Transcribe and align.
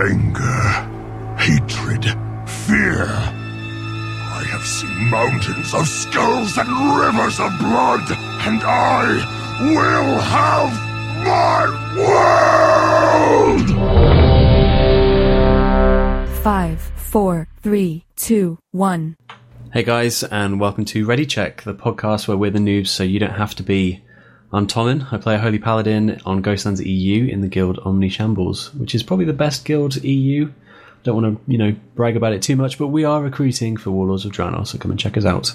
anger, 0.00 0.86
hatred, 1.38 2.04
fear. 2.46 3.04
I 3.08 4.44
have 4.48 4.64
seen 4.64 5.10
mountains 5.10 5.74
of 5.74 5.88
skulls 5.88 6.56
and 6.56 6.68
rivers 6.96 7.40
of 7.40 7.50
blood, 7.58 8.08
and 8.46 8.62
I 8.62 9.06
will 9.60 10.20
have 10.20 10.72
my 11.26 11.66
world! 11.98 13.68
Five, 16.44 16.80
four, 16.94 17.48
three, 17.60 18.04
two, 18.14 18.58
one. 18.70 19.16
Hey 19.72 19.82
guys, 19.82 20.22
and 20.22 20.60
welcome 20.60 20.84
to 20.86 21.04
Ready 21.06 21.26
Check, 21.26 21.62
the 21.62 21.74
podcast 21.74 22.28
where 22.28 22.36
we're 22.36 22.52
the 22.52 22.60
noobs 22.60 22.86
so 22.86 23.02
you 23.02 23.18
don't 23.18 23.34
have 23.34 23.56
to 23.56 23.64
be. 23.64 24.04
I'm 24.50 24.66
Tommen. 24.66 25.12
I 25.12 25.18
play 25.18 25.34
a 25.34 25.38
Holy 25.38 25.58
Paladin 25.58 26.22
on 26.24 26.42
Ghostlands 26.42 26.84
EU 26.84 27.26
in 27.26 27.42
the 27.42 27.48
guild 27.48 27.78
Omni 27.84 28.08
Shambles, 28.08 28.72
which 28.74 28.94
is 28.94 29.02
probably 29.02 29.26
the 29.26 29.34
best 29.34 29.66
guild 29.66 30.02
EU. 30.02 30.50
Don't 31.02 31.22
want 31.22 31.36
to, 31.46 31.52
you 31.52 31.58
know, 31.58 31.76
brag 31.94 32.16
about 32.16 32.32
it 32.32 32.40
too 32.40 32.56
much, 32.56 32.78
but 32.78 32.86
we 32.88 33.04
are 33.04 33.22
recruiting 33.22 33.76
for 33.76 33.90
Warlords 33.90 34.24
of 34.24 34.32
Draenor, 34.32 34.66
so 34.66 34.78
come 34.78 34.90
and 34.90 34.98
check 34.98 35.18
us 35.18 35.26
out. 35.26 35.52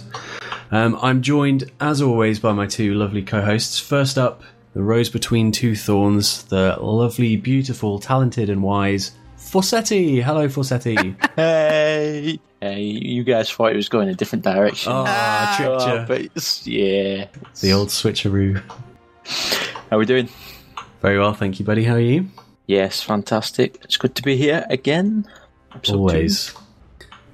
Um, 0.69 0.97
I'm 1.01 1.23
joined, 1.23 1.71
as 1.81 2.03
always, 2.03 2.39
by 2.39 2.53
my 2.53 2.67
two 2.67 2.93
lovely 2.93 3.23
co-hosts. 3.23 3.79
First 3.79 4.19
up, 4.19 4.43
the 4.73 4.83
rose 4.83 5.09
between 5.09 5.51
two 5.51 5.75
thorns, 5.75 6.43
the 6.43 6.77
lovely, 6.79 7.35
beautiful, 7.35 7.99
talented, 7.99 8.49
and 8.49 8.61
wise 8.61 9.11
Fawcetti. 9.37 10.21
Hello, 10.23 10.47
Fawcetti. 10.47 11.15
Hey, 11.35 12.39
hey! 12.63 12.81
You 12.81 13.23
guys 13.23 13.51
thought 13.51 13.73
it 13.73 13.75
was 13.75 13.89
going 13.89 14.09
a 14.09 14.15
different 14.15 14.43
direction. 14.43 14.91
Oh, 14.91 15.03
I 15.07 15.53
tricked 15.57 15.81
Oh, 15.81 16.05
but 16.07 16.21
it's, 16.35 16.65
yeah. 16.65 17.27
The 17.61 17.71
old 17.73 17.89
switcheroo. 17.89 18.61
How 19.89 19.97
are 19.97 19.99
we 19.99 20.05
doing? 20.05 20.29
Very 21.01 21.19
well, 21.19 21.33
thank 21.33 21.59
you, 21.59 21.65
buddy. 21.65 21.83
How 21.83 21.95
are 21.95 21.99
you? 21.99 22.27
Yes, 22.67 23.01
fantastic. 23.01 23.77
It's 23.83 23.97
good 23.97 24.15
to 24.15 24.23
be 24.23 24.37
here 24.37 24.65
again. 24.69 25.27
Episode 25.75 25.95
Always. 25.95 26.53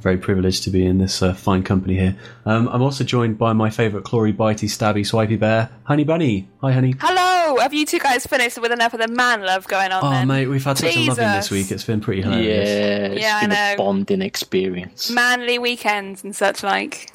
Very 0.02 0.18
privileged 0.18 0.64
to 0.64 0.70
be 0.70 0.86
in 0.86 0.98
this 0.98 1.22
uh, 1.22 1.34
fine 1.34 1.62
company 1.62 1.96
here. 1.96 2.18
Um, 2.46 2.70
I'm 2.70 2.82
also 2.82 3.04
joined 3.04 3.38
by 3.38 3.54
my 3.54 3.70
favourite 3.70 4.06
Clory 4.06 4.36
Bitey 4.36 4.70
Stabby 4.70 5.06
Swipey 5.06 5.38
Bear, 5.38 5.70
Honey 5.84 6.06
Bunny. 6.06 6.48
Hi, 6.62 6.72
Honey. 6.72 6.96
Hello! 7.00 7.39
Have 7.58 7.74
you 7.74 7.86
two 7.86 8.00
guys 8.00 8.26
finished 8.26 8.60
with 8.62 8.72
enough 8.72 8.94
of 8.94 9.00
the 9.00 9.08
man 9.08 9.42
love 9.42 9.68
going 9.68 9.92
on 9.92 10.04
Oh, 10.04 10.10
then? 10.12 10.28
mate, 10.28 10.48
we've 10.48 10.64
had 10.64 10.78
such 10.78 10.96
a 10.96 11.00
loving 11.08 11.28
this 11.28 11.52
week. 11.52 11.72
It's 11.72 11.84
been 11.84 12.02
pretty 12.02 12.22
hilarious. 12.22 12.70
Yeah, 12.70 12.86
it's 13.08 13.22
Yeah, 13.22 13.36
I 13.38 13.42
been 13.42 13.52
a 13.52 13.54
know. 13.54 13.76
bonding 13.78 14.22
experience. 14.22 15.10
Manly 15.10 15.60
weekends 15.60 16.24
and 16.24 16.36
such 16.36 16.64
like. 16.64 17.12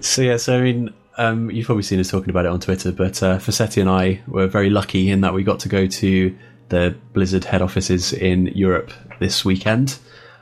So, 0.00 0.22
yeah, 0.22 0.36
so 0.38 0.58
I 0.58 0.60
mean, 0.62 0.92
um, 1.18 1.50
you've 1.50 1.66
probably 1.66 1.82
seen 1.84 2.00
us 2.00 2.10
talking 2.10 2.30
about 2.30 2.44
it 2.46 2.50
on 2.50 2.60
Twitter, 2.60 2.90
but 2.92 3.22
uh, 3.22 3.38
Fassetti 3.38 3.80
and 3.80 3.90
I 3.90 4.20
were 4.26 4.46
very 4.46 4.70
lucky 4.70 5.10
in 5.10 5.20
that 5.20 5.34
we 5.34 5.44
got 5.44 5.60
to 5.60 5.68
go 5.68 5.86
to 5.86 6.36
the 6.70 6.96
Blizzard 7.12 7.44
head 7.44 7.62
offices 7.62 8.12
in 8.12 8.46
Europe 8.48 8.90
this 9.20 9.44
weekend. 9.44 9.98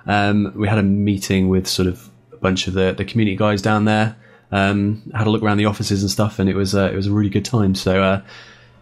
Um, 0.06 0.52
we 0.56 0.68
had 0.68 0.78
a 0.78 0.82
meeting 0.82 1.48
with 1.48 1.66
sort 1.66 1.88
of 1.88 2.08
a 2.32 2.36
bunch 2.36 2.66
of 2.68 2.74
the, 2.74 2.92
the 2.96 3.04
community 3.04 3.36
guys 3.36 3.60
down 3.62 3.84
there. 3.84 4.16
Um, 4.50 5.10
had 5.14 5.26
a 5.26 5.30
look 5.30 5.42
around 5.42 5.56
the 5.58 5.64
offices 5.66 6.02
and 6.02 6.10
stuff, 6.10 6.38
and 6.38 6.48
it 6.48 6.54
was 6.54 6.74
uh, 6.74 6.90
it 6.92 6.96
was 6.96 7.06
a 7.06 7.12
really 7.12 7.30
good 7.30 7.44
time. 7.44 7.74
So 7.74 8.02
uh, 8.02 8.22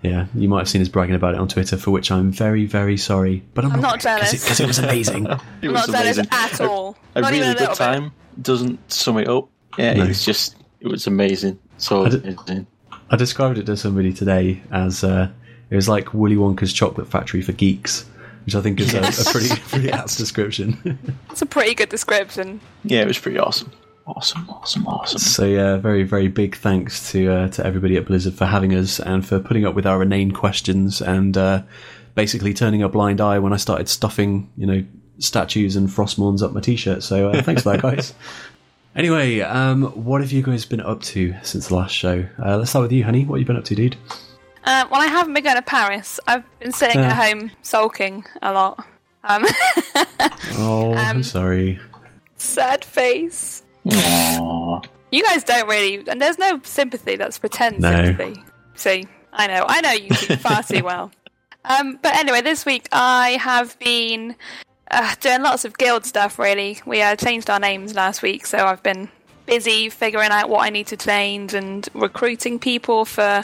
yeah, 0.02 0.26
you 0.34 0.48
might 0.48 0.60
have 0.60 0.68
seen 0.68 0.80
us 0.82 0.88
bragging 0.88 1.14
about 1.14 1.34
it 1.34 1.40
on 1.40 1.48
Twitter, 1.48 1.76
for 1.76 1.90
which 1.90 2.10
I'm 2.10 2.30
very 2.32 2.66
very 2.66 2.96
sorry. 2.96 3.42
But 3.54 3.64
I'm, 3.64 3.72
I'm 3.72 3.80
not 3.80 4.00
jealous. 4.00 4.32
because 4.32 4.60
it, 4.60 4.66
was 4.66 4.78
amazing. 4.78 5.26
It 5.30 5.38
I'm 5.62 5.72
was 5.72 5.88
not 5.88 5.98
jealous 5.98 6.18
amazing. 6.18 6.28
at 6.32 6.60
all. 6.62 6.96
A 7.14 7.20
not 7.20 7.30
really 7.32 7.38
even 7.42 7.50
a 7.50 7.54
good 7.54 7.60
little 7.60 7.74
time 7.76 8.12
doesn't 8.40 8.92
sum 8.92 9.18
it 9.18 9.28
up. 9.28 9.48
Yeah, 9.78 9.94
No. 9.94 10.04
it's 10.04 10.24
just 10.24 10.56
it 10.80 10.88
was 10.88 11.06
amazing. 11.06 11.58
So 11.78 12.06
I 12.06 12.08
did- 12.10 12.24
amazing. 12.24 12.66
I 13.10 13.16
described 13.16 13.58
it 13.58 13.66
to 13.66 13.76
somebody 13.76 14.12
today 14.12 14.62
as 14.70 15.02
uh, 15.02 15.28
it 15.68 15.74
was 15.76 15.88
like 15.88 16.14
Willy 16.14 16.36
Wonka's 16.36 16.72
chocolate 16.72 17.08
factory 17.08 17.42
for 17.42 17.50
geeks, 17.52 18.04
which 18.46 18.54
I 18.54 18.60
think 18.62 18.78
is 18.80 18.94
a, 18.94 19.00
a 19.00 19.32
pretty 19.32 19.48
pretty 19.68 19.90
apt 19.92 20.16
description. 20.16 20.98
It's 21.30 21.42
a 21.42 21.46
pretty 21.46 21.74
good 21.74 21.88
description. 21.88 22.60
Yeah, 22.84 23.02
it 23.02 23.06
was 23.08 23.18
pretty 23.18 23.38
awesome. 23.38 23.70
Awesome, 24.16 24.48
awesome, 24.50 24.86
awesome. 24.86 25.18
so 25.18 25.44
yeah, 25.44 25.76
very 25.76 26.02
very 26.02 26.28
big 26.28 26.56
thanks 26.56 27.10
to 27.12 27.30
uh, 27.30 27.48
to 27.50 27.64
everybody 27.64 27.96
at 27.96 28.06
Blizzard 28.06 28.34
for 28.34 28.44
having 28.46 28.74
us 28.74 28.98
and 29.00 29.26
for 29.26 29.38
putting 29.40 29.64
up 29.64 29.74
with 29.74 29.86
our 29.86 30.02
inane 30.02 30.32
questions 30.32 31.00
and 31.00 31.36
uh, 31.36 31.62
basically 32.14 32.52
turning 32.52 32.82
a 32.82 32.88
blind 32.88 33.20
eye 33.20 33.38
when 33.38 33.52
I 33.52 33.56
started 33.56 33.88
stuffing 33.88 34.50
you 34.56 34.66
know 34.66 34.84
statues 35.18 35.76
and 35.76 35.88
Frostmournes 35.88 36.42
up 36.42 36.52
my 36.52 36.60
t-shirt. 36.60 37.02
So 37.02 37.30
uh, 37.30 37.42
thanks 37.42 37.62
for 37.62 37.72
that, 37.72 37.82
guys. 37.82 38.14
Anyway, 38.96 39.38
um, 39.40 39.82
what 40.04 40.20
have 40.20 40.32
you 40.32 40.42
guys 40.42 40.64
been 40.64 40.80
up 40.80 41.00
to 41.00 41.32
since 41.42 41.68
the 41.68 41.76
last 41.76 41.94
show? 41.94 42.26
Uh, 42.44 42.56
let's 42.56 42.70
start 42.70 42.82
with 42.82 42.90
you, 42.92 43.04
honey. 43.04 43.24
What 43.24 43.36
have 43.36 43.40
you 43.42 43.46
been 43.46 43.56
up 43.56 43.64
to, 43.66 43.76
dude? 43.76 43.94
Uh, 44.64 44.84
well, 44.90 45.00
I 45.00 45.06
haven't 45.06 45.32
been 45.32 45.44
going 45.44 45.54
to 45.54 45.62
Paris. 45.62 46.18
I've 46.26 46.42
been 46.58 46.72
sitting 46.72 47.00
at 47.00 47.12
home 47.12 47.52
sulking 47.62 48.24
a 48.42 48.52
lot. 48.52 48.84
Um, 49.22 49.46
Oh, 50.54 50.92
I'm 50.94 51.22
sorry. 51.22 51.78
sad 52.36 52.84
face. 52.84 53.62
Aww. 53.90 54.84
You 55.12 55.22
guys 55.24 55.42
don't 55.44 55.68
really, 55.68 56.04
and 56.08 56.20
there's 56.22 56.38
no 56.38 56.60
sympathy. 56.62 57.16
That's 57.16 57.38
pretend 57.38 57.80
No. 57.80 57.90
sympathy. 58.04 58.42
See, 58.76 59.06
I 59.32 59.46
know, 59.48 59.64
I 59.68 59.80
know 59.80 59.92
you 59.92 60.10
far 60.36 60.62
too 60.62 60.84
well. 60.84 61.10
Um, 61.62 61.98
but 62.00 62.16
anyway, 62.16 62.40
this 62.40 62.64
week 62.64 62.88
I 62.90 63.32
have 63.32 63.78
been 63.80 64.34
uh, 64.90 65.14
doing 65.20 65.42
lots 65.42 65.66
of 65.66 65.76
guild 65.76 66.06
stuff. 66.06 66.38
Really, 66.38 66.80
we 66.86 67.02
uh, 67.02 67.16
changed 67.16 67.50
our 67.50 67.60
names 67.60 67.94
last 67.94 68.22
week, 68.22 68.46
so 68.46 68.64
I've 68.64 68.82
been 68.82 69.10
busy 69.44 69.90
figuring 69.90 70.30
out 70.30 70.48
what 70.48 70.64
I 70.64 70.70
need 70.70 70.86
to 70.86 70.96
change 70.96 71.52
and 71.52 71.86
recruiting 71.92 72.58
people 72.58 73.04
for 73.04 73.42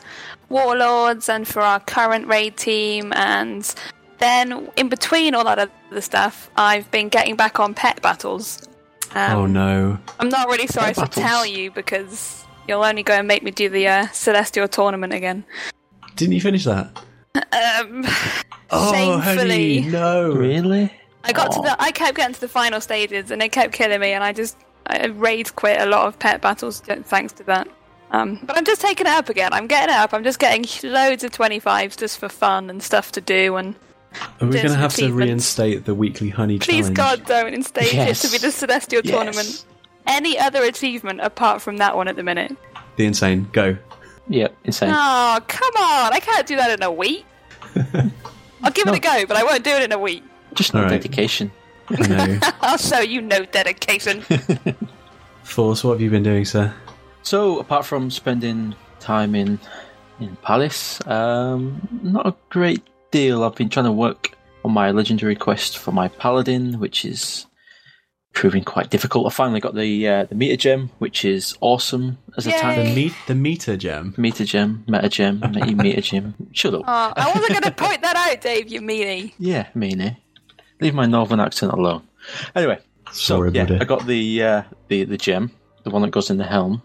warlords 0.49 1.29
and 1.29 1.47
for 1.47 1.61
our 1.61 1.79
current 1.81 2.27
raid 2.27 2.57
team 2.57 3.13
and. 3.15 3.73
Then, 4.19 4.71
in 4.77 4.89
between 4.89 5.35
all 5.35 5.45
that 5.45 5.59
other 5.91 6.01
stuff, 6.01 6.49
I've 6.57 6.91
been 6.91 7.11
getting 7.11 7.37
back 7.37 7.61
on 7.61 7.75
pet 7.75 8.01
battles. 8.01 8.66
Um, 9.15 9.33
oh 9.39 9.47
no. 9.47 9.99
I'm 10.21 10.29
not 10.29 10.49
really 10.49 10.67
sorry 10.67 10.95
to 10.95 11.01
battles. 11.03 11.25
tell 11.25 11.47
you 11.47 11.71
because 11.71 12.45
you'll 12.69 12.85
only 12.85 13.03
go 13.03 13.15
and 13.15 13.27
make 13.29 13.43
me 13.43 13.51
do 13.51 13.69
the 13.69 13.87
uh, 13.89 14.07
Celestial 14.09 14.69
tournament 14.69 15.13
again. 15.13 15.45
Didn't 16.17 16.35
you 16.35 16.41
finish 16.41 16.65
that? 16.65 16.91
Um, 17.35 18.05
Oh, 18.71 18.93
Shamefully. 18.93 19.81
honey, 19.83 19.91
no. 19.93 20.31
Really? 20.33 20.93
I 21.23 21.33
got 21.33 21.53
to 21.53 21.61
the, 21.61 21.77
I 21.81 21.93
kept 21.93 22.17
getting 22.17 22.35
to 22.35 22.41
the 22.41 22.49
final 22.49 22.81
stages 22.81 23.31
and 23.31 23.41
it 23.41 23.53
kept 23.53 23.73
killing 23.73 24.01
me, 24.01 24.13
and 24.13 24.25
I 24.25 24.33
just 24.33 24.57
I 24.89 25.07
rage 25.07 25.55
quit 25.55 25.81
a 25.81 25.87
lot 25.87 26.07
of 26.09 26.19
pet 26.19 26.41
battles 26.41 26.81
thanks 26.81 27.33
to 27.35 27.45
that. 27.45 27.69
Um, 28.11 28.41
but 28.43 28.57
I'm 28.57 28.65
just 28.65 28.81
taking 28.81 29.07
it 29.07 29.13
up 29.13 29.29
again. 29.29 29.53
I'm 29.53 29.67
getting 29.69 29.95
it 29.95 29.99
up. 29.99 30.13
I'm 30.13 30.25
just 30.25 30.39
getting 30.41 30.65
loads 30.91 31.23
of 31.23 31.31
25s 31.33 31.97
just 31.97 32.19
for 32.19 32.29
fun 32.29 32.71
and 32.71 32.83
stuff 32.83 33.13
to 33.13 33.21
do. 33.21 33.55
And 33.57 33.75
Are 34.41 34.47
we 34.47 34.55
going 34.55 34.67
to 34.69 34.75
have 34.75 34.95
to 34.95 35.13
reinstate 35.13 35.85
the 35.85 35.95
weekly 35.95 36.29
honey 36.29 36.59
challenge? 36.59 36.87
please 36.87 36.97
challenge? 36.97 37.21
God, 37.21 37.27
don't 37.27 37.55
instate 37.55 37.93
Yes. 37.95 38.25
it 38.25 38.29
to 38.29 38.33
be 38.33 38.39
the 38.39 38.51
Celestial 38.53 39.03
Yes. 39.05 39.13
tournament. 39.15 39.65
Any 40.07 40.39
other 40.39 40.63
achievement 40.63 41.21
apart 41.21 41.61
from 41.63 41.79
that 41.79 41.97
one 41.97 42.07
at 42.09 42.17
the 42.17 42.23
minute? 42.23 42.57
The 42.97 43.07
insane. 43.07 43.49
Go. 43.53 43.77
Yep, 44.29 44.57
insane. 44.65 44.91
Oh, 44.93 45.39
come 45.47 45.75
on! 45.79 46.13
I 46.13 46.19
can't 46.21 46.47
do 46.47 46.57
that 46.57 46.71
in 46.71 46.83
a 46.83 46.91
week. 46.91 47.25
I'll 48.63 48.71
give 48.73 48.87
it 48.89 48.95
a 48.95 48.99
go, 49.01 49.25
but 49.27 49.37
I 49.37 49.45
won't 49.45 49.63
do 49.65 49.71
it 49.71 49.83
in 49.83 49.93
a 49.93 49.99
week. 49.99 50.23
Just 50.55 50.75
no 50.75 50.81
All 50.81 50.87
right. 50.87 50.91
dedication. 50.93 51.53
No. 52.09 52.39
I'll 52.61 52.79
show 52.79 52.99
you 53.01 53.21
no 53.23 53.45
dedication. 53.45 54.23
Force, 55.45 55.85
what 55.85 55.93
have 55.93 56.01
you 56.01 56.11
been 56.11 56.23
doing, 56.25 56.45
sir? 56.45 56.75
So, 57.23 57.59
apart 57.61 57.85
from 57.87 58.11
spending 58.11 58.75
time 58.99 59.35
in 59.35 59.59
in 60.19 60.37
Palace, 60.43 61.05
um, 61.07 61.81
not 62.03 62.27
a 62.27 62.35
great 62.49 62.83
deal. 63.11 63.45
I've 63.45 63.55
been 63.55 63.69
trying 63.69 63.87
to 63.87 63.93
work 63.93 64.37
on 64.65 64.73
my 64.73 64.91
legendary 64.91 65.37
quest 65.37 65.79
for 65.79 65.93
my 65.93 66.09
paladin, 66.09 66.79
which 66.79 67.05
is 67.05 67.47
proving 68.37 68.63
quite 68.63 68.91
difficult. 68.91 69.27
I 69.27 69.31
finally 69.31 69.61
got 69.61 69.75
the 69.75 70.09
uh, 70.09 70.25
the 70.25 70.35
meter 70.35 70.57
gem, 70.57 70.91
which 70.99 71.25
is 71.25 71.57
awesome 71.61 72.19
as 72.37 72.47
a 72.47 72.51
Yay. 72.51 72.57
The 72.57 72.63
tank. 72.63 72.95
meet 72.95 73.13
the 73.27 73.35
meter 73.35 73.77
gem. 73.77 74.15
Meter 74.17 74.45
gem, 74.45 74.85
meta 74.87 75.09
gem, 75.09 75.41
meta 75.53 75.75
meter 75.75 76.01
gem. 76.01 76.35
Shut 76.53 76.75
up. 76.75 76.83
Oh, 76.87 77.13
I 77.17 77.33
wasn't 77.35 77.49
going 77.49 77.63
to 77.63 77.71
point 77.73 78.03
that 78.03 78.17
out, 78.17 78.41
Dave. 78.41 78.69
You 78.69 78.81
meanie. 78.83 79.33
Yeah, 79.39 79.67
meanie. 79.75 80.17
Leave 80.81 80.95
my 80.95 81.07
northern 81.07 81.41
accent 81.41 81.73
alone. 81.73 82.03
Anyway, 82.55 82.79
so 83.07 83.37
Sorry, 83.37 83.51
yeah, 83.53 83.65
buddy. 83.65 83.81
I 83.81 83.85
got 83.85 84.07
the 84.07 84.43
uh, 84.43 84.63
the 84.89 85.05
the 85.05 85.17
gem, 85.17 85.51
the 85.85 85.91
one 85.91 86.03
that 86.03 86.11
goes 86.11 86.29
in 86.29 86.37
the 86.37 86.45
helm, 86.45 86.83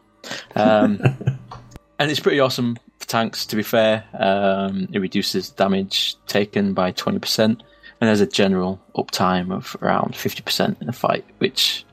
um, 0.56 1.00
and 2.00 2.10
it's 2.10 2.20
pretty 2.20 2.40
awesome 2.40 2.78
for 2.78 2.82
tanks. 3.12 3.46
To 3.46 3.56
be 3.56 3.64
fair, 3.64 4.04
um, 4.18 4.88
it 4.92 5.00
reduces 5.00 5.50
damage 5.52 6.16
taken 6.26 6.74
by 6.74 6.92
twenty 6.92 7.20
percent, 7.20 7.62
and 8.00 8.08
there's 8.08 8.22
a 8.22 8.26
general 8.26 8.80
uptime 8.96 9.54
of 9.54 9.76
around 9.82 10.16
fifty 10.16 10.42
percent 10.42 10.78
in 10.82 10.90
a 10.90 10.94
fight, 10.94 11.26
which 11.38 11.86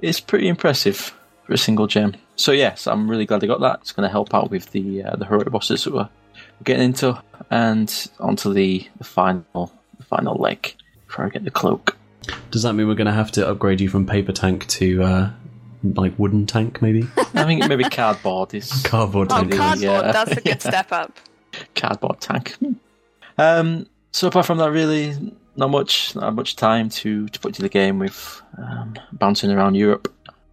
is 0.00 0.20
pretty 0.20 0.48
impressive 0.48 1.14
for 1.44 1.52
a 1.52 1.58
single 1.58 1.86
gem. 1.86 2.14
So 2.36 2.52
yes, 2.52 2.86
I'm 2.86 3.10
really 3.10 3.26
glad 3.26 3.42
I 3.42 3.46
got 3.46 3.60
that. 3.60 3.80
It's 3.80 3.92
going 3.92 4.06
to 4.06 4.12
help 4.12 4.34
out 4.34 4.50
with 4.50 4.70
the 4.72 5.02
uh, 5.02 5.16
the 5.16 5.24
heroic 5.24 5.50
bosses 5.50 5.84
that 5.84 5.92
we're 5.92 6.08
getting 6.64 6.84
into, 6.84 7.20
and 7.50 8.10
onto 8.20 8.52
the, 8.52 8.86
the 8.98 9.04
final 9.04 9.72
the 9.98 10.04
final 10.04 10.34
leg 10.36 10.74
before 11.06 11.26
I 11.26 11.28
get 11.30 11.44
the 11.44 11.50
cloak. 11.50 11.96
Does 12.50 12.62
that 12.62 12.74
mean 12.74 12.88
we're 12.88 12.94
going 12.94 13.06
to 13.06 13.12
have 13.12 13.32
to 13.32 13.48
upgrade 13.48 13.80
you 13.80 13.88
from 13.88 14.06
paper 14.06 14.32
tank 14.32 14.66
to 14.66 15.02
uh, 15.02 15.30
like 15.94 16.18
wooden 16.18 16.46
tank, 16.46 16.80
maybe? 16.82 17.06
I 17.34 17.44
think 17.44 17.66
maybe 17.68 17.84
cardboard 17.84 18.54
is 18.54 18.70
Cardboard 18.84 19.28
Oh, 19.30 19.38
tank. 19.40 19.52
Yeah. 19.52 19.58
cardboard. 19.58 19.82
Yeah. 20.06 20.12
That's 20.12 20.32
a 20.32 20.40
good 20.40 20.60
step 20.70 20.92
up. 20.92 21.16
cardboard 21.74 22.20
tank. 22.20 22.56
Um, 23.38 23.86
so 24.12 24.28
apart 24.28 24.46
from 24.46 24.58
that, 24.58 24.70
really 24.70 25.14
not 25.56 25.70
much, 25.70 26.14
not 26.16 26.34
much 26.34 26.56
time 26.56 26.88
to, 26.90 27.28
to 27.28 27.40
put 27.40 27.54
to 27.54 27.62
the 27.62 27.68
game 27.68 27.98
with 27.98 28.42
um, 28.58 28.94
bouncing 29.12 29.50
around 29.50 29.74
Europe. 29.74 30.12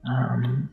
Um, 0.09 0.69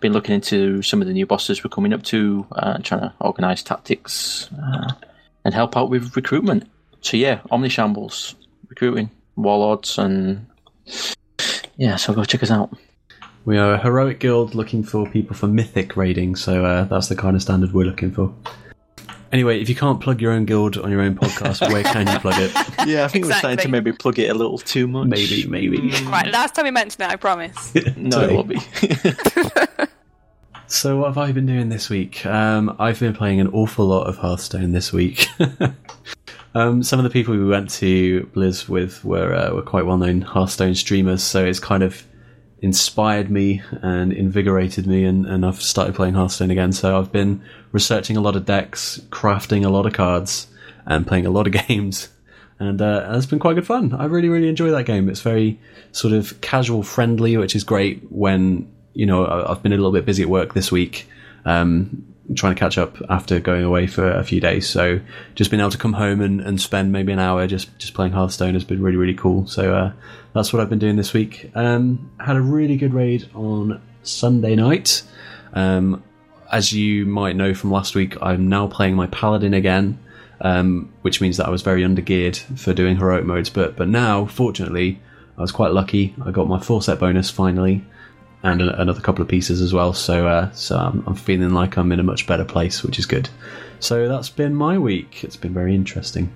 been 0.00 0.12
looking 0.12 0.34
into 0.34 0.82
some 0.82 1.00
of 1.00 1.06
the 1.08 1.12
new 1.12 1.26
bosses 1.26 1.64
we're 1.64 1.68
coming 1.70 1.92
up 1.92 2.02
to, 2.04 2.46
uh, 2.52 2.78
trying 2.78 3.00
to 3.00 3.12
organise 3.20 3.62
tactics 3.62 4.48
uh, 4.62 4.92
and 5.44 5.52
help 5.52 5.76
out 5.76 5.90
with 5.90 6.14
recruitment. 6.16 6.68
So 7.00 7.16
yeah, 7.16 7.40
Omni 7.50 7.68
Shambles 7.68 8.34
recruiting 8.68 9.10
warlords 9.36 9.98
and 9.98 10.46
yeah, 11.76 11.96
so 11.96 12.14
go 12.14 12.24
check 12.24 12.42
us 12.42 12.50
out. 12.50 12.74
We 13.44 13.58
are 13.58 13.74
a 13.74 13.78
heroic 13.78 14.20
guild 14.20 14.54
looking 14.54 14.82
for 14.82 15.06
people 15.08 15.36
for 15.36 15.46
mythic 15.46 15.96
raiding, 15.96 16.34
so 16.34 16.64
uh, 16.64 16.84
that's 16.84 17.08
the 17.08 17.16
kind 17.16 17.36
of 17.36 17.42
standard 17.42 17.72
we're 17.72 17.84
looking 17.84 18.10
for. 18.10 18.34
Anyway, 19.32 19.60
if 19.60 19.68
you 19.68 19.74
can't 19.74 20.00
plug 20.00 20.20
your 20.22 20.32
own 20.32 20.46
guild 20.46 20.78
on 20.78 20.90
your 20.90 21.02
own 21.02 21.14
podcast, 21.14 21.68
where 21.70 21.82
can 21.82 22.06
you 22.06 22.18
plug 22.20 22.36
it? 22.38 22.52
Yeah, 22.86 23.04
I 23.04 23.08
think 23.08 23.24
we're 23.24 23.32
starting 23.32 23.58
to 23.58 23.68
maybe 23.68 23.92
plug 23.92 24.18
it 24.18 24.30
a 24.30 24.34
little 24.34 24.58
too 24.58 24.86
much. 24.86 25.08
Maybe, 25.08 25.46
maybe. 25.46 25.90
Right, 26.04 26.26
last 26.26 26.54
time 26.54 26.66
we 26.66 26.70
mentioned 26.70 27.02
it, 27.02 27.10
I 27.10 27.16
promise. 27.16 27.74
No, 27.96 28.20
it 28.20 28.32
will 28.32 28.44
be. 28.44 28.58
So, 30.66 30.96
what 30.96 31.08
have 31.08 31.18
I 31.18 31.30
been 31.30 31.46
doing 31.46 31.68
this 31.68 31.88
week? 31.90 32.24
Um, 32.26 32.74
I've 32.78 32.98
been 32.98 33.14
playing 33.14 33.38
an 33.38 33.48
awful 33.48 33.86
lot 33.86 34.06
of 34.06 34.16
Hearthstone 34.16 34.72
this 34.72 34.92
week. 34.92 35.26
um, 36.54 36.82
some 36.82 36.98
of 36.98 37.04
the 37.04 37.10
people 37.10 37.36
we 37.36 37.44
went 37.44 37.70
to 37.72 38.28
Blizz 38.34 38.68
with 38.68 39.04
were 39.04 39.34
uh, 39.34 39.54
were 39.54 39.62
quite 39.62 39.84
well 39.86 39.98
known 39.98 40.22
Hearthstone 40.22 40.74
streamers, 40.74 41.22
so 41.22 41.44
it's 41.44 41.60
kind 41.60 41.82
of 41.82 42.04
inspired 42.64 43.30
me 43.30 43.62
and 43.82 44.12
invigorated 44.12 44.86
me, 44.86 45.04
and, 45.04 45.26
and 45.26 45.44
I've 45.44 45.60
started 45.60 45.94
playing 45.94 46.14
Hearthstone 46.14 46.50
again. 46.50 46.72
So, 46.72 46.98
I've 46.98 47.12
been 47.12 47.42
researching 47.72 48.16
a 48.16 48.20
lot 48.20 48.36
of 48.36 48.46
decks, 48.46 49.00
crafting 49.10 49.64
a 49.64 49.68
lot 49.68 49.84
of 49.84 49.92
cards, 49.92 50.46
and 50.86 51.06
playing 51.06 51.26
a 51.26 51.30
lot 51.30 51.46
of 51.46 51.52
games. 51.68 52.08
And 52.58 52.80
uh, 52.80 53.10
it's 53.12 53.26
been 53.26 53.38
quite 53.38 53.54
good 53.54 53.66
fun. 53.66 53.92
I 53.92 54.04
really, 54.06 54.28
really 54.28 54.48
enjoy 54.48 54.70
that 54.70 54.86
game. 54.86 55.08
It's 55.08 55.20
very 55.20 55.60
sort 55.92 56.14
of 56.14 56.40
casual 56.40 56.82
friendly, 56.82 57.36
which 57.36 57.54
is 57.54 57.64
great 57.64 58.02
when 58.10 58.72
you 58.94 59.06
know 59.06 59.26
I've 59.26 59.62
been 59.62 59.72
a 59.72 59.76
little 59.76 59.92
bit 59.92 60.06
busy 60.06 60.22
at 60.22 60.28
work 60.28 60.54
this 60.54 60.70
week, 60.70 61.08
um, 61.44 62.06
trying 62.36 62.54
to 62.54 62.58
catch 62.58 62.78
up 62.78 62.96
after 63.10 63.40
going 63.40 63.64
away 63.64 63.86
for 63.86 64.08
a 64.08 64.24
few 64.24 64.40
days. 64.40 64.68
So 64.68 65.00
just 65.34 65.50
being 65.50 65.60
able 65.60 65.72
to 65.72 65.78
come 65.78 65.94
home 65.94 66.20
and, 66.20 66.40
and 66.40 66.60
spend 66.60 66.92
maybe 66.92 67.12
an 67.12 67.18
hour 67.18 67.46
just 67.46 67.76
just 67.78 67.92
playing 67.92 68.12
Hearthstone 68.12 68.54
has 68.54 68.64
been 68.64 68.82
really, 68.82 68.96
really 68.96 69.14
cool. 69.14 69.46
So 69.46 69.74
uh, 69.74 69.92
that's 70.34 70.52
what 70.52 70.60
I've 70.60 70.68
been 70.68 70.80
doing 70.80 70.96
this 70.96 71.12
week. 71.12 71.50
Um, 71.54 72.10
had 72.18 72.36
a 72.36 72.40
really 72.40 72.76
good 72.76 72.92
raid 72.92 73.28
on 73.34 73.80
Sunday 74.02 74.56
night. 74.56 75.02
Um, 75.54 76.02
as 76.50 76.72
you 76.72 77.06
might 77.06 77.36
know 77.36 77.54
from 77.54 77.70
last 77.70 77.94
week, 77.94 78.16
I'm 78.20 78.48
now 78.48 78.66
playing 78.66 78.96
my 78.96 79.06
paladin 79.06 79.54
again, 79.54 79.98
um, 80.40 80.92
which 81.02 81.20
means 81.20 81.36
that 81.36 81.46
I 81.46 81.50
was 81.50 81.62
very 81.62 81.82
undergeared 81.82 82.36
for 82.58 82.74
doing 82.74 82.96
heroic 82.96 83.24
modes. 83.24 83.48
But 83.48 83.76
but 83.76 83.88
now, 83.88 84.26
fortunately, 84.26 85.00
I 85.38 85.40
was 85.40 85.52
quite 85.52 85.72
lucky. 85.72 86.14
I 86.24 86.32
got 86.32 86.48
my 86.48 86.60
four 86.60 86.82
set 86.82 86.98
bonus 86.98 87.30
finally, 87.30 87.84
and 88.42 88.60
a, 88.60 88.80
another 88.80 89.00
couple 89.00 89.22
of 89.22 89.28
pieces 89.28 89.60
as 89.60 89.72
well. 89.72 89.92
So 89.92 90.26
uh, 90.26 90.50
so 90.52 90.76
I'm, 90.76 91.04
I'm 91.06 91.14
feeling 91.14 91.50
like 91.50 91.76
I'm 91.76 91.92
in 91.92 92.00
a 92.00 92.04
much 92.04 92.26
better 92.26 92.44
place, 92.44 92.82
which 92.82 92.98
is 92.98 93.06
good. 93.06 93.28
So 93.78 94.08
that's 94.08 94.30
been 94.30 94.54
my 94.54 94.78
week. 94.78 95.22
It's 95.22 95.36
been 95.36 95.54
very 95.54 95.74
interesting. 95.74 96.32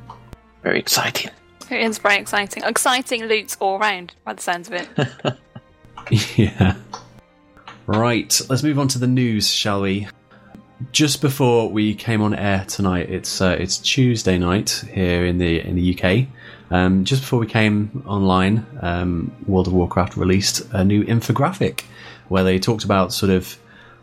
Very 0.63 0.79
exciting. 0.79 1.31
It 1.71 1.81
is 1.81 1.99
very 1.99 2.17
exciting. 2.17 2.63
Exciting 2.65 3.25
loot 3.25 3.57
all 3.61 3.79
round, 3.79 4.15
by 4.25 4.33
the 4.33 4.43
sounds 4.43 4.69
of 4.69 4.75
it. 4.75 5.39
yeah. 6.37 6.77
Right, 7.87 8.41
let's 8.49 8.63
move 8.63 8.79
on 8.79 8.89
to 8.89 8.99
the 8.99 9.07
news, 9.07 9.51
shall 9.51 9.83
we? 9.83 10.09
Just 10.93 11.21
before 11.21 11.71
we 11.71 11.95
came 11.95 12.23
on 12.23 12.35
air 12.35 12.65
tonight, 12.69 13.11
it's 13.11 13.41
uh, 13.41 13.57
it's 13.59 13.79
Tuesday 13.79 14.39
night 14.39 14.85
here 14.93 15.27
in 15.27 15.39
the 15.39 15.61
in 15.61 15.75
the 15.75 15.99
UK. 15.99 16.29
Um, 16.71 17.05
just 17.05 17.23
before 17.23 17.39
we 17.39 17.47
came 17.47 18.05
online, 18.07 18.67
um, 18.81 19.35
World 19.47 19.67
of 19.67 19.73
Warcraft 19.73 20.17
released 20.17 20.63
a 20.73 20.85
new 20.85 21.03
infographic 21.05 21.83
where 22.29 22.45
they 22.45 22.59
talked 22.59 22.85
about 22.85 23.13
sort 23.13 23.31
of 23.31 23.59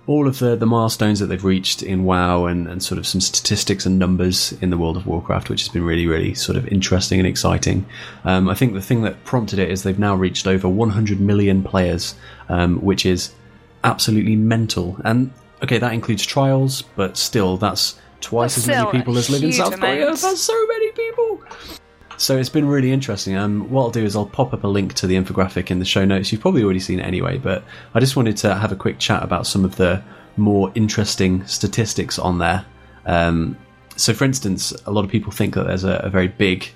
all 0.08 0.28
of 0.28 0.40
the, 0.40 0.56
the 0.56 0.66
milestones 0.66 1.20
that 1.20 1.28
they've 1.28 1.44
reached 1.44 1.82
in 1.82 2.04
WoW 2.04 2.46
and, 2.46 2.68
and 2.68 2.84
sort 2.84 3.00
of 3.00 3.08
some 3.08 3.20
statistics 3.22 3.86
and 3.86 3.98
numbers 3.98 4.54
in 4.62 4.70
the 4.70 4.78
World 4.78 4.98
of 4.98 5.08
Warcraft, 5.08 5.50
which 5.50 5.62
has 5.62 5.70
been 5.70 5.84
really, 5.84 6.06
really 6.06 6.36
sort 6.36 6.58
of 6.58 6.68
interesting 6.68 7.20
and 7.20 7.28
exciting. 7.28 7.86
Um, 8.24 8.48
I 8.48 8.54
think 8.54 8.74
the 8.74 8.82
thing 8.82 9.02
that 9.02 9.24
prompted 9.24 9.58
it 9.58 9.72
is 9.72 9.84
they've 9.84 9.98
now 9.98 10.16
reached 10.16 10.46
over 10.46 10.70
100 10.70 11.20
million 11.20 11.64
players, 11.64 12.14
um, 12.50 12.78
which 12.84 13.06
is 13.06 13.34
absolutely 13.84 14.36
mental. 14.36 15.00
And 15.04 15.32
okay, 15.64 15.80
that 15.80 15.94
includes 15.94 16.24
trials, 16.24 16.84
but 16.96 17.18
still, 17.18 17.58
that's 17.58 18.00
twice 18.22 18.56
That's 18.56 18.68
as 18.70 18.76
many 18.76 18.92
people 18.92 19.18
as 19.18 19.30
live 19.30 19.44
in 19.44 19.54
South 19.54 19.80
Korea. 19.80 20.04
amount. 20.04 20.22
That's 20.22 20.42
so 20.42 20.68
many 20.68 20.92
people. 20.92 21.44
So 22.26 22.36
it's 22.36 22.50
been 22.50 22.68
really 22.68 22.92
interesting. 22.92 23.36
Um, 23.36 23.70
what 23.70 23.84
I'll 23.84 23.92
do 23.92 24.04
is 24.04 24.16
I'll 24.16 24.26
pop 24.26 24.52
up 24.52 24.64
a 24.64 24.68
link 24.68 24.96
to 24.96 25.06
the 25.06 25.14
infographic 25.14 25.70
in 25.70 25.78
the 25.78 25.86
show 25.86 26.06
notes. 26.06 26.32
You've 26.32 26.42
probably 26.42 26.64
already 26.64 26.80
seen 26.80 27.00
it 27.00 27.04
anyway, 27.04 27.38
but 27.38 27.64
I 27.94 28.00
just 28.00 28.16
wanted 28.16 28.36
to 28.38 28.56
have 28.56 28.72
a 28.72 28.76
quick 28.76 28.98
chat 28.98 29.22
about 29.22 29.46
some 29.46 29.64
of 29.64 29.76
the 29.76 30.02
more 30.36 30.72
interesting 30.74 31.46
statistics 31.46 32.18
on 32.18 32.40
there. 32.40 32.66
Um, 33.06 33.56
so, 33.96 34.12
for 34.16 34.26
instance, 34.26 34.74
a 34.88 34.92
lot 34.92 35.06
of 35.06 35.12
people 35.12 35.32
think 35.32 35.54
that 35.54 35.68
there's 35.68 35.84
a, 35.84 35.98
a 35.98 36.10
very 36.10 36.28
big 36.28 36.68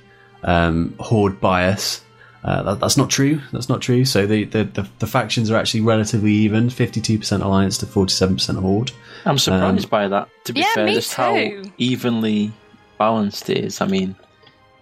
um, 0.43 0.93
horde 0.99 1.41
bias. 1.41 2.03
Uh, 2.43 2.61
that, 2.61 2.79
that's 2.79 2.95
not 2.95 3.09
true. 3.09 3.41
That's 3.51 3.69
not 3.69 3.81
true. 3.81 4.05
So 4.05 4.27
the, 4.27 4.43
the, 4.43 4.65
the, 4.65 4.87
the 4.99 5.07
factions 5.07 5.49
are 5.49 5.57
actually 5.57 5.81
relatively 5.81 6.31
even: 6.31 6.69
fifty-two 6.69 7.17
percent 7.17 7.41
alliance 7.41 7.79
to 7.79 7.87
forty-seven 7.87 8.35
percent 8.35 8.59
horde. 8.59 8.91
I'm 9.25 9.39
surprised 9.39 9.85
Um, 9.85 9.89
by 9.89 10.07
that. 10.09 10.29
To 10.45 10.53
be 10.53 10.59
Yeah, 10.59 10.73
fair, 10.75 10.85
me 10.85 10.93
just 10.93 11.15
how 11.15 11.35
evenly 11.79 12.51
balanced 12.99 13.49
it 13.49 13.57
is. 13.57 13.81
I 13.81 13.87
mean, 13.87 14.15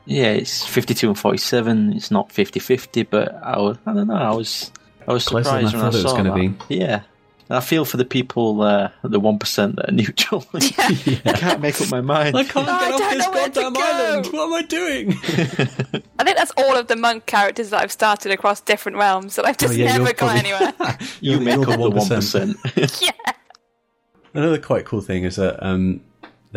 yeah, 0.07 0.31
it's 0.31 0.65
52 0.65 1.09
and 1.09 1.19
47. 1.19 1.94
It's 1.94 2.09
not 2.12 2.30
50-50, 2.30 3.07
but 3.09 3.36
I, 3.44 3.59
was, 3.59 3.77
I 3.86 3.94
don't 3.94 4.07
know. 4.07 4.15
I 4.15 4.33
was 4.33 4.71
I 5.07 5.13
was 5.13 5.25
Closer 5.25 5.50
than 5.51 5.65
I 5.65 5.69
surprised 5.69 5.75
when 5.75 5.81
I 5.81 5.86
thought 5.86 6.00
it 6.00 6.04
was 6.04 6.12
saw 6.12 6.18
gonna 6.18 6.50
that. 6.50 6.65
Yeah, 6.69 7.01
and 7.50 7.57
I 7.57 7.59
feel 7.62 7.86
for 7.86 7.95
the 7.98 8.04
people, 8.06 8.62
uh, 8.62 8.89
the 9.04 9.19
one 9.19 9.39
percent 9.39 9.75
that 9.77 9.89
are 9.89 9.92
neutral. 9.94 10.45
Yeah, 11.06 11.19
I 11.25 11.33
can't 11.33 11.62
make 11.62 11.80
up 11.81 11.89
my 11.92 12.01
mind. 12.01 12.36
I 12.36 12.44
can't 12.44 12.68
I 12.68 12.89
get 12.89 13.01
off 13.01 13.12
this 13.12 13.25
know 13.25 13.31
where 13.31 13.50
to 13.50 13.62
goddamn 13.62 13.83
island. 13.83 14.25
What 14.33 14.48
am 14.48 14.54
I 14.54 14.62
doing? 14.63 15.09
I 16.19 16.24
think 16.24 16.38
that's 16.38 16.51
all 16.57 16.75
of 16.75 16.88
the 16.88 16.95
monk 16.98 17.25
characters 17.25 17.69
that 17.69 17.81
I've 17.81 17.92
started 17.92 18.31
across 18.31 18.59
different 18.62 18.98
realms 18.98 19.36
that 19.38 19.45
I've 19.45 19.57
just 19.57 19.74
Oh, 19.74 19.77
yeah, 19.77 19.86
never 19.98 19.98
you're 20.06 20.13
got 20.13 20.18
probably- 20.18 20.51
anywhere. 20.51 20.98
you 21.21 21.39
make 21.39 21.57
up 21.57 21.68
the 21.68 21.89
one 21.89 22.92
yeah. 23.01 23.31
Another 24.33 24.59
quite 24.59 24.86
cool 24.86 25.01
thing 25.01 25.24
is 25.24 25.38
that 25.38 25.65
um, 25.65 26.01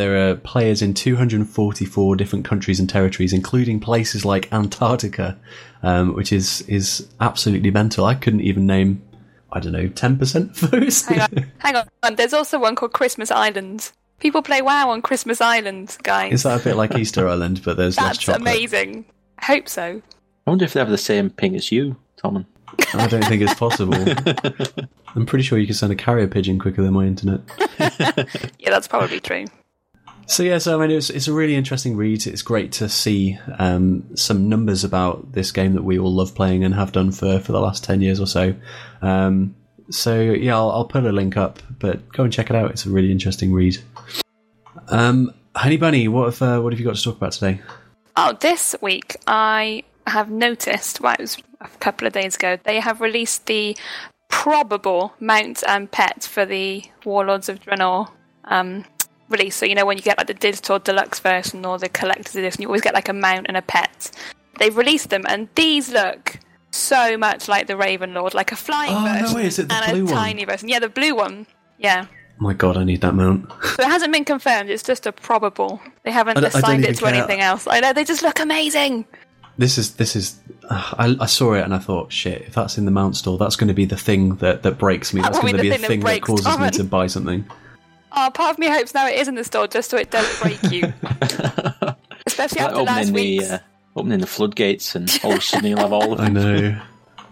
there 0.00 0.31
are 0.31 0.35
players 0.35 0.81
in 0.82 0.94
244 0.94 2.17
different 2.17 2.44
countries 2.44 2.81
and 2.81 2.88
territories, 2.88 3.32
including 3.32 3.81
places 3.81 4.25
like 4.25 4.50
Antarctica, 4.52 5.38
um, 5.82 6.14
which 6.14 6.33
is 6.33 6.62
is 6.62 7.07
absolutely 7.21 7.71
mental. 7.71 8.04
I 8.07 8.14
couldn't 8.14 8.40
even 8.40 8.66
name, 8.66 9.02
I 9.52 9.61
don't 9.61 9.73
know, 9.73 9.88
10% 9.88 10.62
of 10.62 10.71
those. 10.71 11.02
Hang 11.04 11.21
on. 11.21 11.50
Hang 11.59 11.76
on. 12.02 12.14
There's 12.16 12.33
also 12.33 12.59
one 12.59 12.75
called 12.76 12.92
Christmas 12.92 13.30
Island. 13.30 13.92
People 14.19 14.42
play 14.42 14.61
WoW 14.62 14.90
on 14.90 15.02
Christmas 15.02 15.40
Island, 15.40 15.97
guys. 16.02 16.33
is 16.33 16.42
that 16.45 16.61
a 16.61 16.64
bit 16.64 16.76
like 16.76 16.95
Easter 16.97 17.28
Island, 17.35 17.62
but 17.64 17.76
there's 17.76 17.97
less 17.97 18.07
That's 18.07 18.19
chocolate? 18.19 18.40
amazing. 18.42 19.04
I 19.38 19.45
hope 19.47 19.69
so. 19.69 20.02
I 20.47 20.50
wonder 20.50 20.64
if 20.64 20.73
they 20.73 20.80
have 20.80 20.90
the 20.90 20.99
same 20.99 21.30
ping 21.30 21.54
as 21.57 21.71
you, 21.73 21.97
Tommen. 22.23 22.45
I 22.95 23.07
don't 23.07 23.25
think 23.25 23.42
it's 23.42 23.54
possible. 23.54 23.95
I'm 25.14 25.26
pretty 25.26 25.42
sure 25.42 25.59
you 25.59 25.66
can 25.66 25.75
send 25.75 25.92
a 25.92 25.97
carrier 25.97 26.26
pigeon 26.28 26.59
quicker 26.59 26.83
than 26.83 26.95
my 26.95 27.04
internet. 27.04 27.40
Yeah, 28.59 28.69
that's 28.71 28.87
probably 28.88 29.21
true. 29.21 29.47
So 30.31 30.45
yeah, 30.45 30.59
so 30.59 30.81
I 30.81 30.87
mean, 30.87 30.97
it's 30.97 31.11
it's 31.11 31.27
a 31.27 31.33
really 31.33 31.57
interesting 31.57 31.97
read. 31.97 32.25
It's 32.25 32.43
great 32.43 32.71
to 32.75 32.89
see 32.89 33.37
um, 33.59 34.17
some 34.17 34.49
numbers 34.49 34.85
about 34.85 35.33
this 35.33 35.51
game 35.51 35.75
that 35.75 35.83
we 35.83 35.99
all 35.99 36.15
love 36.15 36.37
playing 36.37 36.63
and 36.63 36.73
have 36.73 36.93
done 36.93 37.11
for 37.11 37.41
for 37.41 37.51
the 37.51 37.59
last 37.59 37.83
ten 37.83 38.01
years 38.01 38.21
or 38.21 38.29
so. 38.29 38.55
Um, 39.03 39.57
so 39.91 40.21
yeah, 40.21 40.55
I'll, 40.55 40.71
I'll 40.71 40.85
put 40.85 41.05
a 41.05 41.11
link 41.11 41.37
up, 41.37 41.59
but 41.81 42.13
go 42.13 42.23
and 42.23 42.33
check 42.33 42.49
it 42.49 42.55
out. 42.55 42.71
It's 42.71 42.87
a 42.87 42.91
really 42.91 43.11
interesting 43.11 43.53
read. 43.53 43.79
Um, 44.87 45.35
Honey 45.57 45.79
Bunny, 45.79 46.07
what 46.07 46.27
have 46.27 46.43
uh, 46.43 46.61
what 46.61 46.73
have 46.73 46.79
you 46.79 46.87
got 46.87 46.95
to 46.95 47.03
talk 47.03 47.17
about 47.17 47.33
today? 47.33 47.61
Oh, 48.17 48.37
this 48.41 48.77
week 48.81 49.17
I 49.27 49.83
have 50.07 50.31
noticed, 50.31 51.01
well, 51.01 51.15
it 51.15 51.23
was 51.23 51.39
a 51.61 51.67
couple 51.81 52.07
of 52.07 52.13
days 52.13 52.37
ago, 52.37 52.57
they 52.63 52.79
have 52.79 53.01
released 53.01 53.47
the 53.47 53.77
probable 54.29 55.13
mount 55.19 55.65
and 55.67 55.91
pet 55.91 56.23
for 56.23 56.47
the 56.47 56.85
Warlords 57.05 57.49
of 57.49 57.59
Draenor 57.61 58.11
um, 58.45 58.85
release. 59.31 59.57
So, 59.57 59.67
you 59.67 59.75
know, 59.75 59.87
when 59.87 59.97
you 59.97 60.03
get 60.03 60.19
like 60.19 60.27
the 60.27 60.35
digital 60.35 60.79
deluxe 60.79 61.21
version 61.21 61.65
or 61.65 61.79
the 61.79 61.89
collector's 61.89 62.35
edition, 62.37 62.63
you 62.63 62.69
always 62.69 62.83
get 62.83 62.95
like 62.95 63.09
a 63.09 63.13
mount 63.13 63.47
and 63.49 63.57
a 63.57 63.63
pet. 63.63 64.11
They've 64.59 64.77
released 64.77 65.11
them, 65.11 65.25
and 65.29 65.49
these 65.55 65.91
look 65.91 66.39
so 66.71 67.17
much 67.17 67.49
like 67.49 67.67
the 67.67 67.77
Raven 67.77 68.15
Lord, 68.15 68.35
like 68.35 68.53
a 68.53 68.57
flying 68.57 68.93
Oh, 68.95 69.05
no 69.05 69.21
version 69.21 69.37
way, 69.37 69.47
is 69.47 69.59
it 69.59 69.69
the 69.69 69.75
and 69.75 69.93
blue 69.93 70.03
a 70.03 70.05
one? 70.05 70.15
tiny 70.15 70.45
version. 70.45 70.69
Yeah, 70.69 70.79
the 70.81 70.89
blue 70.89 71.15
one. 71.15 71.47
Yeah. 71.79 72.07
Oh 72.11 72.43
my 72.45 72.53
god, 72.55 72.77
I 72.77 72.85
need 72.85 73.01
that 73.03 73.15
mount. 73.15 73.51
So 73.77 73.83
it 73.83 73.89
hasn't 73.89 74.13
been 74.13 74.25
confirmed. 74.25 74.71
It's 74.71 74.83
just 74.83 75.07
a 75.07 75.13
probable. 75.13 75.81
They 76.05 76.11
haven't 76.11 76.39
I 76.39 76.41
don't- 76.43 76.55
I 76.55 76.61
don't 76.61 76.63
assigned 76.65 76.85
it 76.85 76.97
to 76.97 77.05
care. 77.05 77.15
anything 77.15 77.41
else. 77.41 77.67
I 77.67 77.81
know 77.81 77.93
they 77.93 78.05
just 78.05 78.23
look 78.23 78.39
amazing. 78.41 79.05
This 79.59 79.77
is 79.79 79.95
this 79.97 80.17
is. 80.17 80.39
Uh, 80.71 80.93
I, 80.99 81.17
I 81.21 81.27
saw 81.27 81.53
it 81.55 81.63
and 81.63 81.75
I 81.75 81.79
thought, 81.79 82.13
shit, 82.13 82.43
if 82.43 82.55
that's 82.55 82.79
in 82.79 82.85
the 82.87 82.91
mount 82.91 83.17
store, 83.17 83.37
that's 83.37 83.57
going 83.57 83.69
to 83.69 83.75
be 83.75 83.85
the 83.85 83.97
thing 83.97 84.37
that, 84.37 84.63
that 84.63 84.79
breaks 84.79 85.13
me. 85.13 85.21
That 85.21 85.33
That's 85.33 85.43
going 85.43 85.57
to 85.57 85.61
be 85.63 85.69
the 85.69 85.77
thing 85.77 85.87
thing 85.89 86.01
that 86.01 86.07
that 86.07 86.21
breaks 86.27 86.27
causes 86.45 86.59
me 86.59 86.71
to 86.71 86.85
buy 86.85 87.09
something. 87.09 87.45
Oh, 88.12 88.31
part 88.33 88.52
of 88.52 88.59
me 88.59 88.69
hopes 88.69 88.93
now 88.95 89.07
it 89.09 89.19
is 89.19 89.29
in 89.29 89.35
the 89.35 89.45
store 89.45 89.67
just 89.67 89.90
so 89.90 89.97
it 89.97 90.11
doesn't 90.11 90.40
break 90.43 90.73
you. 90.73 90.93
Especially 92.26 92.61
Like 92.62 92.71
after 92.71 92.83
last 92.83 92.99
opening 92.99 93.07
the 93.07 93.12
week's. 93.12 93.50
uh, 93.50 93.59
opening 93.97 94.19
the 94.21 94.26
floodgates, 94.26 94.95
and 94.95 95.21
all 95.25 95.33
of 95.33 95.38
a 95.38 95.40
sudden 95.40 95.71
you'll 95.71 95.79
have 95.79 95.93
all 95.93 96.12
of 96.12 96.21
I 96.21 96.29
know. 96.29 96.81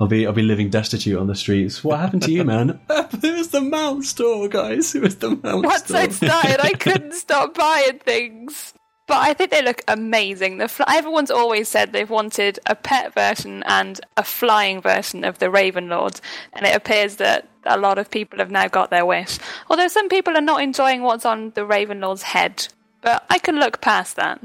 I'll 0.01 0.07
be 0.07 0.27
I'll 0.27 0.33
be 0.33 0.43
living 0.43 0.71
destitute 0.71 1.19
on 1.19 1.27
the 1.27 1.35
streets. 1.35 1.83
What 1.83 1.99
happened 1.99 2.23
to 2.23 2.31
you, 2.31 2.45
man? 2.45 2.79
it 2.91 3.23
was 3.37 3.49
the 3.49 3.61
mount 3.61 4.05
store, 4.05 4.49
guys. 4.49 4.95
It 4.95 5.03
was 5.03 5.17
the 5.17 5.31
mount 5.31 5.67
Once 5.67 5.85
store. 5.85 5.97
I 5.99 6.09
started, 6.09 6.61
I 6.65 6.73
couldn't 6.79 7.15
stop 7.15 7.55
buying 7.55 7.99
things. 7.99 8.75
But 9.09 9.17
I 9.17 9.33
think 9.33 9.51
they 9.51 9.63
look 9.63 9.83
amazing. 9.89 10.59
The 10.59 10.69
fl- 10.69 10.83
everyone's 10.87 11.31
always 11.31 11.69
said 11.69 11.93
they've 11.93 12.09
wanted 12.09 12.59
a 12.67 12.77
pet 12.77 13.15
version 13.15 13.63
and 13.67 13.99
a 14.19 14.23
flying 14.23 14.83
version 14.83 15.25
of 15.25 15.39
the 15.39 15.51
Raven 15.51 15.89
Lord, 15.89 16.21
and 16.53 16.67
it 16.67 16.77
appears 16.77 17.17
that 17.17 17.49
a 17.65 17.79
lot 17.79 17.99
of 17.99 18.11
people 18.11 18.39
have 18.39 18.51
now 18.51 18.69
got 18.69 18.91
their 18.91 19.07
wish. 19.07 19.39
Although 19.71 19.89
some 19.89 20.11
people 20.11 20.37
are 20.37 20.43
not 20.43 20.63
enjoying 20.63 21.03
what's 21.03 21.25
on 21.25 21.53
the 21.55 21.65
Raven 21.65 22.01
Lord's 22.01 22.23
head, 22.23 22.69
but 23.01 23.25
I 23.31 23.39
can 23.39 23.59
look 23.59 23.81
past 23.81 24.17
that. 24.17 24.41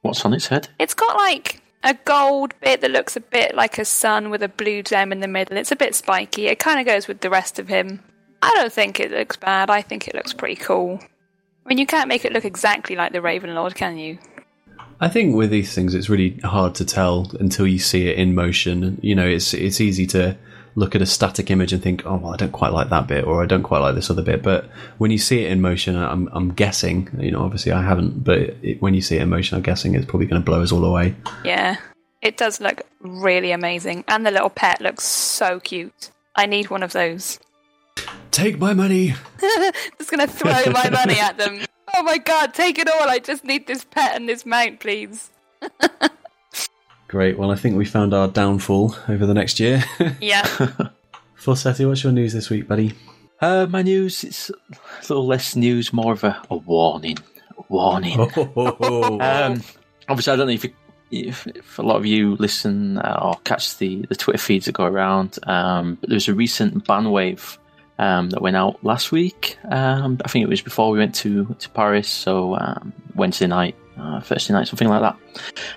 What's 0.00 0.24
on 0.24 0.32
its 0.32 0.46
head? 0.46 0.68
It's 0.78 0.94
got 0.94 1.16
like 1.16 1.60
a 1.84 1.94
gold 2.06 2.54
bit 2.60 2.80
that 2.80 2.90
looks 2.90 3.16
a 3.16 3.20
bit 3.20 3.54
like 3.54 3.78
a 3.78 3.84
sun 3.84 4.30
with 4.30 4.42
a 4.42 4.48
blue 4.48 4.82
gem 4.82 5.12
in 5.12 5.20
the 5.20 5.28
middle. 5.28 5.58
It's 5.58 5.72
a 5.72 5.76
bit 5.76 5.94
spiky. 5.94 6.46
It 6.46 6.58
kind 6.58 6.80
of 6.80 6.86
goes 6.86 7.06
with 7.06 7.20
the 7.20 7.30
rest 7.30 7.58
of 7.58 7.68
him. 7.68 8.02
I 8.40 8.50
don't 8.54 8.72
think 8.72 8.98
it 8.98 9.10
looks 9.10 9.36
bad. 9.36 9.68
I 9.68 9.82
think 9.82 10.08
it 10.08 10.14
looks 10.14 10.32
pretty 10.32 10.56
cool. 10.56 11.00
I 11.66 11.68
mean, 11.68 11.78
you 11.78 11.86
can't 11.86 12.06
make 12.06 12.24
it 12.24 12.32
look 12.32 12.44
exactly 12.44 12.94
like 12.94 13.12
the 13.12 13.18
Ravenlord, 13.18 13.74
can 13.74 13.98
you? 13.98 14.18
I 15.00 15.08
think 15.08 15.34
with 15.34 15.50
these 15.50 15.74
things, 15.74 15.94
it's 15.94 16.08
really 16.08 16.38
hard 16.44 16.76
to 16.76 16.84
tell 16.84 17.32
until 17.40 17.66
you 17.66 17.80
see 17.80 18.06
it 18.08 18.16
in 18.16 18.36
motion. 18.36 18.98
You 19.02 19.16
know, 19.16 19.26
it's 19.26 19.52
it's 19.52 19.80
easy 19.80 20.06
to 20.08 20.36
look 20.76 20.94
at 20.94 21.02
a 21.02 21.06
static 21.06 21.50
image 21.50 21.72
and 21.72 21.82
think, 21.82 22.06
oh, 22.06 22.16
well, 22.16 22.32
I 22.32 22.36
don't 22.36 22.52
quite 22.52 22.72
like 22.72 22.90
that 22.90 23.08
bit, 23.08 23.24
or 23.24 23.42
I 23.42 23.46
don't 23.46 23.64
quite 23.64 23.80
like 23.80 23.96
this 23.96 24.10
other 24.10 24.22
bit. 24.22 24.44
But 24.44 24.66
when 24.98 25.10
you 25.10 25.18
see 25.18 25.44
it 25.44 25.50
in 25.50 25.60
motion, 25.60 25.96
I'm 25.96 26.28
I'm 26.32 26.52
guessing. 26.52 27.10
You 27.18 27.32
know, 27.32 27.42
obviously 27.42 27.72
I 27.72 27.82
haven't, 27.82 28.22
but 28.22 28.38
it, 28.38 28.80
when 28.80 28.94
you 28.94 29.02
see 29.02 29.16
it 29.16 29.22
in 29.22 29.28
motion, 29.28 29.56
I'm 29.56 29.62
guessing 29.62 29.96
it's 29.96 30.06
probably 30.06 30.26
going 30.26 30.40
to 30.40 30.46
blow 30.46 30.62
us 30.62 30.70
all 30.70 30.84
away. 30.84 31.16
Yeah. 31.44 31.78
It 32.22 32.36
does 32.36 32.60
look 32.60 32.82
really 33.00 33.50
amazing. 33.50 34.04
And 34.08 34.24
the 34.24 34.30
little 34.30 34.50
pet 34.50 34.80
looks 34.80 35.04
so 35.04 35.60
cute. 35.60 36.10
I 36.36 36.46
need 36.46 36.70
one 36.70 36.82
of 36.82 36.92
those. 36.92 37.40
Take 38.30 38.58
my 38.58 38.74
money. 38.74 39.14
Just 39.98 40.10
gonna 40.10 40.26
throw 40.26 40.72
my 40.72 40.90
money 40.92 41.18
at 41.18 41.38
them. 41.38 41.60
Oh 41.94 42.02
my 42.02 42.18
god, 42.18 42.52
take 42.52 42.78
it 42.78 42.88
all. 42.88 43.08
I 43.08 43.18
just 43.18 43.44
need 43.44 43.66
this 43.66 43.84
pet 43.84 44.16
and 44.16 44.28
this 44.28 44.44
mount, 44.44 44.80
please. 44.80 45.30
Great. 47.08 47.38
Well, 47.38 47.50
I 47.50 47.54
think 47.56 47.76
we 47.76 47.86
found 47.86 48.12
our 48.12 48.28
downfall 48.28 48.96
over 49.08 49.24
the 49.24 49.32
next 49.32 49.58
year. 49.60 49.82
Yeah. 50.20 50.44
Forseti, 51.38 51.88
what's 51.88 52.02
your 52.04 52.12
news 52.12 52.32
this 52.34 52.50
week, 52.50 52.68
buddy? 52.68 52.92
Uh, 53.40 53.66
my 53.70 53.82
news, 53.82 54.24
it's 54.24 54.50
a 54.50 54.54
little 55.08 55.26
less 55.26 55.56
news, 55.56 55.92
more 55.92 56.12
of 56.12 56.24
a, 56.24 56.42
a 56.50 56.56
warning. 56.56 57.16
A 57.56 57.62
warning. 57.68 58.20
Um, 58.20 59.62
obviously, 60.08 60.32
I 60.32 60.36
don't 60.36 60.48
know 60.48 60.52
if, 60.52 60.64
you, 60.64 60.72
if, 61.10 61.46
if 61.46 61.78
a 61.78 61.82
lot 61.82 61.96
of 61.96 62.04
you 62.04 62.36
listen 62.36 62.98
uh, 62.98 63.18
or 63.22 63.36
catch 63.44 63.78
the, 63.78 64.04
the 64.08 64.16
Twitter 64.16 64.38
feeds 64.38 64.66
that 64.66 64.72
go 64.72 64.84
around, 64.84 65.38
um, 65.46 65.96
but 66.00 66.10
there 66.10 66.16
was 66.16 66.28
a 66.28 66.34
recent 66.34 66.86
ban 66.86 67.10
wave 67.10 67.58
um, 67.98 68.30
that 68.30 68.42
went 68.42 68.56
out 68.56 68.82
last 68.84 69.12
week. 69.12 69.58
Um, 69.70 70.18
I 70.24 70.28
think 70.28 70.44
it 70.44 70.48
was 70.48 70.60
before 70.60 70.90
we 70.90 70.98
went 70.98 71.14
to, 71.16 71.54
to 71.58 71.68
Paris, 71.70 72.08
so 72.08 72.56
um, 72.56 72.92
Wednesday 73.14 73.46
night, 73.46 73.74
uh, 73.98 74.20
Thursday 74.20 74.52
night, 74.52 74.68
something 74.68 74.88
like 74.88 75.02
that. 75.02 75.16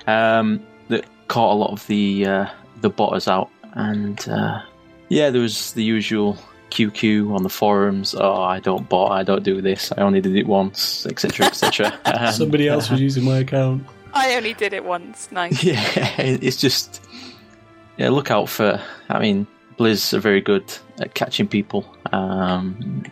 Um, 0.07 0.65
that 0.89 1.05
caught 1.27 1.53
a 1.53 1.57
lot 1.57 1.71
of 1.71 1.85
the 1.87 2.25
uh, 2.25 2.45
the 2.81 2.89
botters 2.91 3.27
out, 3.27 3.49
and 3.73 4.27
uh, 4.29 4.61
yeah, 5.09 5.29
there 5.29 5.41
was 5.41 5.73
the 5.73 5.83
usual 5.83 6.37
QQ 6.71 7.33
on 7.33 7.43
the 7.43 7.49
forums. 7.49 8.15
Oh, 8.17 8.41
I 8.41 8.59
don't 8.59 8.87
bot, 8.87 9.11
I 9.11 9.23
don't 9.23 9.43
do 9.43 9.61
this. 9.61 9.91
I 9.97 10.01
only 10.01 10.21
did 10.21 10.35
it 10.35 10.47
once, 10.47 11.05
etc., 11.05 11.47
etc. 11.47 11.97
Um, 12.05 12.33
Somebody 12.33 12.67
else 12.67 12.89
was 12.89 12.99
using 12.99 13.23
my 13.23 13.39
account. 13.39 13.85
I 14.13 14.35
only 14.35 14.53
did 14.53 14.73
it 14.73 14.83
once. 14.83 15.31
Nice. 15.31 15.63
yeah, 15.63 15.77
it's 16.17 16.57
just 16.57 17.01
yeah. 17.97 18.09
Look 18.09 18.31
out 18.31 18.49
for. 18.49 18.81
I 19.07 19.19
mean, 19.19 19.47
Blizz 19.79 20.13
are 20.13 20.19
very 20.19 20.41
good 20.41 20.65
at 20.99 21.13
catching 21.13 21.47
people 21.47 21.85
um, 22.11 23.03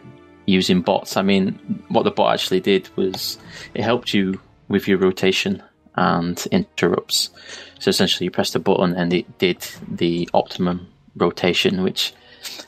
using 0.45 0.81
bots. 0.81 1.15
I 1.15 1.21
mean, 1.21 1.53
what 1.87 2.03
the 2.03 2.11
bot 2.11 2.33
actually 2.33 2.59
did 2.59 2.89
was 2.97 3.37
it 3.73 3.83
helped 3.83 4.13
you 4.13 4.39
with 4.67 4.85
your 4.85 4.97
rotation 4.97 5.63
and 5.95 6.45
interrupts. 6.51 7.29
So 7.79 7.87
essentially, 7.89 8.25
you 8.25 8.31
pressed 8.31 8.55
a 8.55 8.59
button 8.59 8.93
and 8.93 9.13
it 9.13 9.37
did 9.37 9.65
the 9.89 10.29
optimum 10.33 10.87
rotation, 11.15 11.83
which 11.83 12.13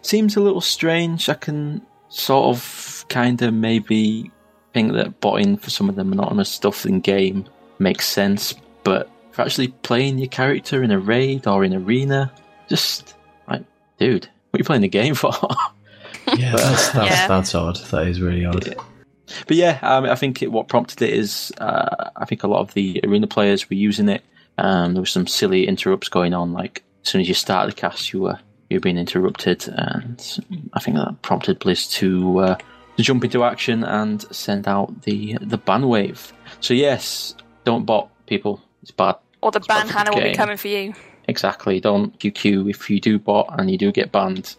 seems 0.01 0.37
a 0.37 0.41
little 0.41 0.61
strange. 0.61 1.27
I 1.27 1.33
can 1.33 1.81
sort 2.07 2.55
of 2.55 3.05
kind 3.09 3.41
of 3.41 3.53
maybe 3.53 4.31
think 4.73 4.93
that 4.93 5.19
botting 5.19 5.57
for 5.57 5.71
some 5.71 5.89
of 5.89 5.95
the 5.95 6.05
monotonous 6.05 6.49
stuff 6.49 6.85
in 6.85 7.01
game 7.01 7.45
makes 7.79 8.07
sense, 8.07 8.53
but 8.83 9.09
for 9.31 9.41
actually 9.41 9.67
playing 9.67 10.19
your 10.19 10.29
character 10.29 10.83
in 10.83 10.91
a 10.91 10.99
raid 10.99 11.47
or 11.47 11.65
in 11.65 11.73
arena, 11.73 12.31
just 12.69 13.15
dude, 13.99 14.25
what 14.49 14.57
are 14.57 14.61
you 14.61 14.65
playing 14.65 14.81
the 14.81 14.87
game 14.89 15.15
for? 15.15 15.33
Yeah, 16.37 16.51
that's 16.55 16.91
that's, 16.91 17.09
Yeah. 17.09 17.27
that's 17.27 17.55
odd. 17.55 17.77
That 17.89 18.05
is 18.07 18.21
really 18.21 18.45
odd. 18.45 18.75
But 19.47 19.57
yeah, 19.57 19.79
um, 19.81 20.05
I 20.05 20.13
think 20.13 20.43
it, 20.43 20.51
what 20.51 20.67
prompted 20.67 21.01
it 21.01 21.11
is 21.11 21.51
uh, 21.59 22.11
I 22.15 22.25
think 22.25 22.43
a 22.43 22.47
lot 22.47 22.59
of 22.59 22.73
the 22.75 22.99
arena 23.03 23.25
players 23.25 23.67
were 23.67 23.75
using 23.75 24.09
it. 24.09 24.23
Um, 24.59 24.93
there 24.93 25.01
was 25.01 25.11
some 25.11 25.25
silly 25.25 25.67
interrupts 25.67 26.07
going 26.07 26.35
on, 26.35 26.53
like 26.53 26.83
as 27.03 27.09
soon 27.09 27.21
as 27.21 27.27
you 27.27 27.33
start 27.33 27.67
the 27.67 27.73
cast, 27.75 28.13
you 28.13 28.21
were 28.21 28.37
you 28.69 28.75
were 28.75 28.81
being 28.81 28.97
interrupted, 28.99 29.67
and 29.69 30.39
I 30.73 30.79
think 30.79 30.97
that 30.97 31.19
prompted 31.23 31.59
Blizz 31.59 31.89
to 31.93 32.39
uh, 32.39 32.55
to 32.97 33.03
jump 33.03 33.23
into 33.23 33.43
action 33.43 33.83
and 33.83 34.21
send 34.35 34.67
out 34.67 35.01
the 35.03 35.35
the 35.41 35.57
ban 35.57 35.87
wave. 35.87 36.31
So 36.59 36.75
yes, 36.75 37.33
don't 37.63 37.85
bot 37.85 38.09
people; 38.27 38.61
it's 38.83 38.91
bad. 38.91 39.15
Or 39.41 39.51
the 39.51 39.61
ban 39.61 39.87
part 39.87 40.07
Hannah 40.07 40.11
will 40.15 40.29
be 40.29 40.35
coming 40.35 40.57
for 40.57 40.67
you. 40.67 40.93
Exactly. 41.29 41.79
Don't 41.79 42.17
QQ 42.19 42.69
if 42.71 42.89
you 42.89 42.99
do 42.99 43.19
bot 43.19 43.53
and 43.59 43.69
you 43.69 43.77
do 43.77 43.91
get 43.91 44.11
banned. 44.11 44.55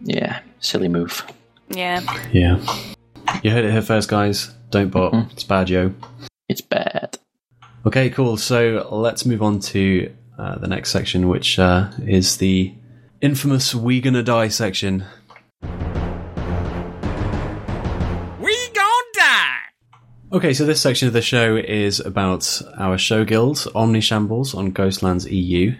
Yeah, 0.00 0.40
silly 0.60 0.88
move. 0.88 1.24
Yeah. 1.68 2.00
Yeah. 2.32 2.58
You 3.42 3.50
heard 3.50 3.66
it 3.66 3.72
here 3.72 3.82
first, 3.82 4.08
guys. 4.08 4.50
Don't 4.70 4.88
bot. 4.88 5.12
Mhm. 5.12 5.30
It's 5.32 5.44
bad, 5.44 5.68
yo. 5.68 5.92
It's 6.48 6.62
bad. 6.62 7.18
Okay, 7.84 8.08
cool. 8.08 8.38
So 8.38 8.88
let's 8.90 9.26
move 9.26 9.42
on 9.42 9.60
to 9.60 10.10
uh, 10.38 10.56
the 10.58 10.68
next 10.68 10.90
section, 10.90 11.28
which 11.28 11.58
uh, 11.58 11.90
is 12.06 12.38
the 12.38 12.72
infamous 13.20 13.74
"We 13.74 14.00
Gonna 14.00 14.22
Die" 14.22 14.48
section. 14.48 15.04
Okay, 20.30 20.52
so 20.52 20.66
this 20.66 20.82
section 20.82 21.08
of 21.08 21.14
the 21.14 21.22
show 21.22 21.56
is 21.56 22.00
about 22.00 22.60
our 22.76 22.98
show 22.98 23.24
guild, 23.24 23.66
Omni 23.74 24.02
Shambles 24.02 24.52
on 24.54 24.72
Ghostlands 24.72 25.30
EU, 25.30 25.74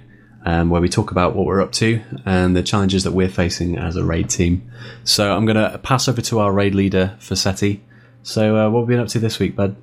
um, 0.46 0.70
where 0.70 0.80
we 0.80 0.88
talk 0.88 1.10
about 1.10 1.36
what 1.36 1.44
we're 1.44 1.60
up 1.60 1.72
to 1.72 2.00
and 2.24 2.56
the 2.56 2.62
challenges 2.62 3.04
that 3.04 3.12
we're 3.12 3.28
facing 3.28 3.76
as 3.76 3.96
a 3.96 4.04
raid 4.04 4.30
team. 4.30 4.72
So 5.04 5.36
I'm 5.36 5.44
going 5.44 5.58
to 5.58 5.78
pass 5.80 6.08
over 6.08 6.22
to 6.22 6.38
our 6.38 6.50
raid 6.50 6.74
leader, 6.74 7.14
Fassetti. 7.20 7.80
So, 8.22 8.56
uh, 8.56 8.70
what 8.70 8.80
have 8.80 8.88
we 8.88 8.94
been 8.94 9.02
up 9.02 9.08
to 9.08 9.18
this 9.18 9.38
week, 9.38 9.54
bud? 9.54 9.76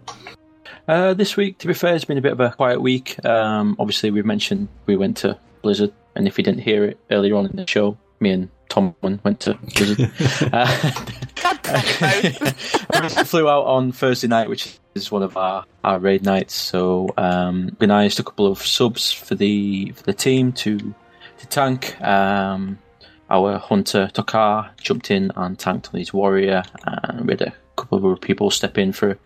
Uh, 0.88 1.14
this 1.14 1.38
week, 1.38 1.60
to 1.60 1.68
be 1.68 1.76
fair, 1.76 1.94
it's 1.94 2.06
been 2.06 2.18
a 2.18 2.22
bit 2.22 2.32
of 2.32 2.40
a 2.40 2.50
quiet 2.50 2.82
week. 2.82 3.24
Um, 3.24 3.76
obviously, 3.78 4.10
we 4.10 4.24
mentioned 4.24 4.68
we 4.88 4.96
went 4.96 5.18
to 5.18 5.38
Blizzard, 5.62 5.94
and 6.16 6.28
if 6.28 6.40
you 6.40 6.44
didn't 6.44 6.62
hear 6.62 6.86
it 6.86 7.00
earlier 7.12 7.36
on 7.36 7.46
in 7.46 7.56
the 7.56 7.68
show, 7.68 8.00
me 8.20 8.32
and 8.32 8.50
Tom 8.70 8.96
went 9.04 9.42
to 9.42 9.54
Blizzard. 9.76 10.12
uh, 10.52 10.92
We 11.72 13.10
flew 13.26 13.50
out 13.50 13.66
on 13.66 13.92
Thursday 13.92 14.28
night, 14.28 14.50
which 14.50 14.78
is 14.94 15.12
one 15.12 15.24
of 15.24 15.38
our, 15.38 15.66
our 15.84 16.00
raid 16.00 16.24
nights. 16.24 16.54
So 16.54 17.14
um, 17.18 17.70
organised 17.82 18.20
a 18.20 18.24
couple 18.24 18.48
of 18.48 18.60
subs 18.60 19.12
for 19.12 19.36
the 19.36 19.92
for 19.96 20.04
the 20.04 20.14
team 20.14 20.52
to 20.54 20.78
to 20.78 21.48
tank. 21.48 22.00
Um, 22.02 22.80
our 23.30 23.58
hunter 23.58 24.10
Tokar 24.14 24.70
jumped 24.78 25.10
in 25.10 25.32
and 25.36 25.58
tanked 25.58 25.90
on 25.94 26.00
his 26.00 26.14
warrior, 26.14 26.64
and 26.84 27.28
we 27.28 27.34
had 27.34 27.42
a 27.42 27.54
couple 27.76 27.98
of 27.98 28.06
other 28.06 28.16
people 28.16 28.52
step 28.52 28.78
in 28.78 28.94
for 28.94 29.18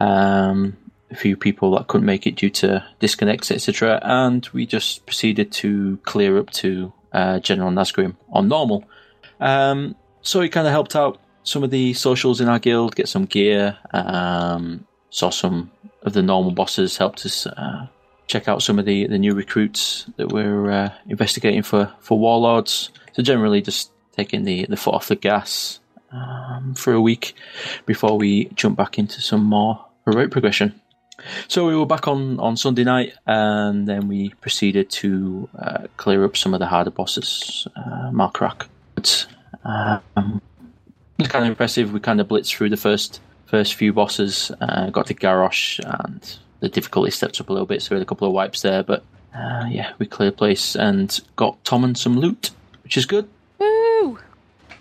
um, 0.00 0.76
a 1.10 1.16
few 1.16 1.36
people 1.36 1.72
that 1.72 1.88
couldn't 1.88 2.06
make 2.06 2.26
it 2.26 2.36
due 2.36 2.50
to 2.50 2.84
disconnects, 3.00 3.50
etc. 3.50 4.00
And 4.02 4.48
we 4.52 4.66
just 4.66 5.06
proceeded 5.06 5.50
to 5.52 5.98
clear 6.04 6.38
up 6.38 6.50
to 6.50 6.92
uh, 7.12 7.40
General 7.40 7.70
Nazgrim 7.70 8.16
on 8.30 8.48
normal. 8.48 8.84
Um, 9.40 9.96
so 10.22 10.40
it 10.40 10.50
kind 10.50 10.66
of 10.66 10.72
helped 10.72 10.96
out 10.96 11.20
some 11.44 11.62
of 11.62 11.70
the 11.70 11.92
socials 11.92 12.40
in 12.40 12.48
our 12.48 12.58
guild, 12.58 12.96
get 12.96 13.08
some 13.08 13.26
gear, 13.26 13.78
um, 13.92 14.84
saw 15.10 15.30
some 15.30 15.70
of 16.02 16.12
the 16.12 16.22
normal 16.22 16.50
bosses, 16.50 16.96
helped 16.96 17.24
us 17.24 17.46
uh, 17.46 17.86
check 18.26 18.48
out 18.48 18.62
some 18.62 18.78
of 18.78 18.84
the, 18.84 19.06
the 19.06 19.18
new 19.18 19.34
recruits 19.34 20.06
that 20.16 20.32
we're 20.32 20.70
uh, 20.70 20.92
investigating 21.06 21.62
for, 21.62 21.92
for 22.00 22.18
warlords. 22.18 22.90
So 23.12 23.22
generally 23.22 23.62
just 23.62 23.92
taking 24.12 24.44
the, 24.44 24.66
the 24.66 24.76
foot 24.76 24.94
off 24.94 25.08
the 25.08 25.16
gas 25.16 25.80
um, 26.10 26.74
for 26.74 26.92
a 26.92 27.00
week 27.00 27.34
before 27.86 28.16
we 28.16 28.46
jump 28.54 28.76
back 28.76 28.98
into 28.98 29.20
some 29.20 29.44
more 29.44 29.84
heroic 30.04 30.30
progression. 30.30 30.80
So 31.48 31.66
we 31.66 31.76
were 31.76 31.86
back 31.86 32.08
on, 32.08 32.40
on 32.40 32.56
Sunday 32.56 32.84
night, 32.84 33.14
and 33.26 33.86
then 33.86 34.08
we 34.08 34.30
proceeded 34.40 34.90
to 34.90 35.48
uh, 35.58 35.86
clear 35.96 36.24
up 36.24 36.36
some 36.36 36.54
of 36.54 36.60
the 36.60 36.66
harder 36.66 36.90
bosses, 36.90 37.68
uh, 37.76 38.10
Malkorok. 38.10 38.66
But, 38.94 39.26
um, 39.64 40.42
was 41.18 41.28
kind 41.28 41.44
of 41.44 41.50
impressive. 41.50 41.92
We 41.92 42.00
kind 42.00 42.20
of 42.20 42.28
blitzed 42.28 42.48
through 42.48 42.70
the 42.70 42.76
first 42.76 43.20
first 43.46 43.74
few 43.74 43.92
bosses, 43.92 44.50
uh, 44.60 44.90
got 44.90 45.06
to 45.06 45.14
Garrosh 45.14 45.78
and 46.02 46.38
the 46.60 46.68
difficulty 46.68 47.10
stepped 47.10 47.40
up 47.40 47.50
a 47.50 47.52
little 47.52 47.66
bit, 47.66 47.82
so 47.82 47.94
we 47.94 47.96
had 47.98 48.02
a 48.02 48.06
couple 48.06 48.26
of 48.26 48.32
wipes 48.34 48.62
there. 48.62 48.82
But 48.82 49.04
uh, 49.34 49.66
yeah, 49.68 49.92
we 49.98 50.06
cleared 50.06 50.36
place 50.36 50.74
and 50.74 51.20
got 51.36 51.62
Tom 51.64 51.84
and 51.84 51.96
some 51.96 52.16
loot, 52.18 52.50
which 52.82 52.96
is 52.96 53.06
good. 53.06 53.28
Woo! 53.58 54.18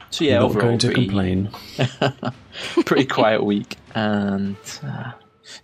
So 0.10 0.24
yeah, 0.25 0.40
Not 0.40 0.46
overall, 0.46 0.68
going 0.68 0.78
to 0.80 0.88
pretty, 0.88 1.06
complain. 1.06 1.50
pretty 2.86 3.06
quiet 3.06 3.44
week, 3.44 3.78
and 3.96 4.56
uh, 4.84 5.12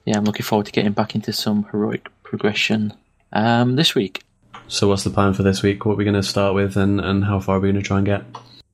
yeah, 0.05 0.17
I'm 0.17 0.23
looking 0.23 0.43
forward 0.43 0.65
to 0.65 0.71
getting 0.71 0.91
back 0.91 1.15
into 1.15 1.31
some 1.31 1.67
heroic 1.71 2.09
progression 2.23 2.93
um, 3.31 3.75
this 3.75 3.95
week. 3.95 4.23
So, 4.67 4.87
what's 4.87 5.03
the 5.03 5.09
plan 5.09 5.33
for 5.33 5.43
this 5.43 5.63
week? 5.63 5.85
What 5.85 5.93
are 5.93 5.97
we 5.97 6.03
going 6.03 6.15
to 6.15 6.23
start 6.23 6.53
with, 6.53 6.77
and, 6.77 6.99
and 6.99 7.23
how 7.23 7.39
far 7.39 7.57
are 7.57 7.59
we 7.59 7.71
going 7.71 7.81
to 7.81 7.87
try 7.87 7.97
and 7.97 8.05
get? 8.05 8.23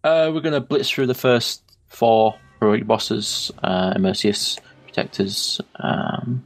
Uh, 0.03 0.31
we're 0.33 0.41
going 0.41 0.53
to 0.53 0.61
blitz 0.61 0.89
through 0.89 1.07
the 1.07 1.13
first 1.13 1.61
four 1.95 2.35
heroic 2.59 2.85
bosses: 2.85 3.51
uh, 3.63 3.93
Immerseus, 3.93 4.59
Protectors, 4.85 5.61
um, 5.79 6.45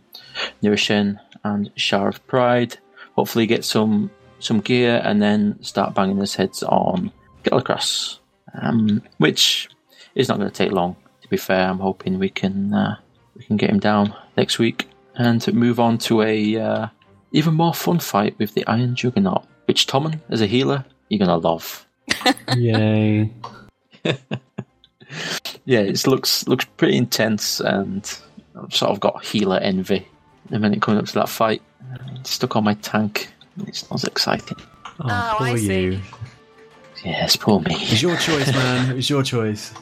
Norushen, 0.64 1.20
and 1.44 1.72
Sha 1.76 2.08
of 2.08 2.26
Pride. 2.28 2.78
Hopefully, 3.16 3.48
get 3.48 3.66
some 3.66 4.12
some 4.40 4.62
gear, 4.62 5.02
and 5.04 5.22
then 5.22 5.62
start 5.64 5.94
banging 5.94 6.18
his 6.18 6.36
heads 6.36 6.64
on 6.64 7.12
Galakras, 7.44 8.20
um, 8.62 9.02
which 9.18 9.70
is 10.16 10.30
not 10.30 10.38
going 10.38 10.50
to 10.50 10.56
take 10.56 10.72
long. 10.72 10.96
To 11.22 11.28
be 11.30 11.38
fair, 11.38 11.68
I'm 11.68 11.80
hoping 11.80 12.20
we 12.20 12.30
can 12.30 12.74
uh, 12.74 12.96
we 13.36 13.44
can 13.44 13.58
get 13.58 13.70
him 13.70 13.80
down 13.80 14.16
next 14.38 14.60
week 14.60 14.88
and 15.16 15.54
move 15.54 15.80
on 15.80 15.98
to 15.98 16.22
a 16.22 16.58
uh, 16.58 16.88
even 17.32 17.54
more 17.54 17.74
fun 17.74 18.00
fight 18.00 18.38
with 18.40 18.54
the 18.54 18.66
Iron 18.68 18.96
Juggernaut, 18.96 19.46
which 19.66 19.88
Tommen, 19.88 20.20
as 20.30 20.42
a 20.42 20.48
healer, 20.48 20.86
you're 21.10 21.20
going 21.20 21.30
to 21.30 21.48
love. 21.48 21.86
Yay. 22.58 23.32
yeah, 25.66 25.80
it 25.80 26.06
looks 26.08 26.48
looks 26.48 26.66
pretty 26.78 26.98
intense, 26.98 27.60
and 27.60 28.04
I've 28.62 28.74
sort 28.74 28.92
of 28.92 29.00
got 29.00 29.24
healer 29.24 29.58
envy. 29.58 30.08
The 30.50 30.60
minute 30.60 30.82
coming 30.82 31.00
up 31.00 31.06
to 31.08 31.14
that 31.16 31.30
fight, 31.30 31.62
it's 32.16 32.32
stuck 32.32 32.56
on 32.56 32.64
my 32.64 32.74
tank. 32.76 33.30
It's 33.68 33.90
not 33.92 34.04
exciting. 34.04 34.58
Oh, 35.00 35.06
Oh, 35.06 35.36
poor 35.38 35.48
I 35.48 35.56
see. 35.58 35.82
you. 35.84 36.00
Yes, 37.06 37.36
poor 37.36 37.60
me. 37.62 37.76
It 37.76 37.92
was 37.92 38.02
your 38.02 38.18
choice, 38.18 38.52
man. 38.52 38.92
It 38.92 38.96
was 38.96 39.10
your 39.10 39.24
choice. 39.24 39.74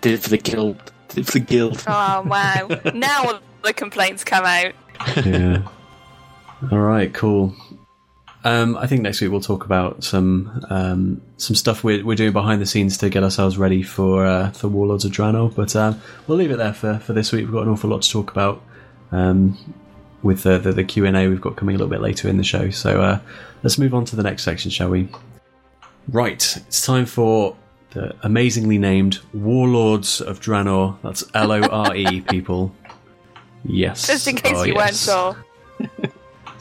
Did 0.00 0.14
it 0.14 0.22
for 0.22 0.30
the 0.30 0.38
guild. 0.38 0.76
Did 1.08 1.18
it 1.20 1.26
for 1.26 1.32
the 1.32 1.40
guild. 1.40 1.82
Oh 1.86 2.22
wow! 2.26 2.68
now 2.94 3.24
all 3.24 3.40
the 3.62 3.72
complaints 3.72 4.24
come 4.24 4.44
out. 4.44 4.72
Yeah. 5.24 5.62
All 6.72 6.78
right, 6.78 7.12
cool. 7.12 7.54
Um, 8.44 8.76
I 8.76 8.86
think 8.86 9.00
next 9.00 9.22
week 9.22 9.30
we'll 9.30 9.40
talk 9.40 9.64
about 9.64 10.04
some 10.04 10.64
um, 10.68 11.22
some 11.38 11.56
stuff 11.56 11.82
we're, 11.82 12.04
we're 12.04 12.14
doing 12.14 12.32
behind 12.32 12.60
the 12.60 12.66
scenes 12.66 12.98
to 12.98 13.08
get 13.08 13.22
ourselves 13.24 13.56
ready 13.56 13.82
for 13.82 14.26
uh, 14.26 14.50
for 14.50 14.68
Warlords 14.68 15.06
of 15.06 15.12
Draenor. 15.12 15.54
But 15.54 15.74
uh, 15.74 15.94
we'll 16.26 16.36
leave 16.36 16.50
it 16.50 16.58
there 16.58 16.74
for, 16.74 16.98
for 16.98 17.14
this 17.14 17.32
week. 17.32 17.46
We've 17.46 17.54
got 17.54 17.62
an 17.62 17.70
awful 17.70 17.88
lot 17.88 18.02
to 18.02 18.10
talk 18.10 18.30
about 18.30 18.62
um, 19.12 19.56
with 20.22 20.42
the, 20.42 20.58
the, 20.58 20.72
the 20.72 20.84
Q 20.84 21.06
and 21.06 21.16
A 21.16 21.26
we've 21.28 21.40
got 21.40 21.56
coming 21.56 21.74
a 21.74 21.78
little 21.78 21.90
bit 21.90 22.02
later 22.02 22.28
in 22.28 22.36
the 22.36 22.44
show. 22.44 22.68
So 22.68 23.00
uh, 23.00 23.20
let's 23.62 23.78
move 23.78 23.94
on 23.94 24.04
to 24.06 24.16
the 24.16 24.22
next 24.22 24.42
section, 24.42 24.70
shall 24.70 24.90
we? 24.90 25.08
Right, 26.08 26.56
it's 26.68 26.84
time 26.84 27.06
for 27.06 27.56
the 27.90 28.14
amazingly 28.24 28.76
named 28.76 29.20
Warlords 29.32 30.20
of 30.20 30.40
Draenor. 30.40 30.98
That's 31.02 31.24
L 31.32 31.50
O 31.50 31.62
R 31.62 31.96
E, 31.96 32.20
people. 32.20 32.74
Yes. 33.64 34.06
Just 34.06 34.28
in 34.28 34.36
case 34.36 34.52
Oh, 34.54 34.64
you 34.64 34.74
weren't 34.74 34.94
sure. 34.94 35.34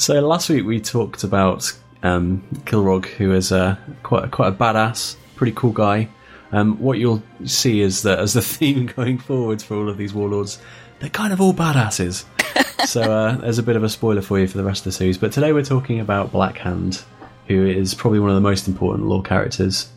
So 0.03 0.19
last 0.19 0.49
week 0.49 0.65
we 0.65 0.81
talked 0.81 1.23
about 1.23 1.71
um, 2.03 2.43
Kilrogg, 2.65 3.05
who 3.05 3.31
is 3.31 3.53
uh, 3.53 3.77
quite 4.03 4.31
quite 4.31 4.49
a 4.49 4.51
badass, 4.51 5.15
pretty 5.37 5.53
cool 5.53 5.71
guy. 5.71 6.09
Um, 6.51 6.77
what 6.81 6.99
you'll 6.99 7.23
see 7.45 7.79
is 7.79 8.01
that 8.01 8.19
as 8.19 8.33
the 8.33 8.41
theme 8.53 8.87
going 8.87 9.17
forwards 9.17 9.63
for 9.63 9.77
all 9.77 9.87
of 9.87 9.95
these 9.95 10.13
warlords, 10.13 10.59
they're 10.99 11.09
kind 11.09 11.31
of 11.31 11.39
all 11.39 11.53
badasses. 11.53 12.25
so 12.85 13.01
uh, 13.01 13.37
there's 13.37 13.59
a 13.59 13.63
bit 13.63 13.77
of 13.77 13.83
a 13.85 13.87
spoiler 13.87 14.21
for 14.21 14.37
you 14.37 14.45
for 14.45 14.57
the 14.57 14.65
rest 14.65 14.81
of 14.81 14.83
the 14.83 14.91
series. 14.91 15.17
But 15.17 15.31
today 15.31 15.53
we're 15.53 15.63
talking 15.63 16.01
about 16.01 16.33
Blackhand, 16.33 17.01
who 17.47 17.65
is 17.65 17.93
probably 17.93 18.19
one 18.19 18.29
of 18.29 18.35
the 18.35 18.41
most 18.41 18.67
important 18.67 19.07
lore 19.07 19.23
characters. 19.23 19.87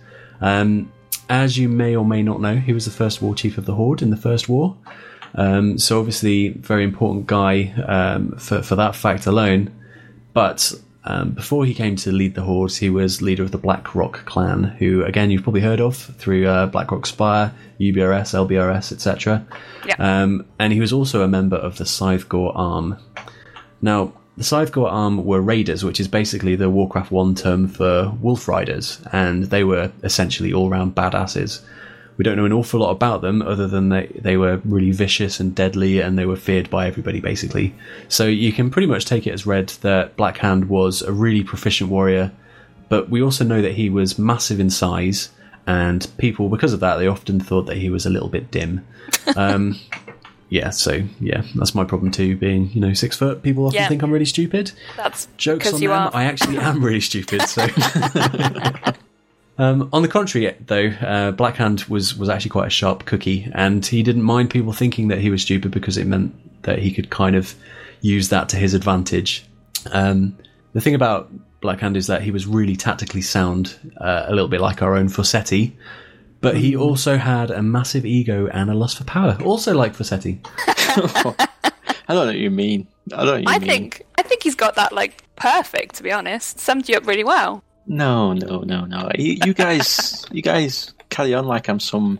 Um, 0.40 0.92
as 1.28 1.59
you 1.59 1.68
may 1.68 1.96
or 1.96 2.04
may 2.04 2.22
not 2.22 2.40
know, 2.40 2.54
he 2.54 2.72
was 2.72 2.85
the 2.85 2.92
first 2.92 3.22
war 3.22 3.35
chief 3.35 3.59
of 3.59 3.64
the 3.64 3.74
Horde 3.74 4.02
in 4.02 4.11
the 4.11 4.16
First 4.16 4.48
War. 4.48 4.76
Um, 5.35 5.81
so 5.81 5.98
obviously, 5.98 6.50
very 6.50 6.85
important 6.85 7.26
guy 7.26 7.74
um, 7.88 8.37
for 8.38 8.62
for 8.62 8.76
that 8.76 8.94
fact 8.94 9.26
alone. 9.26 9.72
But 10.37 10.70
um, 11.05 11.31
before 11.31 11.64
he 11.64 11.72
came 11.72 11.96
to 11.96 12.12
lead 12.12 12.35
the 12.35 12.42
Horde, 12.42 12.75
he 12.75 12.90
was 12.90 13.22
leader 13.22 13.42
of 13.42 13.53
the 13.53 13.57
Blackrock 13.59 14.27
clan, 14.27 14.64
who 14.64 15.03
again 15.03 15.31
you've 15.31 15.42
probably 15.42 15.62
heard 15.62 15.81
of 15.81 15.96
through 15.96 16.46
uh, 16.46 16.66
Blackrock 16.66 17.07
Spire, 17.07 17.55
UBRS, 17.81 18.35
LBRS, 18.35 18.92
etc. 18.92 19.46
Yeah. 19.87 19.94
Um, 19.99 20.44
and 20.59 20.75
he 20.75 20.81
was 20.81 20.92
also 20.92 21.22
a 21.22 21.27
member 21.29 21.57
of 21.57 21.79
the 21.79 21.85
Scythegore 21.85 22.53
Arm. 22.55 22.99
Now, 23.81 24.12
the 24.37 24.44
Scythegore 24.44 24.92
Arm 24.92 25.25
were 25.25 25.40
raiders, 25.40 25.83
which 25.83 26.01
is 26.01 26.07
basically 26.07 26.55
the 26.55 26.68
Warcraft 26.68 27.11
1 27.11 27.35
term 27.37 27.66
for 27.66 28.14
wolf 28.20 28.46
riders, 28.46 29.01
and 29.14 29.44
they 29.44 29.64
were 29.64 29.90
essentially 30.03 30.53
all 30.53 30.68
round 30.68 30.94
badasses. 30.94 31.62
We 32.16 32.24
don't 32.24 32.37
know 32.37 32.44
an 32.46 32.52
awful 32.52 32.81
lot 32.81 32.90
about 32.90 33.20
them 33.20 33.42
other 33.42 33.66
than 33.68 33.90
they, 33.90 34.07
they 34.18 34.37
were 34.37 34.61
really 34.64 34.90
vicious 34.92 35.38
and 35.38 35.55
deadly 35.55 36.00
and 36.00 36.18
they 36.18 36.24
were 36.26 36.37
feared 36.37 36.70
by 36.70 36.87
everybody 36.87 37.20
basically. 37.20 37.74
So 38.09 38.26
you 38.26 38.52
can 38.52 38.70
pretty 38.70 38.87
much 38.88 39.05
take 39.05 39.26
it 39.26 39.33
as 39.33 39.46
read 39.46 39.68
that 39.83 40.16
Black 40.16 40.38
Hand 40.38 40.68
was 40.68 41.02
a 41.02 41.12
really 41.12 41.44
proficient 41.44 41.90
warrior, 41.90 42.33
but 42.88 43.11
we 43.11 43.20
also 43.22 43.44
know 43.44 43.61
that 43.61 43.72
he 43.74 43.90
was 43.90 44.18
massive 44.18 44.61
in 44.61 44.70
size 44.70 45.29
and 45.66 46.07
people, 46.16 46.48
because 46.48 46.72
of 46.72 46.81
that, 46.81 46.96
they 46.98 47.09
often 47.09 47.40
thought 47.40 47.66
that 47.66 47.76
he 47.76 47.90
was 47.90 48.07
a 48.07 48.11
little 48.11 48.29
bit 48.29 48.50
dim. 48.50 48.87
Um, 49.37 49.79
yeah, 50.48 50.70
so 50.70 51.02
yeah, 51.20 51.42
that's 51.57 51.74
my 51.74 51.83
problem 51.85 52.12
too, 52.12 52.37
being, 52.37 52.70
you 52.70 52.81
know, 52.81 52.94
six 52.94 53.16
foot. 53.16 53.42
People 53.42 53.66
often 53.66 53.74
Yeah. 53.81 53.88
think 53.88 54.02
I'm 54.02 54.12
really 54.12 54.24
stupid. 54.24 54.70
That's 54.96 55.26
Jokes 55.37 55.72
on 55.72 55.83
you 55.83 55.88
them, 55.88 55.98
are. 55.98 56.11
I 56.14 56.22
actually 56.24 56.59
am 56.59 56.85
really 56.85 57.00
stupid, 57.00 57.42
so. 57.42 57.66
Um, 59.59 59.88
on 59.92 60.03
the 60.03 60.09
contrary, 60.09 60.55
though, 60.66 60.87
uh, 60.87 61.33
Blackhand 61.33 61.88
was, 61.88 62.16
was 62.16 62.29
actually 62.29 62.51
quite 62.51 62.66
a 62.66 62.71
sharp 62.71 63.07
cookie, 63.07 63.51
and 63.55 63.85
he 63.85 64.03
didn't 64.03 64.23
mind 64.23 64.51
people 64.51 64.73
thinking 64.73 65.09
that 65.09 65.19
he 65.19 65.31
was 65.31 65.42
stupid 65.42 65.71
because 65.71 65.97
it 65.97 66.07
meant 66.07 66.35
that 66.62 66.79
he 66.79 66.92
could 66.92 67.11
kind 67.11 67.37
of 67.37 67.55
use 68.01 68.29
that 68.29 68.49
to 68.51 68.57
his 68.57 68.75
advantage. 68.75 69.47
Um, 69.92 70.37
the 70.75 70.81
thing 70.81 70.95
about 70.95 71.31
Blackhand 71.62 71.97
is 71.97 72.07
that 72.09 72.23
he 72.23 72.31
was 72.31 72.47
really 72.47 72.77
tactically 72.77 73.23
sound, 73.23 73.92
uh, 73.99 74.27
a 74.27 74.31
little 74.35 74.49
bit 74.49 74.61
like 74.61 74.83
our 74.83 74.95
own 74.95 75.09
Fossetti, 75.09 75.73
but 76.42 76.57
he 76.57 76.77
also 76.77 77.16
had 77.16 77.51
a 77.51 77.62
massive 77.62 78.05
ego 78.05 78.47
and 78.49 78.71
a 78.71 78.75
lust 78.75 78.99
for 78.99 79.05
power, 79.05 79.38
also 79.42 79.75
like 79.75 79.95
Fossetti. 79.95 80.38
I 82.09 82.14
don't 82.14 82.27
know 82.27 82.27
what 82.27 82.37
you 82.38 82.51
mean. 82.51 82.87
I 83.12 83.25
don't 83.25 83.27
know 83.27 83.33
what 83.33 83.40
you 83.40 83.49
I 83.49 83.59
mean. 83.59 83.69
think 83.69 84.03
I 84.19 84.23
think 84.23 84.42
he's 84.42 84.55
got 84.55 84.77
that 84.77 84.92
like 84.92 85.25
perfect. 85.37 85.97
To 85.97 86.03
be 86.03 86.12
honest, 86.12 86.61
summed 86.61 86.88
you 86.88 86.97
up 86.97 87.07
really 87.07 87.25
well. 87.25 87.64
No, 87.87 88.33
no, 88.33 88.61
no, 88.61 88.85
no. 88.85 89.11
You, 89.16 89.38
you 89.44 89.55
guys, 89.55 90.25
you 90.33 90.42
guys 90.42 90.92
carry 91.09 91.35
on 91.35 91.46
like 91.46 91.68
I'm 91.68 91.81
some 91.81 92.18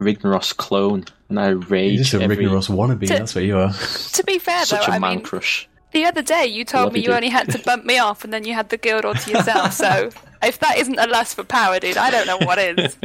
Ragnaros 0.00 0.56
clone, 0.56 1.04
and 1.28 1.40
I 1.40 1.48
rage. 1.48 1.92
You're 1.94 2.02
just 2.04 2.14
a 2.14 2.22
every 2.22 2.36
Ragnaros 2.36 2.68
wannabe, 2.68 3.00
To- 3.08 3.14
that's 3.14 3.34
what 3.34 3.44
you 3.44 3.58
are. 3.58 3.72
To 4.12 4.24
be 4.24 4.38
fair, 4.38 4.64
such 4.64 4.86
though, 4.86 4.92
a 4.92 4.96
I 4.96 4.98
man 4.98 5.16
mean, 5.16 5.24
crush. 5.24 5.68
the 5.92 6.04
other 6.04 6.22
day 6.22 6.46
you 6.46 6.64
told 6.64 6.84
Love 6.86 6.92
me 6.94 7.00
you, 7.00 7.04
you 7.04 7.08
dude. 7.08 7.16
only 7.16 7.28
had 7.30 7.50
to 7.52 7.58
bump 7.60 7.84
me 7.84 7.98
off, 7.98 8.24
and 8.24 8.32
then 8.32 8.44
you 8.44 8.52
had 8.54 8.68
the 8.68 8.76
guild 8.76 9.04
all 9.04 9.14
to 9.14 9.30
yourself. 9.32 9.72
so 9.72 10.10
if 10.42 10.58
that 10.60 10.78
isn't 10.78 10.98
a 10.98 11.06
lust 11.06 11.36
for 11.36 11.44
power, 11.44 11.80
dude, 11.80 11.96
I 11.96 12.10
don't 12.10 12.26
know 12.26 12.38
what 12.46 12.58
is. 12.58 12.96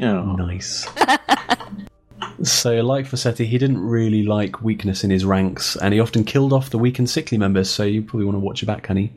Oh. 0.00 0.36
Nice. 0.36 0.86
so, 2.42 2.80
like 2.80 3.06
Fossetti, 3.06 3.44
he 3.46 3.58
didn't 3.58 3.80
really 3.80 4.22
like 4.24 4.62
weakness 4.62 5.04
in 5.04 5.10
his 5.10 5.24
ranks, 5.24 5.76
and 5.76 5.92
he 5.94 6.00
often 6.00 6.24
killed 6.24 6.52
off 6.52 6.70
the 6.70 6.78
weak 6.78 6.98
and 6.98 7.08
sickly 7.08 7.38
members, 7.38 7.68
so 7.70 7.82
you 7.84 8.02
probably 8.02 8.24
want 8.26 8.36
to 8.36 8.40
watch 8.40 8.62
your 8.62 8.66
back, 8.68 8.84
Kenny. 8.84 9.12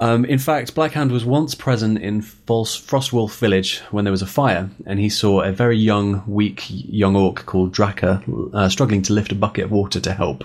Um, 0.00 0.24
in 0.24 0.38
fact, 0.38 0.74
Blackhand 0.74 1.10
was 1.10 1.24
once 1.24 1.54
present 1.54 1.98
in 1.98 2.22
False 2.22 2.78
Frostwolf 2.80 3.38
village 3.38 3.80
when 3.90 4.04
there 4.04 4.12
was 4.12 4.22
a 4.22 4.26
fire, 4.26 4.70
and 4.86 4.98
he 4.98 5.08
saw 5.08 5.40
a 5.42 5.52
very 5.52 5.76
young, 5.76 6.22
weak 6.26 6.64
young 6.68 7.16
orc 7.16 7.44
called 7.46 7.74
Draka 7.74 8.22
uh, 8.54 8.68
struggling 8.68 9.02
to 9.02 9.12
lift 9.12 9.32
a 9.32 9.34
bucket 9.34 9.64
of 9.64 9.70
water 9.72 10.00
to 10.00 10.12
help. 10.12 10.44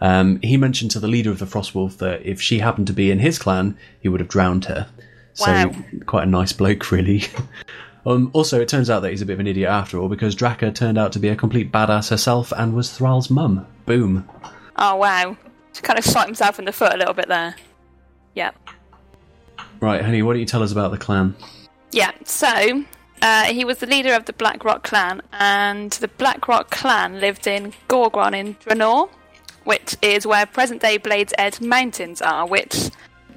Um, 0.00 0.38
he 0.42 0.56
mentioned 0.56 0.90
to 0.92 1.00
the 1.00 1.08
leader 1.08 1.30
of 1.30 1.38
the 1.38 1.46
Frostwolf 1.46 1.98
that 1.98 2.22
if 2.26 2.40
she 2.40 2.58
happened 2.58 2.86
to 2.88 2.92
be 2.92 3.10
in 3.10 3.20
his 3.20 3.38
clan, 3.38 3.76
he 4.00 4.08
would 4.08 4.20
have 4.20 4.28
drowned 4.28 4.66
her. 4.66 4.86
So, 5.34 5.50
Wow. 5.50 5.74
quite 6.06 6.24
a 6.24 6.30
nice 6.30 6.52
bloke, 6.52 6.90
really. 6.92 7.24
Um, 8.06 8.30
also, 8.34 8.60
it 8.60 8.68
turns 8.68 8.90
out 8.90 9.00
that 9.00 9.10
he's 9.10 9.22
a 9.22 9.26
bit 9.26 9.32
of 9.34 9.40
an 9.40 9.46
idiot 9.46 9.70
after 9.70 9.98
all, 9.98 10.08
because 10.08 10.36
Draka 10.36 10.74
turned 10.74 10.98
out 10.98 11.12
to 11.12 11.18
be 11.18 11.28
a 11.28 11.36
complete 11.36 11.72
badass 11.72 12.10
herself 12.10 12.52
and 12.56 12.74
was 12.74 12.90
Thrall's 12.90 13.30
mum. 13.30 13.66
Boom. 13.86 14.28
Oh 14.76 14.96
wow, 14.96 15.36
just 15.72 15.84
kind 15.84 15.98
of 15.98 16.04
shot 16.04 16.26
himself 16.26 16.58
in 16.58 16.64
the 16.66 16.72
foot 16.72 16.92
a 16.92 16.96
little 16.98 17.14
bit 17.14 17.28
there. 17.28 17.54
Yeah, 18.34 18.50
Right, 19.80 20.02
honey, 20.02 20.22
what 20.22 20.32
do 20.34 20.38
you 20.40 20.46
tell 20.46 20.62
us 20.62 20.72
about 20.72 20.90
the 20.90 20.98
clan? 20.98 21.34
yeah. 21.92 22.10
So 22.24 22.84
uh, 23.22 23.44
he 23.44 23.64
was 23.64 23.78
the 23.78 23.86
leader 23.86 24.14
of 24.14 24.24
the 24.24 24.32
Blackrock 24.32 24.82
clan, 24.82 25.22
and 25.32 25.92
the 25.92 26.08
Blackrock 26.08 26.70
clan 26.70 27.20
lived 27.20 27.46
in 27.46 27.72
Gorgrond 27.88 28.34
in 28.34 28.54
Draenor, 28.56 29.08
which 29.64 29.96
is 30.02 30.26
where 30.26 30.46
present-day 30.46 30.98
Blades 30.98 31.32
Edge 31.38 31.60
Mountains 31.60 32.20
are. 32.22 32.46
Which 32.46 32.90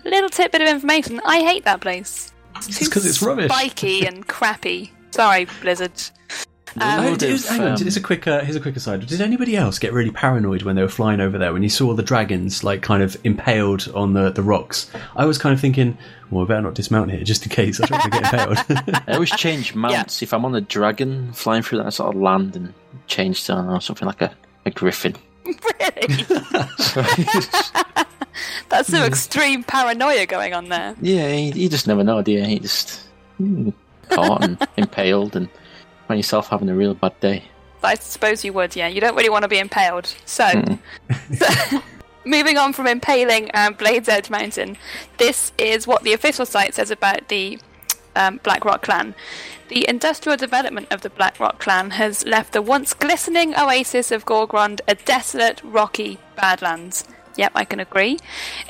little 0.06 0.30
tidbit 0.30 0.62
of 0.62 0.68
information: 0.68 1.22
I 1.26 1.40
hate 1.42 1.66
that 1.66 1.82
place. 1.82 2.34
It's 2.56 2.88
'cause 2.88 3.06
it's 3.06 3.22
rubbish. 3.22 3.52
spiky 3.52 4.06
and 4.08 4.28
crappy. 4.28 4.92
Sorry, 5.12 5.46
Blizzard. 5.62 5.92
Um, 6.80 7.06
Oh, 7.06 7.16
did- 7.16 7.34
of, 7.36 7.46
hang 7.46 7.62
on, 7.62 7.68
um, 7.74 7.78
here's 7.78 7.98
a 7.98 8.02
quick 8.02 8.28
uh, 8.28 8.42
here's 8.42 8.56
a 8.56 8.60
quick 8.60 8.76
aside. 8.76 9.06
Did 9.06 9.22
anybody 9.22 9.56
else 9.56 9.80
get 9.80 9.94
really 9.94 10.12
paranoid 10.12 10.64
when 10.64 10.76
they 10.76 10.82
were 10.82 10.88
flying 10.88 11.20
over 11.20 11.38
there 11.38 11.54
when 11.54 11.64
you 11.64 11.70
saw 11.70 11.94
the 11.94 12.04
dragons 12.04 12.64
like 12.64 12.82
kind 12.82 13.02
of 13.04 13.18
impaled 13.24 13.88
on 13.96 14.14
the, 14.14 14.32
the 14.32 14.44
rocks? 14.44 14.90
I 15.16 15.26
was 15.26 15.38
kind 15.38 15.54
of 15.54 15.62
thinking, 15.62 15.98
well, 16.30 16.44
I 16.44 16.48
better 16.48 16.62
not 16.62 16.76
dismount 16.76 17.12
here 17.12 17.24
just 17.24 17.44
in 17.44 17.50
case 17.50 17.80
I 17.82 17.86
don't 17.88 18.00
want 18.00 18.14
to 18.14 18.20
get 18.22 18.34
impaled. 18.34 19.04
I 19.08 19.14
always 19.14 19.32
change 19.32 19.76
mounts. 19.76 20.22
If 20.22 20.34
I'm 20.34 20.46
on 20.46 20.54
a 20.56 20.62
dragon 20.62 21.32
flying 21.34 21.64
through 21.64 21.80
that, 21.80 21.88
I 21.88 21.90
sort 21.90 22.16
of 22.16 22.22
land 22.22 22.56
and 22.56 22.74
change 23.08 23.46
to 23.46 23.56
know, 23.62 23.80
something 23.80 24.06
like 24.06 24.22
a, 24.22 24.34
a 24.66 24.72
griffin. 24.72 25.16
really? 25.46 26.26
That's 28.70 28.90
some 28.90 29.04
extreme 29.04 29.64
paranoia 29.64 30.26
going 30.26 30.54
on 30.54 30.70
there. 30.70 30.96
Yeah, 31.02 31.32
you, 31.34 31.54
you 31.54 31.70
just 31.70 31.88
never 31.88 32.04
know, 32.04 32.22
do 32.22 32.34
you? 32.34 32.44
You 32.44 32.60
just 32.60 33.02
hmm, 33.38 33.70
caught 34.10 34.44
and 34.44 34.68
impaled 34.78 35.36
and 35.36 35.50
find 36.08 36.20
yourself 36.20 36.48
having 36.48 36.70
a 36.70 36.76
real 36.76 36.94
bad 36.94 37.20
day. 37.20 37.44
I 37.84 37.96
suppose 37.96 38.44
you 38.44 38.54
would, 38.54 38.76
yeah. 38.76 38.88
You 38.88 39.02
don't 39.02 39.16
really 39.16 39.30
want 39.30 39.44
to 39.44 39.48
be 39.48 39.60
impaled. 39.60 40.14
So, 40.26 40.50
so 41.38 41.82
moving 42.26 42.58
on 42.58 42.74
from 42.74 42.88
impaling 42.88 43.50
and 43.52 43.78
Blades 43.78 44.10
Edge 44.10 44.30
Mountain, 44.30 44.78
this 45.18 45.52
is 45.58 45.88
what 45.88 46.04
the 46.04 46.14
official 46.14 46.46
site 46.46 46.74
says 46.76 46.92
about 46.92 47.28
the 47.30 47.60
um, 48.16 48.40
Black 48.44 48.66
Rock 48.66 48.82
clan. 48.82 49.16
The 49.70 49.88
industrial 49.88 50.38
development 50.38 50.88
of 50.92 51.02
the 51.02 51.10
Black 51.10 51.40
Rock 51.40 51.60
clan 51.60 51.92
has 51.92 52.26
left 52.26 52.54
the 52.54 52.62
once 52.62 52.94
glistening 52.94 53.54
oasis 53.56 54.12
of 54.12 54.26
Gorgrond 54.26 54.80
a 54.88 54.96
desolate, 54.96 55.62
rocky 55.64 56.18
badlands. 56.36 57.06
Yep, 57.38 57.52
I 57.56 57.66
can 57.66 57.80
agree. 57.80 58.18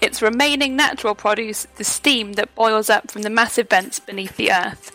Its 0.01 0.21
remaining 0.21 0.75
natural 0.75 1.15
produce, 1.15 1.67
the 1.77 1.83
steam 1.83 2.33
that 2.33 2.53
boils 2.53 2.89
up 2.89 3.09
from 3.09 3.23
the 3.23 3.29
massive 3.29 3.69
vents 3.69 3.99
beneath 3.99 4.35
the 4.35 4.51
earth. 4.51 4.91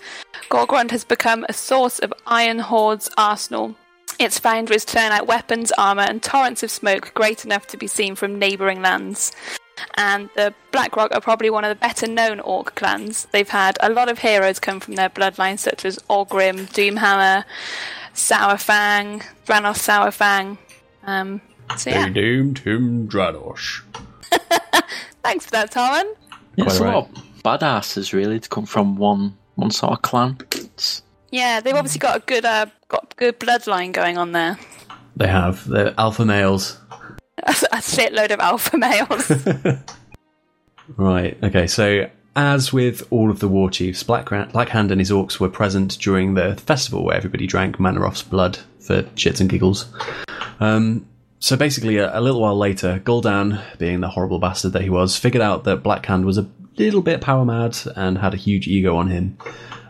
Gorgrond 0.50 0.90
has 0.90 1.04
become 1.04 1.46
a 1.48 1.54
source 1.54 1.98
of 1.98 2.12
Iron 2.26 2.58
Horde's 2.58 3.10
arsenal. 3.16 3.74
Its 4.18 4.38
foundries 4.38 4.84
turn 4.84 5.10
out 5.10 5.26
weapons, 5.26 5.72
armour, 5.78 6.02
and 6.02 6.22
torrents 6.22 6.62
of 6.62 6.70
smoke 6.70 7.12
great 7.14 7.44
enough 7.44 7.66
to 7.68 7.78
be 7.78 7.86
seen 7.86 8.14
from 8.14 8.38
neighbouring 8.38 8.82
lands. 8.82 9.32
And 9.94 10.28
the 10.36 10.54
Blackrock 10.70 11.14
are 11.14 11.20
probably 11.20 11.48
one 11.50 11.64
of 11.64 11.70
the 11.70 11.80
better 11.80 12.06
known 12.06 12.40
orc 12.40 12.74
clans. 12.74 13.26
They've 13.32 13.48
had 13.48 13.78
a 13.80 13.88
lot 13.88 14.10
of 14.10 14.18
heroes 14.18 14.60
come 14.60 14.80
from 14.80 14.94
their 14.94 15.08
bloodline, 15.08 15.58
such 15.58 15.86
as 15.86 15.98
Orgrim, 16.10 16.68
Doomhammer, 16.72 17.44
Saurfang, 18.14 19.24
Dranosh 19.46 19.78
Saurfang. 19.78 20.58
Um, 21.04 21.40
so 21.76 21.90
yeah, 21.90 22.06
named 22.06 22.58
him 22.58 23.08
Dradosh. 23.08 23.82
thanks 25.22 25.44
for 25.46 25.50
that, 25.52 25.70
Taryn. 25.70 26.14
Yeah, 26.56 26.64
it's 26.64 26.78
Quite 26.78 26.88
a 26.88 26.98
lot 26.98 27.08
of 27.10 27.42
badasses 27.42 28.12
really 28.12 28.40
to 28.40 28.48
come 28.48 28.66
from 28.66 28.96
one 28.96 29.36
one 29.56 29.70
sort 29.70 29.92
of 29.92 30.02
clan. 30.02 30.38
It's, 30.52 31.02
Yeah, 31.30 31.60
they've 31.60 31.74
obviously 31.74 31.98
got 31.98 32.16
a 32.16 32.20
good, 32.20 32.44
uh, 32.44 32.66
got 32.88 33.14
good 33.16 33.38
bloodline 33.38 33.92
going 33.92 34.18
on 34.18 34.32
there. 34.32 34.58
They 35.16 35.28
have 35.28 35.66
They're 35.68 35.94
alpha 35.98 36.24
males. 36.24 36.78
A, 37.42 37.50
a 37.72 37.76
shitload 37.76 38.32
of 38.32 38.40
alpha 38.40 38.76
males. 38.78 39.78
Right. 40.96 41.38
Okay. 41.42 41.66
So, 41.66 42.10
as 42.34 42.72
with 42.72 43.06
all 43.10 43.30
of 43.30 43.40
the 43.40 43.48
war 43.48 43.70
chiefs, 43.70 44.02
Black 44.02 44.26
Blackhand 44.26 44.90
and 44.90 45.00
his 45.00 45.10
orcs 45.10 45.38
were 45.38 45.48
present 45.48 45.98
during 45.98 46.34
the 46.34 46.56
festival 46.56 47.04
where 47.04 47.16
everybody 47.16 47.46
drank 47.46 47.78
Mannoroth's 47.78 48.22
blood 48.22 48.58
for 48.80 49.02
shits 49.14 49.40
and 49.40 49.48
giggles. 49.48 49.86
Um, 50.60 51.06
so 51.42 51.56
basically, 51.56 51.96
a, 51.96 52.16
a 52.16 52.20
little 52.20 52.40
while 52.40 52.56
later, 52.56 53.00
Gul'dan, 53.04 53.60
being 53.76 53.98
the 53.98 54.08
horrible 54.08 54.38
bastard 54.38 54.74
that 54.74 54.82
he 54.82 54.90
was, 54.90 55.16
figured 55.16 55.42
out 55.42 55.64
that 55.64 55.82
Blackhand 55.82 56.24
was 56.24 56.38
a 56.38 56.48
little 56.76 57.02
bit 57.02 57.20
power 57.20 57.44
mad 57.44 57.76
and 57.96 58.16
had 58.16 58.32
a 58.32 58.36
huge 58.36 58.68
ego 58.68 58.94
on 58.94 59.08
him. 59.08 59.36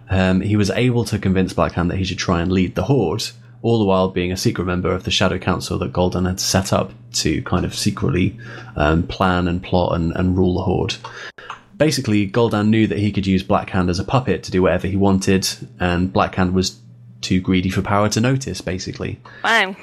Um, 0.08 0.40
he 0.40 0.56
was 0.56 0.70
able 0.70 1.04
to 1.04 1.18
convince 1.18 1.52
Blackhand 1.52 1.90
that 1.90 1.98
he 1.98 2.04
should 2.04 2.16
try 2.16 2.40
and 2.40 2.50
lead 2.50 2.74
the 2.74 2.84
Horde, 2.84 3.24
all 3.60 3.78
the 3.78 3.84
while 3.84 4.08
being 4.08 4.32
a 4.32 4.36
secret 4.38 4.64
member 4.64 4.92
of 4.92 5.04
the 5.04 5.10
Shadow 5.10 5.36
Council 5.38 5.78
that 5.80 5.92
Gul'dan 5.92 6.26
had 6.26 6.40
set 6.40 6.72
up 6.72 6.90
to 7.16 7.42
kind 7.42 7.66
of 7.66 7.74
secretly 7.74 8.38
um, 8.74 9.06
plan 9.06 9.46
and 9.46 9.62
plot 9.62 9.94
and, 9.94 10.12
and 10.16 10.38
rule 10.38 10.54
the 10.54 10.62
Horde. 10.62 10.96
Basically, 11.76 12.26
Gul'dan 12.26 12.68
knew 12.68 12.86
that 12.86 12.98
he 12.98 13.12
could 13.12 13.26
use 13.26 13.44
Blackhand 13.44 13.90
as 13.90 13.98
a 13.98 14.04
puppet 14.04 14.42
to 14.44 14.50
do 14.50 14.62
whatever 14.62 14.86
he 14.86 14.96
wanted, 14.96 15.46
and 15.78 16.10
Blackhand 16.10 16.54
was 16.54 16.78
too 17.20 17.42
greedy 17.42 17.68
for 17.68 17.82
power 17.82 18.08
to 18.08 18.22
notice, 18.22 18.62
basically. 18.62 19.20
wow. 19.44 19.76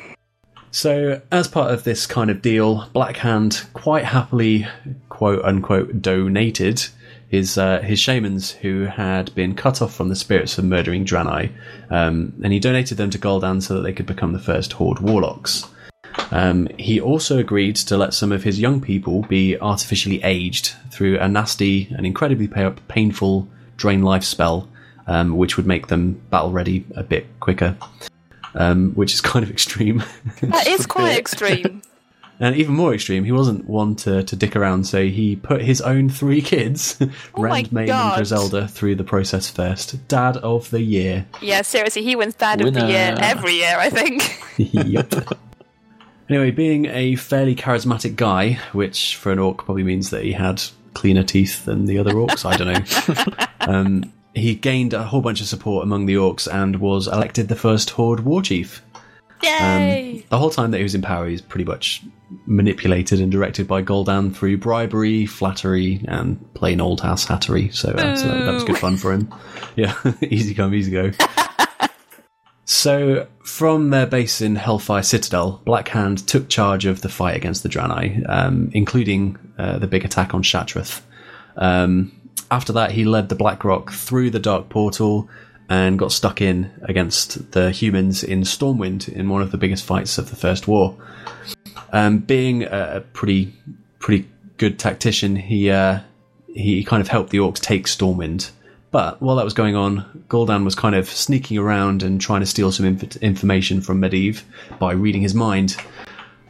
So, 0.71 1.21
as 1.31 1.47
part 1.47 1.71
of 1.71 1.83
this 1.83 2.05
kind 2.05 2.29
of 2.29 2.41
deal, 2.41 2.87
Blackhand 2.93 3.71
quite 3.73 4.05
happily, 4.05 4.67
quote 5.09 5.43
unquote, 5.43 6.01
donated 6.01 6.85
his 7.27 7.57
uh, 7.57 7.81
his 7.81 7.99
shamans 7.99 8.51
who 8.51 8.85
had 8.85 9.33
been 9.35 9.55
cut 9.55 9.81
off 9.81 9.93
from 9.93 10.09
the 10.09 10.15
spirits 10.15 10.55
for 10.55 10.61
murdering 10.61 11.05
Draenei, 11.05 11.51
um, 11.89 12.33
and 12.43 12.53
he 12.53 12.59
donated 12.59 12.97
them 12.97 13.09
to 13.11 13.19
Gul'dan 13.19 13.61
so 13.61 13.75
that 13.75 13.81
they 13.81 13.93
could 13.93 14.05
become 14.05 14.33
the 14.33 14.39
first 14.39 14.73
Horde 14.73 14.99
warlocks. 14.99 15.65
Um, 16.31 16.67
he 16.77 16.99
also 16.99 17.37
agreed 17.37 17.75
to 17.77 17.97
let 17.97 18.13
some 18.13 18.31
of 18.31 18.43
his 18.43 18.59
young 18.59 18.81
people 18.81 19.23
be 19.23 19.57
artificially 19.59 20.21
aged 20.23 20.73
through 20.91 21.19
a 21.19 21.27
nasty 21.27 21.87
and 21.95 22.05
incredibly 22.05 22.47
pa- 22.47 22.75
painful 22.87 23.47
drain 23.77 24.01
life 24.01 24.23
spell, 24.23 24.67
um, 25.07 25.37
which 25.37 25.55
would 25.57 25.65
make 25.65 25.87
them 25.87 26.21
battle 26.29 26.51
ready 26.51 26.85
a 26.95 27.03
bit 27.03 27.27
quicker. 27.39 27.75
Um, 28.55 28.93
which 28.93 29.13
is 29.13 29.21
kind 29.21 29.43
of 29.43 29.51
extreme. 29.51 30.03
That 30.41 30.67
is 30.67 30.85
quite 30.85 31.17
extreme. 31.17 31.81
And 32.41 32.55
even 32.55 32.73
more 32.73 32.93
extreme, 32.93 33.25
he 33.25 33.33
wasn't 33.33 33.67
one 33.67 33.97
to, 33.97 34.23
to 34.23 34.35
dick 34.37 34.55
around, 34.55 34.85
so 34.85 35.05
he 35.05 35.35
put 35.35 35.61
his 35.61 35.81
own 35.81 36.07
three 36.09 36.41
kids, 36.41 36.97
Oh 37.35 37.41
Rend, 37.41 37.73
Maim, 37.73 37.89
and 37.89 38.15
Griselda, 38.15 38.65
through 38.65 38.95
the 38.95 39.03
process 39.03 39.49
first. 39.49 40.07
Dad 40.07 40.37
of 40.37 40.69
the 40.69 40.81
year. 40.81 41.25
Yeah, 41.41 41.63
seriously, 41.63 42.01
he 42.01 42.15
wins 42.15 42.35
Dad 42.35 42.61
of 42.61 42.73
the 42.73 42.87
Year 42.87 43.13
every 43.19 43.55
year, 43.55 43.75
I 43.77 43.89
think. 43.89 44.41
yep. 44.57 45.13
Anyway, 46.29 46.51
being 46.51 46.85
a 46.85 47.15
fairly 47.15 47.55
charismatic 47.55 48.15
guy, 48.15 48.53
which 48.71 49.17
for 49.17 49.33
an 49.33 49.39
orc 49.39 49.65
probably 49.65 49.83
means 49.83 50.09
that 50.11 50.23
he 50.23 50.31
had 50.31 50.63
cleaner 50.93 51.23
teeth 51.23 51.65
than 51.65 51.87
the 51.87 51.97
other 51.97 52.13
orcs, 52.13 52.45
I 52.45 52.55
don't 52.55 53.27
know. 53.27 53.45
Um, 53.59 54.13
he 54.39 54.55
gained 54.55 54.93
a 54.93 55.03
whole 55.03 55.21
bunch 55.21 55.41
of 55.41 55.47
support 55.47 55.83
among 55.83 56.05
the 56.05 56.15
orcs 56.15 56.51
and 56.51 56.77
was 56.77 57.07
elected 57.07 57.47
the 57.47 57.55
first 57.55 57.91
Horde 57.91 58.21
war 58.21 58.41
chief. 58.41 58.83
Yay! 59.43 60.25
The 60.29 60.37
whole 60.37 60.49
time 60.49 60.71
that 60.71 60.77
he 60.77 60.83
was 60.83 60.95
in 60.95 61.01
power, 61.01 61.25
he 61.25 61.31
was 61.31 61.41
pretty 61.41 61.65
much 61.65 62.03
manipulated 62.45 63.19
and 63.19 63.31
directed 63.31 63.67
by 63.67 63.81
Gul'dan 63.81 64.35
through 64.35 64.57
bribery, 64.57 65.25
flattery, 65.25 66.03
and 66.07 66.53
plain 66.53 66.81
old 66.81 67.01
house 67.01 67.25
hattery. 67.25 67.73
So, 67.73 67.91
uh, 67.91 68.15
so 68.15 68.27
that, 68.27 68.45
that 68.45 68.53
was 68.53 68.63
good 68.63 68.77
fun 68.77 68.97
for 68.97 69.13
him. 69.13 69.33
Yeah, 69.75 69.95
easy 70.21 70.53
come, 70.53 70.73
easy 70.73 70.91
go. 70.91 71.11
so, 72.65 73.27
from 73.43 73.89
their 73.89 74.05
base 74.05 74.41
in 74.41 74.55
Hellfire 74.55 75.03
Citadel, 75.03 75.61
Blackhand 75.65 76.25
took 76.25 76.49
charge 76.49 76.85
of 76.85 77.01
the 77.01 77.09
fight 77.09 77.35
against 77.35 77.63
the 77.63 77.69
Draenei, 77.69 78.27
um, 78.29 78.69
including 78.73 79.37
uh, 79.57 79.79
the 79.79 79.87
big 79.87 80.05
attack 80.05 80.33
on 80.33 80.43
Shattrath. 80.43 81.01
Um, 81.57 82.18
after 82.51 82.73
that, 82.73 82.91
he 82.91 83.05
led 83.05 83.29
the 83.29 83.35
Blackrock 83.35 83.91
through 83.91 84.29
the 84.31 84.39
Dark 84.39 84.69
Portal 84.69 85.29
and 85.69 85.99
got 85.99 86.11
stuck 86.11 86.41
in 86.41 86.71
against 86.81 87.51
the 87.51 87.71
humans 87.71 88.23
in 88.23 88.41
Stormwind 88.41 89.07
in 89.07 89.29
one 89.29 89.41
of 89.41 89.51
the 89.51 89.57
biggest 89.57 89.85
fights 89.85 90.17
of 90.17 90.29
the 90.29 90.35
First 90.35 90.67
War. 90.67 90.97
Um, 91.91 92.19
being 92.19 92.63
a 92.63 92.97
a 92.97 93.01
pretty 93.01 93.53
pretty 93.99 94.27
good 94.57 94.79
tactician, 94.79 95.35
he 95.35 95.69
uh, 95.69 95.99
he 96.47 96.83
kind 96.83 97.01
of 97.01 97.07
helped 97.07 97.29
the 97.29 97.37
orcs 97.37 97.59
take 97.59 97.85
Stormwind. 97.85 98.51
But 98.91 99.21
while 99.21 99.35
that 99.35 99.45
was 99.45 99.53
going 99.53 99.75
on, 99.75 100.25
Gul'dan 100.29 100.65
was 100.65 100.73
kind 100.73 100.95
of 100.95 101.07
sneaking 101.07 101.59
around 101.59 102.01
and 102.01 102.19
trying 102.19 102.39
to 102.39 102.47
steal 102.47 102.71
some 102.71 102.87
inf- 102.87 103.17
information 103.17 103.81
from 103.81 104.01
Medivh 104.01 104.41
by 104.79 104.93
reading 104.93 105.21
his 105.21 105.35
mind, 105.35 105.77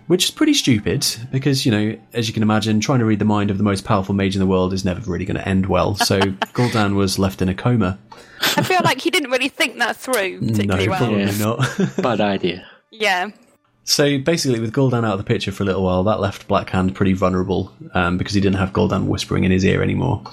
which 0.10 0.26
is 0.26 0.32
pretty 0.32 0.56
stupid 0.56 1.06
because, 1.32 1.67
you 1.67 1.72
know, 1.72 1.95
as 2.13 2.28
you 2.28 2.34
can 2.34 2.41
imagine, 2.41 2.80
trying 2.80 2.98
to 2.98 3.06
read 3.06 3.19
the 3.19 3.26
mind 3.26 3.52
of 3.52 3.60
the 3.60 3.63
most 3.63 3.86
powerful 3.86 4.15
mage 4.15 4.36
in 4.36 4.39
the 4.39 4.48
world 4.48 4.74
is 4.74 4.84
never 4.84 5.00
really 5.10 5.24
going 5.24 5.38
to 5.38 5.48
end 5.48 5.67
well. 5.67 5.93
So 5.93 6.19
Gul'dan 6.56 6.95
was 6.95 7.19
left 7.19 7.43
in 7.43 7.48
a 7.48 7.54
coma. 7.54 8.00
I 8.58 8.63
feel 8.63 8.80
like 8.84 9.02
he 9.02 9.12
didn't 9.12 9.30
really 9.30 9.50
think 9.50 9.78
that 9.78 9.95
through 9.98 10.39
No, 10.41 10.48
particularly 10.48 10.89
well. 10.89 10.98
probably 10.98 11.24
Yeah. 11.26 11.38
not. 11.38 11.95
bad 12.02 12.22
idea. 12.22 12.65
Yeah. 12.89 13.30
So 13.84 14.17
basically, 14.17 14.60
with 14.60 14.74
Gul'dan 14.74 15.06
out 15.06 15.13
of 15.13 15.17
the 15.19 15.24
picture 15.24 15.52
for 15.52 15.62
a 15.62 15.65
little 15.67 15.84
while, 15.84 16.04
that 16.06 16.19
left 16.19 16.48
Blackhand 16.48 16.95
pretty 16.95 17.13
vulnerable 17.13 17.72
um, 17.93 18.17
because 18.17 18.34
he 18.34 18.41
didn't 18.41 18.58
have 18.58 18.74
Gul'dan 18.74 19.06
whispering 19.06 19.43
in 19.43 19.52
his 19.52 19.63
ear 19.63 19.84
anymore. 19.84 20.24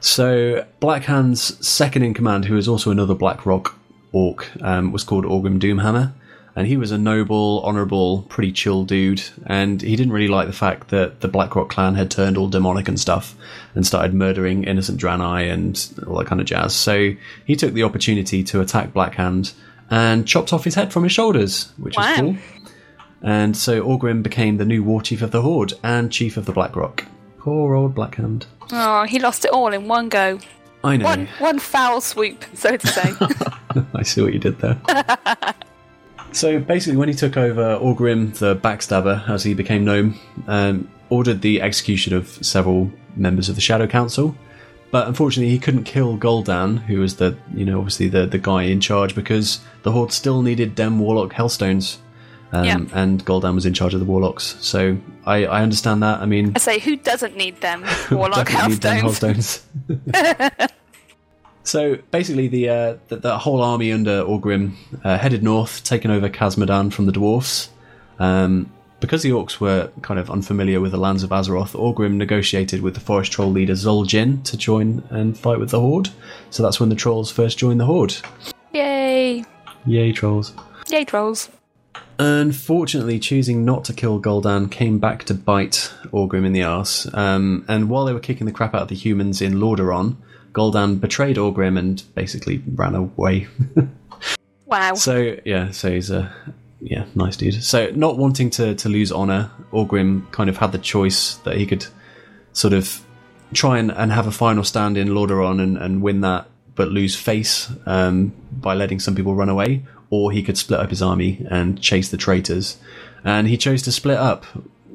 So 0.00 0.66
Blackhand's 0.80 1.66
second 1.66 2.02
in 2.02 2.14
command, 2.14 2.44
who 2.44 2.56
is 2.56 2.68
also 2.68 2.90
another 2.90 3.14
Black 3.14 3.44
Rock 3.46 3.74
orc, 4.12 4.50
um, 4.62 4.92
was 4.92 5.02
called 5.04 5.24
Orgrim 5.24 5.58
Doomhammer, 5.58 6.12
and 6.58 6.66
he 6.66 6.76
was 6.76 6.90
a 6.90 6.98
noble, 6.98 7.62
honourable, 7.64 8.22
pretty 8.28 8.50
chill 8.50 8.84
dude. 8.84 9.22
And 9.46 9.80
he 9.80 9.94
didn't 9.94 10.12
really 10.12 10.26
like 10.26 10.48
the 10.48 10.52
fact 10.52 10.88
that 10.88 11.20
the 11.20 11.28
Blackrock 11.28 11.68
clan 11.70 11.94
had 11.94 12.10
turned 12.10 12.36
all 12.36 12.48
demonic 12.48 12.88
and 12.88 12.98
stuff 12.98 13.36
and 13.76 13.86
started 13.86 14.12
murdering 14.12 14.64
innocent 14.64 15.00
Draenei 15.00 15.52
and 15.52 16.04
all 16.08 16.18
that 16.18 16.26
kind 16.26 16.40
of 16.40 16.48
jazz. 16.48 16.74
So 16.74 17.12
he 17.44 17.54
took 17.54 17.74
the 17.74 17.84
opportunity 17.84 18.42
to 18.42 18.60
attack 18.60 18.92
Blackhand 18.92 19.52
and 19.88 20.26
chopped 20.26 20.52
off 20.52 20.64
his 20.64 20.74
head 20.74 20.92
from 20.92 21.04
his 21.04 21.12
shoulders, 21.12 21.70
which 21.76 21.96
Wow. 21.96 22.10
is 22.12 22.18
cool. 22.20 22.36
And 23.22 23.56
so 23.56 23.80
Orgrim 23.82 24.24
became 24.24 24.56
the 24.56 24.64
new 24.64 24.82
war 24.82 25.00
chief 25.00 25.22
of 25.22 25.30
the 25.30 25.42
Horde 25.42 25.74
and 25.84 26.10
chief 26.10 26.36
of 26.36 26.44
the 26.46 26.52
Blackrock. 26.52 27.04
Poor 27.38 27.74
old 27.76 27.94
Blackhand. 27.94 28.46
Oh, 28.72 29.04
he 29.04 29.20
lost 29.20 29.44
it 29.44 29.52
all 29.52 29.72
in 29.72 29.86
one 29.86 30.08
go. 30.08 30.40
I 30.82 30.96
know. 30.96 31.04
One 31.06 31.26
one 31.38 31.58
foul 31.60 32.00
swoop, 32.00 32.44
so 32.54 32.76
to 32.76 32.86
say. 32.86 33.12
I 33.94 34.02
see 34.02 34.22
what 34.22 34.32
you 34.32 34.40
did 34.40 34.58
there. 34.58 34.76
So 36.32 36.58
basically, 36.60 36.96
when 36.96 37.08
he 37.08 37.14
took 37.14 37.36
over, 37.36 37.76
Orgrim, 37.78 38.34
the 38.38 38.54
backstabber, 38.56 39.28
as 39.28 39.42
he 39.44 39.54
became 39.54 39.84
known, 39.84 40.14
um, 40.46 40.88
ordered 41.10 41.40
the 41.40 41.60
execution 41.62 42.14
of 42.14 42.28
several 42.44 42.90
members 43.16 43.48
of 43.48 43.54
the 43.54 43.60
Shadow 43.60 43.86
Council. 43.86 44.34
But 44.90 45.06
unfortunately, 45.06 45.50
he 45.50 45.58
couldn't 45.58 45.84
kill 45.84 46.16
Gul'dan, 46.16 46.78
who 46.78 47.00
was 47.00 47.16
the, 47.16 47.36
you 47.54 47.64
know, 47.64 47.78
obviously 47.78 48.08
the, 48.08 48.26
the 48.26 48.38
guy 48.38 48.62
in 48.62 48.80
charge, 48.80 49.14
because 49.14 49.60
the 49.82 49.92
Horde 49.92 50.12
still 50.12 50.40
needed 50.42 50.74
Dem 50.74 50.98
Warlock 50.98 51.32
Hellstones. 51.32 51.98
Um, 52.52 52.64
Yeah. 52.64 52.78
And 52.94 53.22
Gul'dan 53.26 53.54
was 53.54 53.66
in 53.66 53.74
charge 53.74 53.92
of 53.92 54.00
the 54.00 54.06
Warlocks. 54.06 54.56
So 54.60 54.96
I, 55.26 55.44
I 55.44 55.62
understand 55.62 56.02
that. 56.02 56.20
I 56.20 56.26
mean, 56.26 56.52
I 56.56 56.58
say, 56.58 56.78
who 56.78 56.96
doesn't 56.96 57.36
need 57.36 57.60
them? 57.60 57.84
Warlock 58.10 58.46
definitely 58.48 58.70
need 58.70 58.82
them 58.82 59.04
Hellstones. 59.04 60.68
Hellstones. 61.68 61.96
so 61.96 62.02
basically, 62.10 62.48
the, 62.48 62.68
uh, 62.68 62.96
the 63.08 63.16
the 63.16 63.38
whole 63.38 63.62
army 63.62 63.92
under 63.92 64.22
Orgrim 64.22 64.74
uh, 65.04 65.18
headed 65.18 65.42
north, 65.42 65.84
taking 65.84 66.10
over 66.10 66.28
Khaz 66.28 66.56
Modan 66.56 66.92
from 66.92 67.06
the 67.06 67.12
dwarfs. 67.12 67.70
Um, 68.18 68.72
because 69.00 69.22
the 69.22 69.30
orcs 69.30 69.60
were 69.60 69.92
kind 70.02 70.18
of 70.18 70.28
unfamiliar 70.28 70.80
with 70.80 70.90
the 70.90 70.98
lands 70.98 71.22
of 71.22 71.30
Azeroth, 71.30 71.72
Orgrim 71.72 72.14
negotiated 72.14 72.82
with 72.82 72.94
the 72.94 73.00
forest 73.00 73.30
troll 73.30 73.50
leader 73.50 73.74
Zul'jin 73.74 74.42
to 74.44 74.56
join 74.56 75.04
and 75.10 75.38
fight 75.38 75.60
with 75.60 75.70
the 75.70 75.80
Horde. 75.80 76.10
So 76.50 76.62
that's 76.62 76.80
when 76.80 76.88
the 76.88 76.96
trolls 76.96 77.30
first 77.30 77.58
joined 77.58 77.78
the 77.78 77.84
Horde. 77.84 78.16
Yay! 78.72 79.44
Yay, 79.86 80.12
trolls! 80.12 80.52
Yay, 80.88 81.04
trolls. 81.04 81.48
Unfortunately, 82.18 83.20
choosing 83.20 83.64
not 83.64 83.84
to 83.84 83.92
kill 83.92 84.20
Gul'dan 84.20 84.68
came 84.68 84.98
back 84.98 85.22
to 85.24 85.34
bite 85.34 85.92
Orgrim 86.06 86.44
in 86.44 86.52
the 86.52 86.64
arse. 86.64 87.06
Um, 87.14 87.64
and 87.68 87.88
while 87.88 88.04
they 88.04 88.12
were 88.12 88.18
kicking 88.18 88.46
the 88.46 88.52
crap 88.52 88.74
out 88.74 88.82
of 88.82 88.88
the 88.88 88.96
humans 88.96 89.40
in 89.40 89.54
Lordaeron, 89.54 90.16
Gul'dan 90.52 91.00
betrayed 91.00 91.36
Orgrim 91.36 91.78
and 91.78 92.02
basically 92.14 92.62
ran 92.74 92.94
away. 92.94 93.46
Wow. 94.68 94.92
so 94.94 95.34
yeah, 95.46 95.70
so 95.70 95.90
he's 95.90 96.10
a 96.10 96.30
yeah 96.80 97.06
nice 97.14 97.38
dude. 97.38 97.64
So 97.64 97.90
not 97.94 98.18
wanting 98.18 98.50
to 98.50 98.74
to 98.74 98.88
lose 98.90 99.10
honor, 99.10 99.50
Orgrim 99.72 100.30
kind 100.30 100.50
of 100.50 100.58
had 100.58 100.72
the 100.72 100.78
choice 100.78 101.36
that 101.36 101.56
he 101.56 101.64
could 101.64 101.86
sort 102.52 102.74
of 102.74 103.02
try 103.54 103.78
and, 103.78 103.90
and 103.90 104.12
have 104.12 104.26
a 104.26 104.30
final 104.30 104.62
stand 104.64 104.98
in 104.98 105.08
Lordaeron 105.08 105.60
and, 105.62 105.78
and 105.78 106.02
win 106.02 106.20
that, 106.20 106.48
but 106.74 106.88
lose 106.88 107.16
face 107.16 107.72
um, 107.86 108.32
by 108.52 108.74
letting 108.74 109.00
some 109.00 109.14
people 109.14 109.34
run 109.34 109.48
away, 109.48 109.84
or 110.10 110.32
he 110.32 110.42
could 110.42 110.58
split 110.58 110.80
up 110.80 110.90
his 110.90 111.00
army 111.00 111.46
and 111.50 111.80
chase 111.80 112.10
the 112.10 112.18
traitors. 112.18 112.76
And 113.24 113.48
he 113.48 113.56
chose 113.56 113.82
to 113.82 113.92
split 113.92 114.18
up, 114.18 114.44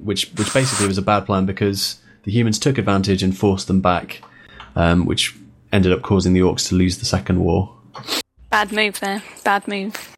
which 0.03 0.31
which 0.33 0.53
basically 0.53 0.87
was 0.87 0.99
a 0.99 1.01
bad 1.01 1.25
plan 1.25 1.47
because 1.47 1.99
the 2.23 2.31
humans 2.31 2.59
took 2.59 2.77
advantage 2.77 3.23
and 3.23 3.35
forced 3.35 3.67
them 3.67 3.81
back, 3.81 4.21
um, 4.75 5.05
which 5.05 5.35
ended 5.73 5.91
up 5.91 6.03
causing 6.03 6.31
the 6.31 6.39
orcs 6.39 6.69
to 6.69 6.75
lose 6.75 6.99
the 6.99 7.05
second 7.05 7.39
war. 7.43 7.75
Bad 8.49 8.71
move 8.71 8.99
there. 9.01 9.21
Bad 9.43 9.67
move. 9.67 10.15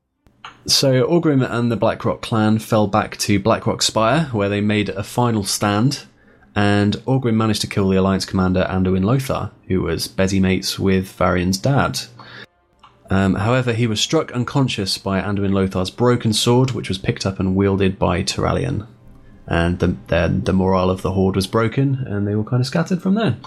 So 0.68 1.08
Orgrim 1.08 1.48
and 1.50 1.72
the 1.72 1.78
Blackrock 1.78 2.22
clan 2.22 2.60
fell 2.60 2.88
back 2.88 3.18
to 3.18 3.40
Blackrock 3.40 3.82
Spire, 3.82 4.26
where 4.32 4.50
they 4.50 4.62
made 4.62 4.90
a 4.90 5.04
final 5.04 5.44
stand, 5.44 6.06
and 6.56 6.96
Orgrim 7.06 7.36
managed 7.36 7.62
to 7.62 7.68
kill 7.68 7.88
the 7.88 7.98
Alliance 7.98 8.26
commander 8.26 8.66
Anduin 8.70 9.06
Lothar, 9.06 9.52
who 9.68 9.82
was 9.82 10.08
busy 10.08 10.40
mates 10.40 10.78
with 10.78 11.08
Varian's 11.14 11.58
dad. 11.58 12.00
Um, 13.10 13.36
however, 13.36 13.74
he 13.74 13.86
was 13.86 14.02
struck 14.02 14.32
unconscious 14.32 14.98
by 14.98 15.22
Anduin 15.22 15.54
Lothar's 15.54 15.92
broken 15.92 16.34
sword, 16.34 16.72
which 16.72 16.90
was 16.90 16.98
picked 16.98 17.26
up 17.26 17.40
and 17.40 17.56
wielded 17.56 18.00
by 18.00 18.24
Turalyon. 18.24 18.88
And 19.48 19.78
the, 19.78 19.96
then 20.08 20.44
the 20.44 20.54
morale 20.54 20.90
of 20.90 21.04
the 21.04 21.12
Horde 21.12 21.36
was 21.36 21.46
broken, 21.46 22.04
and 22.08 22.28
they 22.28 22.36
were 22.36 22.44
kind 22.44 22.62
of 22.62 22.68
scattered 22.68 23.04
from 23.04 23.14
there. 23.14 23.38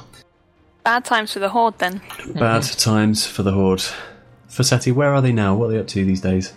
Bad 0.85 1.05
times 1.05 1.33
for 1.33 1.39
the 1.39 1.49
Horde 1.49 1.79
then. 1.79 2.01
Bad 2.35 2.63
times 2.63 3.27
for 3.27 3.43
the 3.43 3.53
Horde. 3.53 3.85
Fassetti, 4.49 4.93
where 4.93 5.13
are 5.13 5.21
they 5.21 5.33
now? 5.33 5.55
What 5.55 5.67
are 5.67 5.73
they 5.73 5.79
up 5.79 5.89
to 5.89 6.05
these 6.05 6.21
days? 6.21 6.53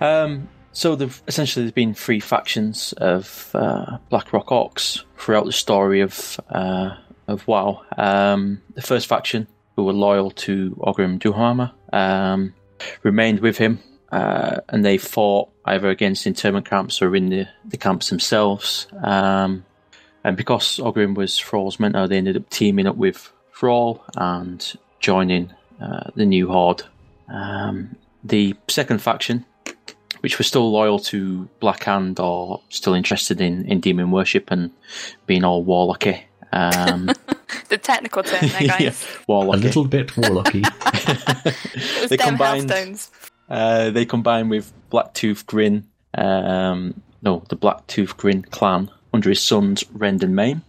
Um, 0.00 0.48
so 0.72 0.96
there've 0.96 1.22
essentially 1.26 1.64
there's 1.64 1.72
been 1.72 1.94
three 1.94 2.20
factions 2.20 2.92
of 2.94 3.50
uh, 3.54 3.98
Blackrock 4.10 4.48
Orcs 4.48 5.04
throughout 5.16 5.46
the 5.46 5.52
story 5.52 6.00
of 6.00 6.38
uh, 6.50 6.96
of 7.28 7.46
WoW. 7.46 7.82
Um, 7.96 8.60
the 8.74 8.82
first 8.82 9.06
faction, 9.06 9.46
who 9.76 9.84
were 9.84 9.92
loyal 9.92 10.30
to 10.32 10.70
Ogrim 10.80 11.18
Doomhammer, 11.18 11.72
um, 11.94 12.54
remained 13.02 13.40
with 13.40 13.58
him, 13.58 13.78
uh, 14.12 14.60
and 14.68 14.84
they 14.84 14.98
fought 14.98 15.48
either 15.64 15.88
against 15.88 16.26
internment 16.26 16.68
camps 16.68 17.02
or 17.02 17.14
in 17.16 17.28
the, 17.30 17.48
the 17.64 17.76
camps 17.76 18.10
themselves. 18.10 18.86
Um, 19.02 19.64
and 20.24 20.36
because 20.36 20.78
Ogrim 20.78 21.14
was 21.14 21.38
Thrall's 21.38 21.78
mentor, 21.80 22.08
they 22.08 22.18
ended 22.18 22.36
up 22.36 22.50
teaming 22.50 22.86
up 22.86 22.96
with 22.96 23.32
Thrall 23.58 24.04
and 24.16 24.74
joining 25.00 25.52
uh, 25.80 26.10
the 26.14 26.26
new 26.26 26.48
Horde. 26.48 26.82
Um, 27.32 27.96
the 28.22 28.54
second 28.68 29.00
faction, 29.00 29.44
which 30.20 30.38
were 30.38 30.44
still 30.44 30.70
loyal 30.70 30.98
to 31.00 31.48
Black 31.60 31.84
Hand 31.84 32.20
or 32.20 32.60
still 32.68 32.94
interested 32.94 33.40
in, 33.40 33.64
in 33.66 33.80
demon 33.80 34.10
worship 34.10 34.50
and 34.50 34.70
being 35.26 35.44
all 35.44 35.64
warlocky. 35.64 36.22
Um, 36.52 37.10
The 37.68 37.78
technical 37.78 38.22
term 38.22 38.48
there, 38.48 38.68
guys. 38.68 38.80
yeah, 38.80 38.92
A 39.26 39.56
little 39.56 39.84
bit 39.86 40.08
warlocky. 40.08 40.62
It 41.74 42.00
was 42.02 42.10
They 42.10 42.16
them 42.16 42.28
combined- 42.28 43.08
Uh, 43.48 43.90
they 43.90 44.04
combine 44.04 44.48
with 44.48 44.72
Blacktooth 44.92 45.46
Grin, 45.46 45.84
um, 46.14 47.00
no, 47.22 47.42
the 47.48 47.56
Blacktooth 47.56 48.16
Grin 48.16 48.42
clan 48.42 48.90
under 49.12 49.28
his 49.30 49.40
sons 49.42 49.84
Rend 49.92 50.22
and 50.22 50.34
Maim. 50.36 50.62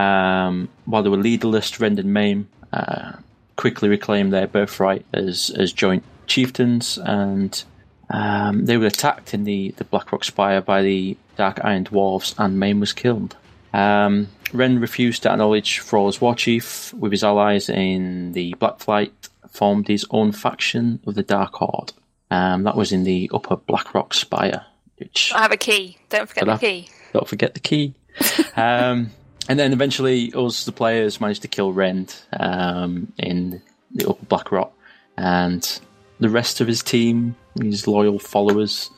Um, 0.00 0.68
while 0.86 1.02
they 1.02 1.10
were 1.10 1.16
leaderless, 1.16 1.78
Rend 1.78 1.98
and 1.98 2.14
Maim 2.14 2.48
uh, 2.72 3.12
quickly 3.56 3.88
reclaimed 3.88 4.32
their 4.32 4.46
birthright 4.46 5.04
as 5.12 5.50
as 5.50 5.72
joint 5.72 6.04
chieftains, 6.26 6.98
and 6.98 7.62
um, 8.08 8.64
they 8.64 8.78
were 8.78 8.86
attacked 8.86 9.34
in 9.34 9.44
the 9.44 9.72
the 9.76 9.84
Blackrock 9.84 10.24
Spire 10.24 10.62
by 10.62 10.82
the 10.82 11.16
Dark 11.36 11.60
Iron 11.62 11.84
Dwarves, 11.84 12.34
and 12.38 12.58
Maim 12.58 12.80
was 12.80 12.94
killed. 12.94 13.36
Um, 13.74 14.28
Rend 14.52 14.80
refused 14.80 15.22
to 15.22 15.30
acknowledge 15.30 15.80
Thrall's 15.80 16.20
war 16.20 16.34
chief 16.34 16.94
with 16.94 17.12
his 17.12 17.22
allies 17.22 17.68
in 17.68 18.32
the 18.32 18.54
Blackflight, 18.54 19.12
formed 19.50 19.86
his 19.86 20.06
own 20.10 20.32
faction 20.32 21.00
of 21.06 21.14
the 21.14 21.22
Dark 21.22 21.54
Horde. 21.54 21.92
Um, 22.30 22.62
that 22.62 22.76
was 22.76 22.92
in 22.92 23.04
the 23.04 23.30
upper 23.34 23.56
Blackrock 23.56 24.14
Spire, 24.14 24.64
which 24.96 25.32
I 25.34 25.42
have 25.42 25.52
a 25.52 25.58
key. 25.58 25.98
Don't 26.08 26.28
forget 26.28 26.46
the 26.46 26.56
key. 26.56 26.88
don't 27.12 27.28
forget 27.28 27.54
the 27.54 27.60
key. 27.60 27.94
um, 28.56 29.10
and 29.50 29.58
then 29.58 29.72
eventually, 29.72 30.32
us, 30.32 30.62
the 30.62 30.70
players, 30.70 31.20
managed 31.20 31.42
to 31.42 31.48
kill 31.48 31.72
Rend 31.72 32.14
um, 32.38 33.12
in 33.18 33.60
the 33.90 34.08
upper 34.08 34.24
Blackrock, 34.26 34.72
and 35.16 35.80
the 36.20 36.28
rest 36.28 36.60
of 36.60 36.68
his 36.68 36.84
team, 36.84 37.34
his 37.60 37.88
loyal 37.88 38.20
followers, 38.20 38.92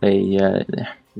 they 0.00 0.38
uh, 0.38 0.64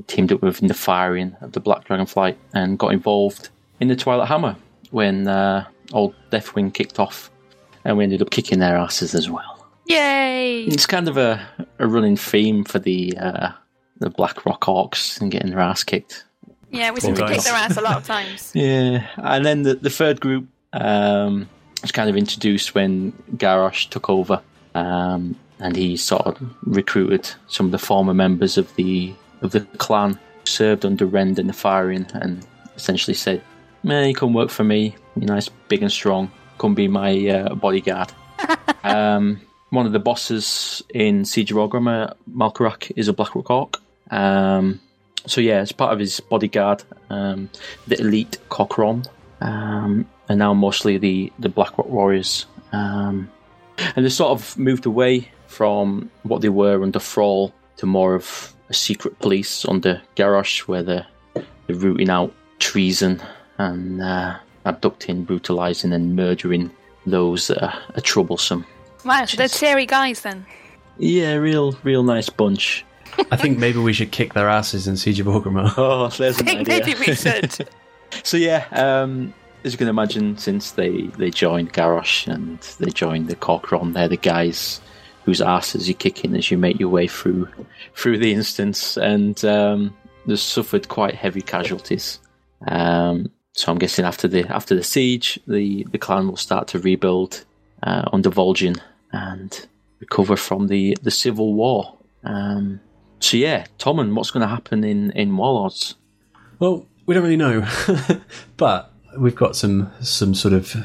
teamed 0.07 0.31
up 0.31 0.41
with 0.41 0.61
Nefarian 0.61 1.39
of 1.43 1.51
the 1.51 1.59
Black 1.59 1.87
Dragonflight 1.87 2.35
and 2.55 2.79
got 2.79 2.91
involved 2.91 3.49
in 3.79 3.89
the 3.89 3.95
Twilight 3.95 4.27
Hammer 4.27 4.55
when 4.89 5.27
uh, 5.27 5.67
old 5.93 6.15
Deathwing 6.31 6.73
kicked 6.73 6.97
off, 6.97 7.29
and 7.85 7.95
we 7.95 8.05
ended 8.05 8.23
up 8.23 8.31
kicking 8.31 8.57
their 8.57 8.75
asses 8.75 9.13
as 9.13 9.29
well. 9.29 9.67
Yay! 9.85 10.63
It's 10.63 10.87
kind 10.87 11.07
of 11.07 11.15
a, 11.15 11.47
a 11.77 11.87
running 11.87 12.17
theme 12.17 12.63
for 12.63 12.79
the 12.79 13.15
uh, 13.19 13.51
the 13.99 14.09
Black 14.09 14.47
Rock 14.47 14.61
Orcs 14.61 15.21
and 15.21 15.29
getting 15.29 15.51
their 15.51 15.59
ass 15.59 15.83
kicked. 15.83 16.25
Yeah, 16.71 16.91
we 16.91 16.99
seem 16.99 17.15
to 17.15 17.27
kick 17.27 17.41
their 17.41 17.53
ass 17.53 17.77
a 17.77 17.81
lot 17.81 17.97
of 17.97 18.05
times. 18.05 18.51
Yeah, 18.55 19.07
and 19.17 19.45
then 19.45 19.63
the, 19.63 19.75
the 19.75 19.89
third 19.89 20.19
group 20.19 20.47
um, 20.73 21.49
was 21.81 21.91
kind 21.91 22.09
of 22.09 22.15
introduced 22.15 22.75
when 22.75 23.11
Garrosh 23.35 23.89
took 23.89 24.09
over, 24.09 24.41
um, 24.75 25.35
and 25.59 25.75
he 25.75 25.97
sort 25.97 26.21
of 26.25 26.37
recruited 26.63 27.29
some 27.47 27.65
of 27.67 27.71
the 27.71 27.79
former 27.79 28.13
members 28.13 28.57
of 28.57 28.73
the 28.75 29.13
of 29.41 29.51
the 29.51 29.61
clan, 29.77 30.19
served 30.43 30.85
under 30.85 31.05
Rend 31.05 31.39
and 31.39 31.49
Nefarian, 31.49 32.13
and 32.21 32.45
essentially 32.75 33.15
said, 33.15 33.41
"Man, 33.83 34.07
you 34.07 34.15
come 34.15 34.33
work 34.33 34.49
for 34.49 34.63
me. 34.63 34.95
You're 35.15 35.27
nice, 35.27 35.49
big 35.67 35.81
and 35.81 35.91
strong. 35.91 36.31
Come 36.57 36.75
be 36.75 36.87
my 36.87 37.27
uh, 37.27 37.55
bodyguard." 37.55 38.11
um, 38.83 39.41
one 39.69 39.85
of 39.85 39.91
the 39.91 39.99
bosses 39.99 40.83
in 40.93 41.25
Siege 41.25 41.51
of 41.51 41.57
Orgrimmar, 41.57 42.13
Malkorok, 42.31 42.91
is 42.95 43.07
a 43.07 43.13
Blackrock 43.13 43.49
Orc. 43.49 43.77
Um, 44.11 44.79
so 45.25 45.41
yeah, 45.41 45.57
as 45.57 45.71
part 45.71 45.93
of 45.93 45.99
his 45.99 46.19
bodyguard, 46.19 46.83
um, 47.09 47.49
the 47.87 47.99
elite 47.99 48.37
Kor'kron, 48.49 49.05
um, 49.41 50.07
and 50.27 50.39
now 50.39 50.53
mostly 50.53 50.97
the 50.97 51.31
the 51.39 51.49
Blackrock 51.49 51.87
Warriors, 51.87 52.45
um, 52.71 53.29
and 53.95 54.05
they 54.05 54.09
sort 54.09 54.31
of 54.31 54.57
moved 54.57 54.85
away 54.85 55.29
from 55.47 56.09
what 56.23 56.41
they 56.41 56.49
were 56.49 56.83
under 56.83 56.99
Thrall 56.99 57.53
to 57.77 57.85
more 57.85 58.15
of 58.15 58.53
a 58.69 58.73
secret 58.73 59.17
police 59.19 59.65
under 59.65 60.01
Garrosh, 60.15 60.61
where 60.67 60.83
they're, 60.83 61.07
they're 61.33 61.75
rooting 61.75 62.09
out 62.09 62.33
treason 62.59 63.21
and 63.57 64.01
uh, 64.01 64.37
abducting, 64.65 65.23
brutalizing, 65.23 65.93
and 65.93 66.15
murdering 66.15 66.71
those 67.05 67.47
that 67.47 67.63
are, 67.63 67.81
are 67.95 68.01
troublesome. 68.01 68.65
Wow, 69.05 69.25
so 69.25 69.37
they're 69.37 69.47
scary 69.47 69.85
guys 69.85 70.21
then. 70.21 70.45
Yeah, 70.97 71.33
real, 71.35 71.77
real 71.83 72.03
nice 72.03 72.29
bunch. 72.29 72.85
I 73.31 73.35
think 73.35 73.57
maybe 73.57 73.79
we 73.79 73.93
should 73.93 74.11
kick 74.11 74.33
their 74.33 74.49
asses 74.49 74.87
in 74.87 74.97
Siege 74.97 75.19
of 75.19 75.27
Orgrimmar. 75.27 75.73
Oh, 75.77 76.07
there's 76.09 76.37
I 76.37 76.39
an 76.41 76.45
think 76.45 76.59
idea. 76.61 76.79
maybe 76.85 76.99
we 76.99 77.15
should. 77.15 77.67
So 78.23 78.37
yeah, 78.37 78.65
um, 78.71 79.35
as 79.63 79.71
you 79.71 79.77
can 79.77 79.87
imagine, 79.87 80.35
since 80.37 80.71
they, 80.71 81.03
they 81.19 81.29
joined 81.29 81.73
Garrosh 81.73 82.27
and 82.27 82.59
they 82.79 82.89
joined 82.89 83.27
the 83.27 83.35
Kor'kron, 83.35 83.93
they're 83.93 84.07
the 84.07 84.17
guys 84.17 84.81
whose 85.25 85.41
asses 85.41 85.87
you're 85.87 85.95
kicking 85.95 86.35
as 86.35 86.49
you 86.49 86.57
make 86.57 86.79
your 86.79 86.89
way 86.89 87.07
through 87.07 87.47
through 87.95 88.17
the 88.17 88.33
instance, 88.33 88.97
and 88.97 89.45
um, 89.45 89.95
they've 90.25 90.39
suffered 90.39 90.87
quite 90.87 91.13
heavy 91.13 91.41
casualties. 91.43 92.19
Um, 92.67 93.29
so 93.53 93.71
I'm 93.71 93.77
guessing 93.77 94.05
after 94.05 94.27
the 94.27 94.47
after 94.47 94.73
the 94.75 94.83
siege, 94.83 95.39
the, 95.47 95.85
the 95.91 95.99
clan 95.99 96.27
will 96.27 96.37
start 96.37 96.67
to 96.69 96.79
rebuild 96.79 97.45
uh, 97.83 98.05
under 98.11 98.31
Vol'jin 98.31 98.79
and 99.11 99.67
recover 99.99 100.35
from 100.35 100.67
the, 100.67 100.97
the 101.03 101.11
civil 101.11 101.53
war. 101.53 101.95
Um, 102.23 102.79
so 103.19 103.37
yeah, 103.37 103.65
Tommen, 103.77 104.13
what's 104.15 104.31
going 104.31 104.41
to 104.41 104.47
happen 104.47 104.83
in 104.83 105.11
in 105.11 105.35
Warlords? 105.35 105.95
Well, 106.59 106.85
we 107.05 107.13
don't 107.15 107.23
really 107.23 107.37
know, 107.37 107.65
but 108.57 108.91
we've 109.17 109.35
got 109.35 109.55
some 109.55 109.91
some 110.01 110.33
sort 110.33 110.53
of 110.53 110.75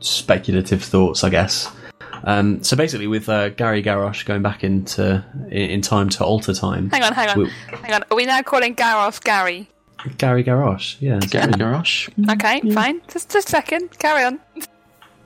speculative 0.00 0.82
thoughts, 0.82 1.24
I 1.24 1.30
guess. 1.30 1.70
Um, 2.24 2.62
so 2.62 2.76
basically, 2.76 3.06
with 3.08 3.28
uh, 3.28 3.48
Gary 3.50 3.82
Garrosh 3.82 4.24
going 4.24 4.42
back 4.42 4.62
into 4.62 5.24
in, 5.50 5.70
in 5.70 5.80
time 5.82 6.08
to 6.10 6.24
alter 6.24 6.54
time, 6.54 6.88
Hang 6.90 7.02
on, 7.02 7.12
hang 7.12 7.28
on, 7.30 7.38
We- 7.38 7.50
hang 7.82 7.94
on. 7.94 8.04
Are 8.10 8.16
we 8.16 8.26
now 8.26 8.42
calling 8.42 8.74
Garrosh 8.76 9.22
Gary? 9.22 9.68
Gary 10.18 10.42
Garrosh, 10.44 10.96
yeah. 11.00 11.18
Gary 11.20 11.52
good. 11.52 11.60
Garrosh. 11.60 12.08
Okay, 12.32 12.60
fine. 12.72 13.00
Just, 13.08 13.30
just 13.30 13.48
a 13.48 13.50
second. 13.50 13.96
Carry 13.98 14.24
on. 14.24 14.40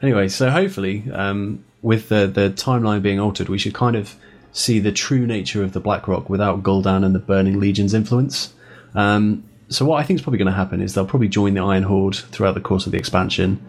Anyway, 0.03 0.29
so 0.29 0.51
hopefully, 0.51 1.05
um, 1.13 1.65
with 1.83 2.09
the 2.09 2.27
the 2.27 2.51
timeline 2.51 3.03
being 3.03 3.19
altered, 3.19 3.49
we 3.49 3.59
should 3.59 3.75
kind 3.75 3.97
of 3.97 4.15
see 4.57 4.79
the 4.79 4.93
true 4.93 5.27
nature 5.27 5.63
of 5.63 5.73
the 5.73 5.81
Blackrock 5.81 6.31
without 6.31 6.63
Gul'dan 6.63 7.05
and 7.05 7.15
the 7.15 7.19
Burning 7.19 7.61
Legion's 7.61 7.93
influence. 7.93 8.55
Um, 8.95 9.45
so 9.69 9.85
what 9.85 10.01
I 10.01 10.03
think 10.03 10.19
is 10.19 10.23
probably 10.23 10.39
going 10.39 10.47
to 10.51 10.57
happen 10.57 10.81
is 10.81 10.95
they'll 10.95 11.07
probably 11.07 11.29
join 11.29 11.55
the 11.55 11.61
Iron 11.61 11.83
Horde 11.83 12.17
throughout 12.17 12.55
the 12.55 12.61
course 12.61 12.87
of 12.87 12.93
the 12.93 12.99
expansion, 12.99 13.61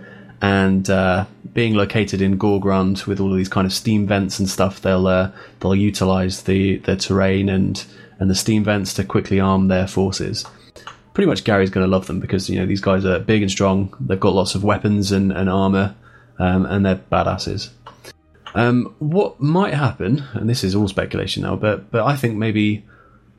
and 0.41 0.89
uh, 0.89 1.25
being 1.53 1.73
located 1.73 2.21
in 2.21 2.37
Gorgrond 2.39 3.05
with 3.05 3.19
all 3.19 3.31
of 3.31 3.37
these 3.37 3.49
kind 3.49 3.65
of 3.65 3.73
steam 3.73 4.07
vents 4.07 4.39
and 4.39 4.47
stuff, 4.47 4.81
they'll 4.81 5.07
uh, 5.07 5.31
they'll 5.59 5.75
utilize 5.75 6.43
the 6.43 6.77
the 6.77 6.95
terrain 6.95 7.49
and 7.49 7.83
and 8.19 8.29
the 8.29 8.35
steam 8.35 8.63
vents 8.63 8.93
to 8.93 9.03
quickly 9.03 9.39
arm 9.39 9.67
their 9.67 9.87
forces. 9.87 10.45
Pretty 11.13 11.27
much, 11.27 11.43
Gary's 11.43 11.71
going 11.71 11.85
to 11.85 11.91
love 11.91 12.07
them 12.07 12.19
because 12.19 12.49
you 12.49 12.59
know 12.59 12.65
these 12.65 12.81
guys 12.81 13.03
are 13.03 13.19
big 13.19 13.41
and 13.41 13.51
strong. 13.51 13.93
They've 13.99 14.19
got 14.19 14.33
lots 14.33 14.55
of 14.55 14.63
weapons 14.63 15.11
and, 15.11 15.31
and 15.31 15.49
armor, 15.49 15.95
um, 16.39 16.65
and 16.67 16.85
they're 16.85 17.01
badasses. 17.11 17.71
Um, 18.55 18.95
what 18.99 19.39
might 19.39 19.73
happen, 19.73 20.23
and 20.33 20.49
this 20.49 20.63
is 20.63 20.75
all 20.75 20.87
speculation 20.87 21.43
now, 21.43 21.55
but 21.55 21.91
but 21.91 22.05
I 22.05 22.15
think 22.15 22.35
maybe 22.35 22.85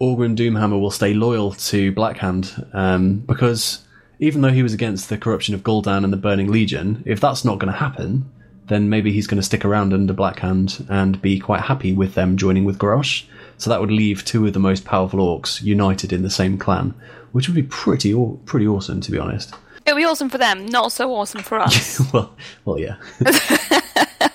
Orgrim 0.01 0.37
Doomhammer 0.37 0.81
will 0.81 0.91
stay 0.91 1.15
loyal 1.15 1.53
to 1.53 1.93
Blackhand 1.93 2.75
um, 2.75 3.19
because 3.21 3.85
even 4.21 4.41
though 4.41 4.51
he 4.51 4.63
was 4.63 4.75
against 4.75 5.09
the 5.09 5.19
corruption 5.19 5.55
of 5.55 5.63
Gul'dan 5.63 6.05
and 6.05 6.13
the 6.13 6.17
Burning 6.17 6.51
Legion, 6.51 7.03
if 7.07 7.21
that's 7.21 7.45
not 7.45 7.59
going 7.59 7.73
to 7.73 7.79
happen, 7.79 8.31
then 8.67 8.89
maybe 8.89 9.13
he's 9.13 9.27
going 9.27 9.41
to 9.41 9.47
stick 9.47 9.65
around 9.65 9.93
under 9.93 10.13
Blackhand 10.13 10.87
and 10.89 11.21
be 11.23 11.39
quite 11.39 11.61
happy 11.61 11.93
with 11.93 12.15
them 12.15 12.37
joining 12.37 12.65
with 12.65 12.79
Garrosh. 12.79 13.25
So 13.57 13.71
that 13.71 13.81
would 13.81 13.91
leave 13.91 14.25
two 14.25 14.47
of 14.47 14.53
the 14.53 14.61
most 14.61 14.85
powerful 14.85 15.21
orcs 15.21 15.63
united 15.63 16.13
in 16.13 16.23
the 16.23 16.31
same 16.31 16.59
clan, 16.59 16.95
which 17.33 17.49
would 17.49 17.55
be 17.55 17.63
pretty 17.65 18.15
pretty 18.45 18.67
awesome, 18.67 19.01
to 19.01 19.11
be 19.11 19.19
honest. 19.19 19.55
It'll 19.85 19.97
be 19.97 20.05
awesome 20.05 20.29
for 20.29 20.39
them, 20.39 20.67
not 20.67 20.93
so 20.93 21.13
awesome 21.13 21.43
for 21.43 21.59
us. 21.59 22.01
well, 22.13 22.37
well, 22.65 22.79
yeah. 22.79 22.97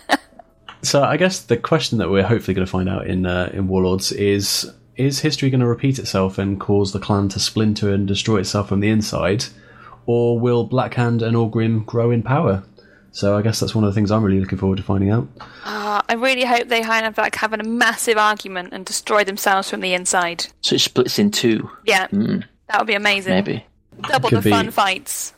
so 0.84 1.04
I 1.04 1.18
guess 1.18 1.40
the 1.40 1.58
question 1.58 1.98
that 1.98 2.10
we're 2.10 2.24
hopefully 2.24 2.54
going 2.54 2.66
to 2.66 2.72
find 2.72 2.88
out 2.90 3.08
in 3.08 3.26
uh, 3.26 3.50
in 3.54 3.68
Warlords 3.68 4.12
is: 4.12 4.72
Is 4.96 5.20
history 5.20 5.50
going 5.50 5.62
to 5.62 5.68
repeat 5.68 6.00
itself 6.00 6.38
and 6.38 6.60
cause 6.60 6.92
the 6.94 7.00
clan 7.00 7.30
to 7.30 7.40
splinter 7.40 7.92
and 7.94 8.08
destroy 8.08 8.40
itself 8.40 8.70
from 8.70 8.80
the 8.82 8.90
inside, 8.90 9.46
or 10.06 10.40
will 10.40 10.68
Blackhand 10.68 11.22
and 11.22 11.36
Orgrim 11.36 11.86
grow 11.86 12.12
in 12.12 12.22
power? 12.24 12.64
So 13.12 13.38
I 13.38 13.44
guess 13.44 13.60
that's 13.60 13.76
one 13.76 13.84
of 13.84 13.92
the 13.92 13.96
things 13.96 14.10
I'm 14.10 14.24
really 14.24 14.40
looking 14.40 14.58
forward 14.58 14.78
to 14.78 14.84
finding 14.84 15.12
out. 15.12 15.28
Uh, 15.64 16.02
I 16.10 16.14
really 16.16 16.46
hope 16.46 16.68
they 16.68 16.82
kind 16.82 17.06
of 17.06 17.16
like 17.18 17.36
have 17.36 17.54
a 17.54 17.58
massive 17.64 18.18
argument 18.18 18.74
and 18.74 18.86
destroy 18.86 19.24
themselves 19.24 19.70
from 19.70 19.82
the 19.82 19.94
inside. 19.94 20.48
So 20.62 20.76
it 20.76 20.80
splits 20.80 21.20
in 21.20 21.30
two, 21.30 21.70
Yeah, 21.86 22.08
that 22.12 22.80
would 22.80 22.88
be 22.88 22.96
amazing. 22.96 23.34
maybe. 23.34 23.66
Double 24.02 24.30
Could 24.30 24.42
the 24.42 24.50
fun 24.50 24.72
fights. 24.72 25.34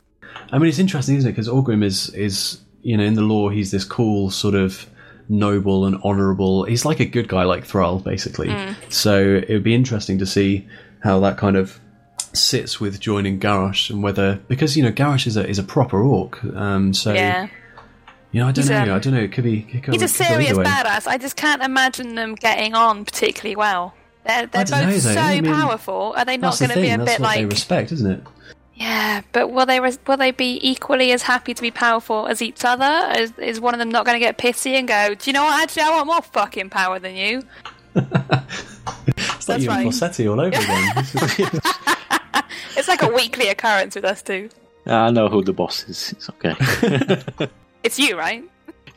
I 0.54 0.58
mean, 0.58 0.70
it's 0.70 0.80
interesting, 0.80 1.18
isn't 1.18 1.30
it? 1.30 1.34
Because 1.34 1.50
Orgrim 1.50 1.84
is 1.84 2.10
is 2.12 2.62
you 2.82 2.96
know 2.96 3.04
in 3.04 3.16
the 3.16 3.22
lore 3.22 3.52
he's 3.52 3.72
this 3.72 3.84
cool 3.84 4.30
sort 4.32 4.56
of 4.56 4.88
noble 5.30 5.86
and 5.86 5.96
honourable. 6.04 6.64
He's 6.66 6.86
like 6.86 7.00
a 7.00 7.06
good 7.06 7.28
guy, 7.28 7.44
like 7.44 7.66
Thrall, 7.66 8.00
basically. 8.00 8.56
So 8.90 9.18
it 9.48 9.50
would 9.50 9.64
be 9.64 9.76
interesting 9.76 10.20
to 10.20 10.26
see 10.26 10.68
how 11.04 11.20
that 11.22 11.38
kind 11.38 11.56
of 11.56 11.80
sits 12.34 12.80
with 12.82 13.00
joining 13.00 13.40
Garrosh 13.40 13.90
and 13.90 14.04
whether 14.04 14.36
because 14.48 14.76
you 14.76 14.84
know 14.84 14.92
Garrosh 14.92 15.26
is 15.28 15.38
a 15.38 15.48
is 15.48 15.60
a 15.60 15.64
proper 15.64 16.02
orc. 16.02 16.44
Um, 16.44 16.94
so 16.94 17.14
Yeah, 17.14 17.48
you 18.32 18.42
know 18.42 18.48
I 18.48 18.52
don't 18.52 18.64
He's 18.64 18.70
know. 18.70 18.78
a- 18.94 18.96
I 18.96 19.00
don't 19.00 19.14
know. 19.14 19.22
It 19.22 19.32
could 19.32 19.44
be. 19.44 19.66
It 19.72 19.84
could, 19.84 19.94
he's 19.94 20.02
a 20.02 20.06
it 20.06 20.12
could 20.12 20.18
go 20.18 20.44
serious 20.44 20.58
badass. 20.58 21.08
I 21.08 21.18
just 21.18 21.36
can't 21.36 21.62
imagine 21.64 22.16
them 22.16 22.36
getting 22.36 22.74
on 22.74 23.06
particularly 23.06 23.56
well. 23.56 23.94
They're 24.26 24.48
they're 24.48 24.66
both 24.66 24.72
know, 24.72 24.98
so 24.98 25.12
I 25.12 25.40
mean, 25.40 25.54
powerful. 25.54 26.14
Are 26.18 26.26
they 26.26 26.38
not 26.38 26.58
going 26.60 26.72
to 26.72 26.76
be 26.82 26.90
a 26.90 26.98
bit 26.98 27.20
like? 27.20 27.50
respect, 27.50 27.92
isn't 27.92 28.10
it? 28.12 28.24
Yeah, 28.76 29.22
but 29.32 29.52
will 29.52 29.66
they 29.66 29.80
res- 29.80 30.00
will 30.06 30.18
they 30.18 30.32
be 30.32 30.60
equally 30.62 31.12
as 31.14 31.22
happy 31.24 31.54
to 31.54 31.62
be 31.62 31.72
powerful 31.72 32.28
as 32.28 32.42
each 32.42 32.66
other? 32.66 33.14
Is, 33.18 33.32
is 33.38 33.62
one 33.62 33.74
of 33.74 33.80
them 33.80 33.90
not 33.90 34.06
going 34.06 34.16
to 34.16 34.20
get 34.20 34.38
pissy 34.38 34.72
and 34.74 34.88
go, 34.88 35.16
"Do 35.16 35.30
you 35.30 35.34
know 35.34 35.44
what? 35.44 35.64
Actually, 35.64 35.84
I 35.84 35.90
want 35.92 36.08
more 36.08 36.22
fucking 36.22 36.70
power 36.70 37.00
than 37.00 37.16
you." 37.16 37.44
It's 37.96 39.48
like 39.48 39.60
That's 39.60 39.64
you 39.64 39.70
right. 39.70 39.88
Fossetti 39.88 40.30
all 40.30 40.40
over 40.40 40.50
again. 40.50 41.62
It's 42.78 42.88
like 42.88 43.02
a 43.02 43.08
weekly 43.08 43.48
occurrence 43.48 43.96
with 43.96 44.06
us 44.06 44.22
two. 44.22 44.50
I 44.86 45.10
know 45.10 45.30
who 45.30 45.44
the 45.44 45.54
boss 45.54 45.88
is. 45.88 46.12
It's 46.12 46.30
okay. 46.30 46.56
It's 47.84 48.00
you, 48.00 48.18
right? 48.18 48.44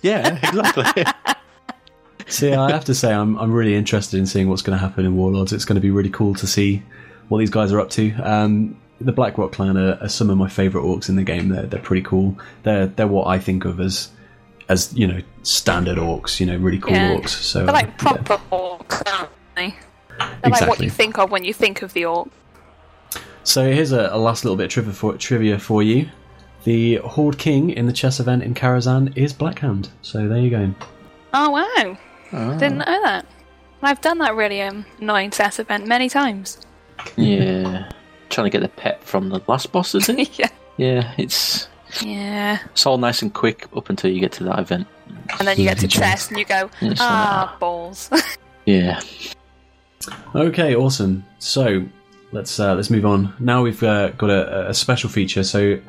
yeah, 0.01 0.39
exactly. 0.43 1.05
See, 2.27 2.55
I 2.55 2.71
have 2.71 2.87
to 2.87 2.95
say, 2.95 3.13
I'm 3.13 3.37
I'm 3.39 3.53
really 3.53 3.75
interested 3.75 4.19
in 4.19 4.27
seeing 4.27 4.49
what's 4.49 4.63
going 4.63 4.79
to 4.79 4.81
happen 4.81 5.05
in 5.05 5.15
Warlords. 5.15 5.53
It's 5.53 5.67
going 5.67 5.77
to 5.77 5.81
be 5.83 5.91
really 5.91 6.09
cool 6.11 6.35
to 6.37 6.47
see 6.47 6.83
what 7.29 7.39
these 7.39 7.51
guys 7.51 7.71
are 7.71 7.81
up 7.81 7.91
to. 7.91 8.13
Um, 8.23 8.79
the 9.01 9.13
Blackrock 9.13 9.53
clan 9.53 9.77
are, 9.77 9.99
are 10.01 10.09
some 10.09 10.31
of 10.31 10.37
my 10.37 10.49
favourite 10.49 10.85
orcs 10.85 11.09
in 11.09 11.17
the 11.17 11.23
game. 11.25 11.49
They're 11.49 11.67
they're 11.67 11.81
pretty 11.81 12.03
cool. 12.03 12.37
They're 12.65 12.87
they're 12.87 13.07
what 13.07 13.27
I 13.27 13.39
think 13.39 13.65
of 13.65 13.81
as 13.81 14.11
as 14.69 14.93
you 14.95 15.07
know 15.07 15.21
standard 15.43 15.99
orcs. 15.99 16.41
You 16.41 16.47
know, 16.47 16.57
really 16.57 16.79
cool 16.79 16.93
Yeah. 16.95 17.17
orcs. 17.17 17.29
So 17.31 17.65
They're 17.65 17.73
like 17.75 17.97
proper 17.99 18.39
orcs, 18.53 19.03
aren't 19.13 19.31
they? 19.57 19.75
They're 20.43 20.51
like 20.51 20.69
what 20.69 20.81
you 20.81 20.91
think 20.91 21.19
of 21.19 21.31
when 21.31 21.45
you 21.45 21.55
think 21.55 21.83
of 21.83 21.93
the 21.93 22.05
orc. 22.07 22.29
So 23.45 23.73
here's 23.73 23.93
a, 23.93 24.11
a 24.13 24.19
last 24.19 24.45
little 24.45 24.57
bit 24.57 24.65
of 24.65 24.71
trivia 24.71 24.93
for, 24.93 25.17
trivia 25.17 25.59
for 25.59 25.83
you. 25.83 26.09
The 26.65 26.97
Horde 26.97 27.39
King 27.39 27.71
in 27.71 27.87
the 27.87 27.93
chess 27.93 28.21
event 28.21 28.43
in 28.43 28.53
Karazhan 28.53 29.17
is 29.17 29.33
Blackhand. 29.33 29.89
So 30.03 30.29
there 30.29 30.39
you 30.39 30.51
go. 30.51 30.75
Oh 31.33 31.51
wow! 31.51 31.97
Didn't 32.59 32.79
know 32.79 33.03
that. 33.05 33.25
I've 33.81 34.01
done 34.01 34.19
that 34.19 34.35
really 34.35 34.61
um, 34.61 34.85
annoying 35.01 35.31
chess 35.31 35.59
event 35.61 35.87
many 35.87 36.09
times. 36.09 36.59
yeah. 37.17 37.91
Trying 38.31 38.47
to 38.47 38.51
get 38.51 38.61
the 38.61 38.69
pet 38.69 39.03
from 39.03 39.31
the 39.31 39.41
last 39.47 39.73
boss, 39.73 39.95
is 39.95 40.09
it? 40.09 40.39
yeah, 40.39 40.51
yeah, 40.77 41.15
it's 41.19 41.69
yeah. 42.03 42.59
it's 42.67 42.87
all 42.87 42.99
nice 42.99 43.23
and 43.23 43.33
quick 43.33 43.67
up 43.77 43.91
until 43.91 44.11
you 44.11 44.21
get 44.21 44.33
to 44.33 44.45
that 44.45 44.59
event. 44.59 44.87
And 45.39 45.49
then 45.49 45.57
you 45.59 45.65
get 45.65 45.79
to 45.79 45.83
Bloody 45.83 45.89
chess. 45.89 46.03
chess 46.03 46.29
and 46.29 46.39
you 46.39 46.45
go, 46.45 46.71
It's 46.81 47.01
ah, 47.01 47.57
balls. 47.59 48.11
Yeah. 48.67 49.01
Okay, 50.35 50.75
awesome. 50.77 51.25
So 51.39 51.87
let's 52.33 52.61
uh, 52.61 52.75
let's 52.75 52.91
move 52.91 53.07
on. 53.07 53.33
Now 53.39 53.63
we've 53.63 53.83
uh, 53.83 54.11
got 54.11 54.29
a, 54.29 54.69
a 54.69 54.75
special 54.75 55.09
feature. 55.09 55.43
So 55.43 55.81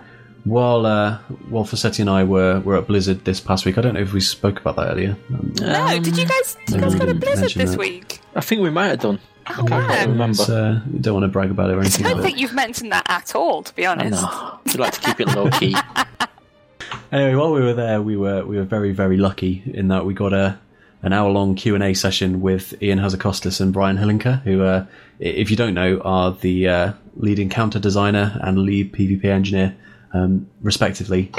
while 0.46 0.86
uh, 0.86 1.18
while 1.50 1.66
Facetti 1.66 2.00
and 2.00 2.10
I 2.10 2.24
were 2.24 2.62
were 2.62 2.78
at 2.78 2.88
Blizzard 2.88 3.26
this 3.26 3.42
past 3.42 3.66
week, 3.66 3.78
I 3.78 3.82
don't 3.82 3.96
know 3.96 4.00
if 4.00 4.14
we 4.14 4.22
spoke 4.22 4.60
about 4.62 4.78
that 4.78 4.92
earlier. 4.92 5.18
Um, 5.34 5.54
no, 5.60 6.00
did 6.00 6.18
you 6.18 6.26
guys? 6.26 6.58
Did 6.66 6.76
you 6.76 6.82
guys 6.82 6.96
go 6.96 7.06
to 7.06 7.14
Blizzard 7.14 7.52
this 7.52 7.72
that. 7.72 7.80
week? 7.80 8.19
I 8.36 8.42
think 8.42 8.62
we 8.62 8.70
might 8.70 8.88
have 8.88 9.00
done. 9.00 9.20
Oh 9.52 9.66
I 9.72 9.80
wow! 9.88 10.06
remember. 10.06 10.44
uh, 10.44 10.82
you 10.94 11.00
don't 11.00 11.16
want 11.16 11.24
to 11.24 11.28
brag 11.30 11.50
about 11.50 11.70
it 11.72 11.74
or 11.74 11.80
anything. 11.80 12.06
I 12.06 12.10
don't 12.10 12.18
but- 12.20 12.26
think 12.26 12.40
you've 12.40 12.54
mentioned 12.54 12.92
that 12.92 13.06
at 13.10 13.36
all, 13.36 13.64
to 13.64 13.74
be 13.76 13.86
honest. 13.86 14.22
No, 14.22 14.60
we 14.66 14.74
like 14.74 14.94
to 14.94 15.02
keep 15.02 15.20
it 15.20 15.28
low 15.36 15.50
key. 15.50 15.76
Anyway, 17.12 17.36
while 17.36 17.52
we 17.54 17.62
were 17.62 17.74
there, 17.74 18.02
we 18.02 18.16
were 18.16 18.46
we 18.46 18.58
were 18.58 18.64
very 18.64 18.92
very 18.92 19.18
lucky 19.18 19.64
in 19.66 19.88
that 19.88 20.06
we 20.06 20.14
got 20.14 20.32
a 20.34 20.60
an 21.02 21.12
hour 21.14 21.30
long 21.32 21.56
Q 21.56 21.74
and 21.76 21.84
A 21.84 21.94
session 21.94 22.42
with 22.42 22.74
Ion 22.84 23.00
Hazzikostas 23.00 23.60
and 23.62 23.72
Brian 23.74 23.98
Holinka, 23.98 24.42
who, 24.44 24.64
uh, 24.64 24.86
if 25.20 25.50
you 25.50 25.56
don't 25.58 25.74
know, 25.74 26.00
are 26.02 26.32
the 26.34 26.68
uh, 26.68 26.94
lead 27.16 27.40
encounter 27.40 27.80
designer 27.80 28.38
and 28.44 28.60
lead 28.60 28.92
PvP 28.94 29.24
engineer, 29.26 29.76
um, 30.14 30.48
respectively. 30.62 31.32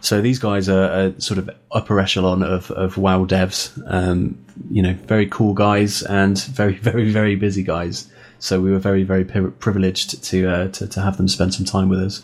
So 0.00 0.20
these 0.20 0.38
guys 0.38 0.68
are 0.68 0.84
a 0.84 1.20
sort 1.20 1.38
of 1.38 1.50
upper 1.72 1.98
echelon 2.00 2.42
of, 2.42 2.70
of 2.70 2.96
WoW 2.96 3.24
devs. 3.24 3.80
Um, 3.86 4.38
you 4.70 4.82
know, 4.82 4.94
very 4.94 5.26
cool 5.26 5.54
guys 5.54 6.02
and 6.02 6.38
very 6.38 6.74
very 6.78 7.10
very 7.10 7.36
busy 7.36 7.62
guys. 7.62 8.10
So 8.38 8.60
we 8.60 8.70
were 8.70 8.78
very 8.78 9.02
very 9.02 9.24
pri- 9.24 9.50
privileged 9.58 10.22
to, 10.24 10.46
uh, 10.46 10.68
to 10.68 10.86
to 10.86 11.00
have 11.00 11.16
them 11.16 11.28
spend 11.28 11.54
some 11.54 11.66
time 11.66 11.88
with 11.88 12.00
us. 12.00 12.22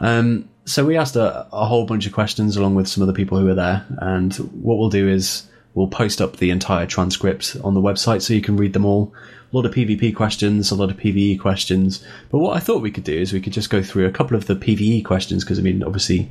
Um, 0.00 0.48
so 0.64 0.84
we 0.84 0.96
asked 0.96 1.16
a, 1.16 1.46
a 1.52 1.64
whole 1.64 1.86
bunch 1.86 2.06
of 2.06 2.12
questions 2.12 2.56
along 2.56 2.74
with 2.74 2.88
some 2.88 3.02
of 3.02 3.06
the 3.06 3.14
people 3.14 3.38
who 3.38 3.46
were 3.46 3.54
there, 3.54 3.86
and 3.98 4.34
what 4.62 4.78
we'll 4.78 4.90
do 4.90 5.08
is 5.08 5.48
we'll 5.74 5.88
post 5.88 6.20
up 6.20 6.36
the 6.36 6.50
entire 6.50 6.86
transcript 6.86 7.56
on 7.64 7.74
the 7.74 7.80
website 7.80 8.20
so 8.20 8.34
you 8.34 8.42
can 8.42 8.56
read 8.56 8.72
them 8.74 8.84
all. 8.84 9.12
A 9.52 9.56
lot 9.56 9.64
of 9.64 9.72
PvP 9.72 10.14
questions, 10.14 10.70
a 10.70 10.74
lot 10.74 10.90
of 10.90 10.98
PvE 10.98 11.40
questions. 11.40 12.04
But 12.30 12.38
what 12.38 12.54
I 12.54 12.60
thought 12.60 12.82
we 12.82 12.90
could 12.90 13.04
do 13.04 13.18
is 13.18 13.32
we 13.32 13.40
could 13.40 13.54
just 13.54 13.70
go 13.70 13.82
through 13.82 14.06
a 14.06 14.10
couple 14.10 14.36
of 14.36 14.46
the 14.46 14.56
PvE 14.56 15.04
questions 15.06 15.42
because 15.42 15.58
I 15.58 15.62
mean, 15.62 15.82
obviously, 15.82 16.28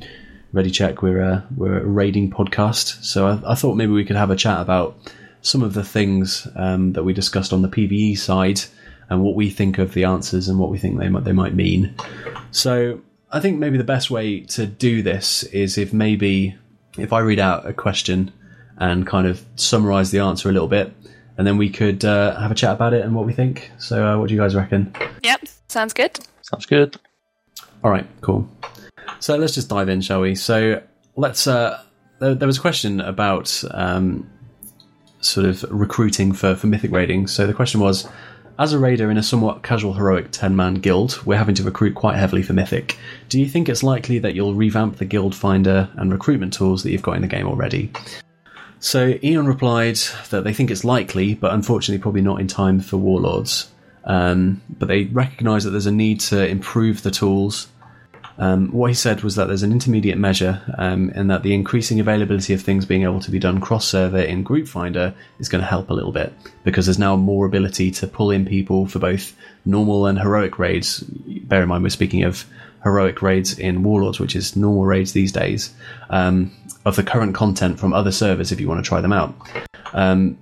Ready 0.52 0.70
Check 0.70 1.02
we're 1.02 1.20
a 1.20 1.46
we're 1.56 1.78
a 1.78 1.86
raiding 1.86 2.30
podcast, 2.30 3.04
so 3.04 3.26
I, 3.26 3.52
I 3.52 3.54
thought 3.54 3.74
maybe 3.74 3.92
we 3.92 4.04
could 4.04 4.16
have 4.16 4.30
a 4.30 4.36
chat 4.36 4.60
about 4.60 4.96
some 5.42 5.62
of 5.62 5.74
the 5.74 5.84
things 5.84 6.48
um, 6.56 6.94
that 6.94 7.04
we 7.04 7.12
discussed 7.12 7.52
on 7.52 7.62
the 7.62 7.68
PVE 7.68 8.16
side 8.16 8.60
and 9.10 9.22
what 9.22 9.34
we 9.34 9.50
think 9.50 9.78
of 9.78 9.92
the 9.92 10.04
answers 10.04 10.48
and 10.48 10.58
what 10.58 10.70
we 10.70 10.78
think 10.78 10.98
they 10.98 11.08
might 11.10 11.24
they 11.24 11.32
might 11.32 11.54
mean. 11.54 11.94
So 12.50 13.02
I 13.30 13.40
think 13.40 13.58
maybe 13.58 13.76
the 13.76 13.84
best 13.84 14.10
way 14.10 14.40
to 14.40 14.66
do 14.66 15.02
this 15.02 15.42
is 15.44 15.76
if 15.76 15.92
maybe 15.92 16.56
if 16.96 17.12
I 17.12 17.20
read 17.20 17.38
out 17.38 17.66
a 17.66 17.74
question 17.74 18.32
and 18.78 19.06
kind 19.06 19.26
of 19.26 19.44
summarize 19.56 20.12
the 20.12 20.20
answer 20.20 20.48
a 20.48 20.52
little 20.52 20.68
bit, 20.68 20.92
and 21.36 21.46
then 21.46 21.58
we 21.58 21.68
could 21.68 22.04
uh, 22.06 22.40
have 22.40 22.50
a 22.50 22.54
chat 22.54 22.72
about 22.72 22.94
it 22.94 23.04
and 23.04 23.14
what 23.14 23.26
we 23.26 23.34
think. 23.34 23.70
So, 23.78 24.06
uh, 24.06 24.18
what 24.18 24.28
do 24.28 24.34
you 24.34 24.40
guys 24.40 24.54
reckon? 24.54 24.94
Yep, 25.22 25.42
sounds 25.68 25.92
good. 25.92 26.18
Sounds 26.40 26.64
good. 26.64 26.96
All 27.84 27.90
right, 27.90 28.06
cool. 28.22 28.48
So 29.20 29.36
let's 29.36 29.54
just 29.54 29.68
dive 29.68 29.88
in, 29.88 30.00
shall 30.00 30.20
we? 30.20 30.34
So 30.34 30.82
let's. 31.16 31.46
Uh, 31.46 31.82
there, 32.18 32.34
there 32.34 32.46
was 32.46 32.58
a 32.58 32.60
question 32.60 33.00
about 33.00 33.62
um, 33.70 34.28
sort 35.20 35.46
of 35.46 35.64
recruiting 35.70 36.32
for, 36.32 36.54
for 36.54 36.66
mythic 36.66 36.90
raiding. 36.90 37.26
So 37.26 37.46
the 37.46 37.54
question 37.54 37.80
was, 37.80 38.08
as 38.58 38.72
a 38.72 38.78
raider 38.78 39.10
in 39.10 39.16
a 39.16 39.22
somewhat 39.22 39.62
casual 39.62 39.92
heroic 39.92 40.30
10 40.32 40.56
man 40.56 40.74
guild, 40.74 41.24
we're 41.24 41.36
having 41.36 41.54
to 41.56 41.62
recruit 41.62 41.94
quite 41.94 42.16
heavily 42.16 42.42
for 42.42 42.52
Mythic. 42.52 42.98
Do 43.28 43.38
you 43.38 43.46
think 43.46 43.68
it's 43.68 43.82
likely 43.82 44.18
that 44.18 44.34
you'll 44.34 44.54
revamp 44.54 44.96
the 44.96 45.04
guild 45.04 45.34
finder 45.34 45.88
and 45.94 46.12
recruitment 46.12 46.52
tools 46.52 46.82
that 46.82 46.90
you've 46.90 47.02
got 47.02 47.16
in 47.16 47.22
the 47.22 47.28
game 47.28 47.46
already? 47.46 47.92
So 48.80 49.14
Ion 49.24 49.46
replied 49.46 49.98
that 50.30 50.44
they 50.44 50.52
think 50.52 50.70
it's 50.70 50.84
likely, 50.84 51.34
but 51.34 51.52
unfortunately 51.52 52.00
probably 52.00 52.20
not 52.22 52.40
in 52.40 52.46
time 52.46 52.80
for 52.80 52.96
Warlords. 52.96 53.70
Um, 54.04 54.62
but 54.70 54.88
they 54.88 55.04
recognise 55.04 55.64
that 55.64 55.70
there's 55.70 55.86
a 55.86 55.92
need 55.92 56.20
to 56.20 56.46
improve 56.46 57.02
the 57.02 57.10
tools 57.10 57.68
um, 58.38 58.70
what 58.70 58.88
he 58.90 58.94
said 58.94 59.22
was 59.22 59.34
that 59.34 59.46
there's 59.48 59.62
an 59.64 59.72
intermediate 59.72 60.18
measure, 60.18 60.62
um, 60.78 61.10
and 61.14 61.30
that 61.30 61.42
the 61.42 61.54
increasing 61.54 61.98
availability 61.98 62.54
of 62.54 62.62
things 62.62 62.86
being 62.86 63.02
able 63.02 63.20
to 63.20 63.30
be 63.30 63.38
done 63.38 63.60
cross 63.60 63.86
server 63.86 64.20
in 64.20 64.42
Group 64.42 64.68
Finder 64.68 65.12
is 65.40 65.48
going 65.48 65.60
to 65.60 65.68
help 65.68 65.90
a 65.90 65.94
little 65.94 66.12
bit 66.12 66.32
because 66.62 66.86
there's 66.86 66.98
now 66.98 67.16
more 67.16 67.46
ability 67.46 67.90
to 67.90 68.06
pull 68.06 68.30
in 68.30 68.46
people 68.46 68.86
for 68.86 69.00
both 69.00 69.34
normal 69.64 70.06
and 70.06 70.18
heroic 70.18 70.58
raids. 70.58 71.00
Bear 71.00 71.62
in 71.62 71.68
mind, 71.68 71.82
we're 71.82 71.90
speaking 71.90 72.22
of 72.22 72.44
heroic 72.84 73.22
raids 73.22 73.58
in 73.58 73.82
Warlords, 73.82 74.20
which 74.20 74.36
is 74.36 74.54
normal 74.54 74.84
raids 74.84 75.12
these 75.12 75.32
days, 75.32 75.74
um, 76.10 76.52
of 76.84 76.94
the 76.94 77.02
current 77.02 77.34
content 77.34 77.78
from 77.78 77.92
other 77.92 78.12
servers 78.12 78.52
if 78.52 78.60
you 78.60 78.68
want 78.68 78.82
to 78.82 78.88
try 78.88 79.00
them 79.00 79.12
out. 79.12 79.34
Um, 79.92 80.38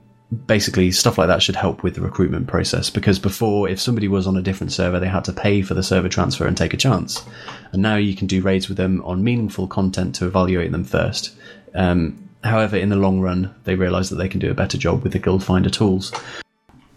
basically 0.46 0.90
stuff 0.90 1.18
like 1.18 1.28
that 1.28 1.40
should 1.40 1.54
help 1.54 1.82
with 1.82 1.94
the 1.94 2.00
recruitment 2.00 2.48
process 2.48 2.90
because 2.90 3.18
before 3.18 3.68
if 3.68 3.80
somebody 3.80 4.08
was 4.08 4.26
on 4.26 4.36
a 4.36 4.42
different 4.42 4.72
server 4.72 4.98
they 4.98 5.06
had 5.06 5.24
to 5.24 5.32
pay 5.32 5.62
for 5.62 5.74
the 5.74 5.84
server 5.84 6.08
transfer 6.08 6.46
and 6.46 6.56
take 6.56 6.74
a 6.74 6.76
chance 6.76 7.24
and 7.70 7.80
now 7.80 7.94
you 7.94 8.14
can 8.14 8.26
do 8.26 8.42
raids 8.42 8.68
with 8.68 8.76
them 8.76 9.00
on 9.04 9.22
meaningful 9.22 9.68
content 9.68 10.16
to 10.16 10.26
evaluate 10.26 10.72
them 10.72 10.82
first 10.82 11.32
um, 11.74 12.28
however 12.42 12.76
in 12.76 12.88
the 12.88 12.96
long 12.96 13.20
run 13.20 13.54
they 13.64 13.76
realize 13.76 14.10
that 14.10 14.16
they 14.16 14.28
can 14.28 14.40
do 14.40 14.50
a 14.50 14.54
better 14.54 14.76
job 14.76 15.00
with 15.04 15.12
the 15.12 15.18
guild 15.18 15.44
finder 15.44 15.70
tools 15.70 16.12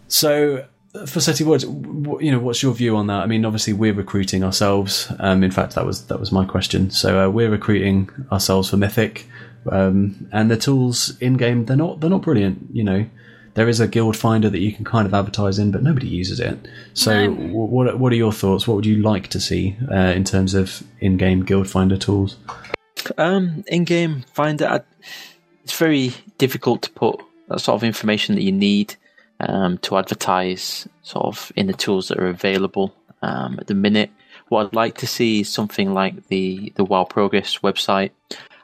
so 0.08 0.64
for 1.06 1.20
Seti, 1.20 1.44
what 1.44 1.62
you 1.62 2.32
know, 2.32 2.40
what's 2.40 2.62
your 2.62 2.74
view 2.74 2.96
on 2.96 3.06
that? 3.06 3.22
I 3.22 3.26
mean, 3.26 3.44
obviously 3.44 3.72
we're 3.72 3.92
recruiting 3.92 4.42
ourselves. 4.42 5.12
Um, 5.20 5.44
in 5.44 5.52
fact, 5.52 5.76
that 5.76 5.86
was 5.86 6.06
that 6.06 6.18
was 6.18 6.32
my 6.32 6.44
question. 6.44 6.90
So 6.90 7.26
uh, 7.26 7.30
we're 7.30 7.50
recruiting 7.50 8.10
ourselves 8.32 8.70
for 8.70 8.76
Mythic, 8.76 9.26
um, 9.70 10.28
and 10.32 10.50
the 10.50 10.56
tools 10.56 11.16
in 11.20 11.34
game 11.34 11.66
they're 11.66 11.76
not 11.76 12.00
they're 12.00 12.10
not 12.10 12.22
brilliant. 12.22 12.70
You 12.72 12.82
know, 12.82 13.06
there 13.54 13.68
is 13.68 13.80
a 13.80 13.88
guild 13.88 14.16
finder 14.16 14.48
that 14.50 14.60
you 14.60 14.72
can 14.72 14.84
kind 14.84 15.06
of 15.06 15.14
advertise 15.14 15.58
in, 15.58 15.70
but 15.70 15.82
nobody 15.82 16.06
uses 16.08 16.40
it. 16.40 16.56
So, 16.94 17.26
No. 17.26 17.34
w- 17.34 17.52
what 17.54 17.98
what 17.98 18.12
are 18.12 18.16
your 18.16 18.32
thoughts? 18.32 18.66
What 18.68 18.76
would 18.76 18.86
you 18.86 19.02
like 19.02 19.28
to 19.28 19.40
see 19.40 19.76
uh, 19.90 20.12
in 20.14 20.24
terms 20.24 20.54
of 20.54 20.82
in-game 21.00 21.44
guild 21.44 21.68
finder 21.68 21.96
tools? 21.96 22.36
Um, 23.18 23.64
in-game 23.66 24.24
finder, 24.32 24.66
I- 24.68 24.80
it's 25.64 25.76
very 25.76 26.12
difficult 26.38 26.82
to 26.82 26.90
put 26.90 27.20
that 27.48 27.60
sort 27.60 27.76
of 27.76 27.84
information 27.84 28.34
that 28.34 28.42
you 28.42 28.52
need 28.52 28.94
um, 29.40 29.78
to 29.78 29.96
advertise, 29.96 30.86
sort 31.02 31.24
of 31.26 31.50
in 31.56 31.66
the 31.66 31.72
tools 31.72 32.08
that 32.08 32.18
are 32.18 32.28
available 32.28 32.94
um, 33.22 33.58
at 33.58 33.66
the 33.66 33.74
minute. 33.74 34.10
What 34.48 34.66
I'd 34.66 34.74
like 34.74 34.98
to 34.98 35.06
see 35.06 35.40
is 35.40 35.48
something 35.48 35.94
like 35.94 36.28
the 36.28 36.72
the 36.76 36.84
WoW 36.84 37.04
Progress 37.04 37.58
website, 37.58 38.10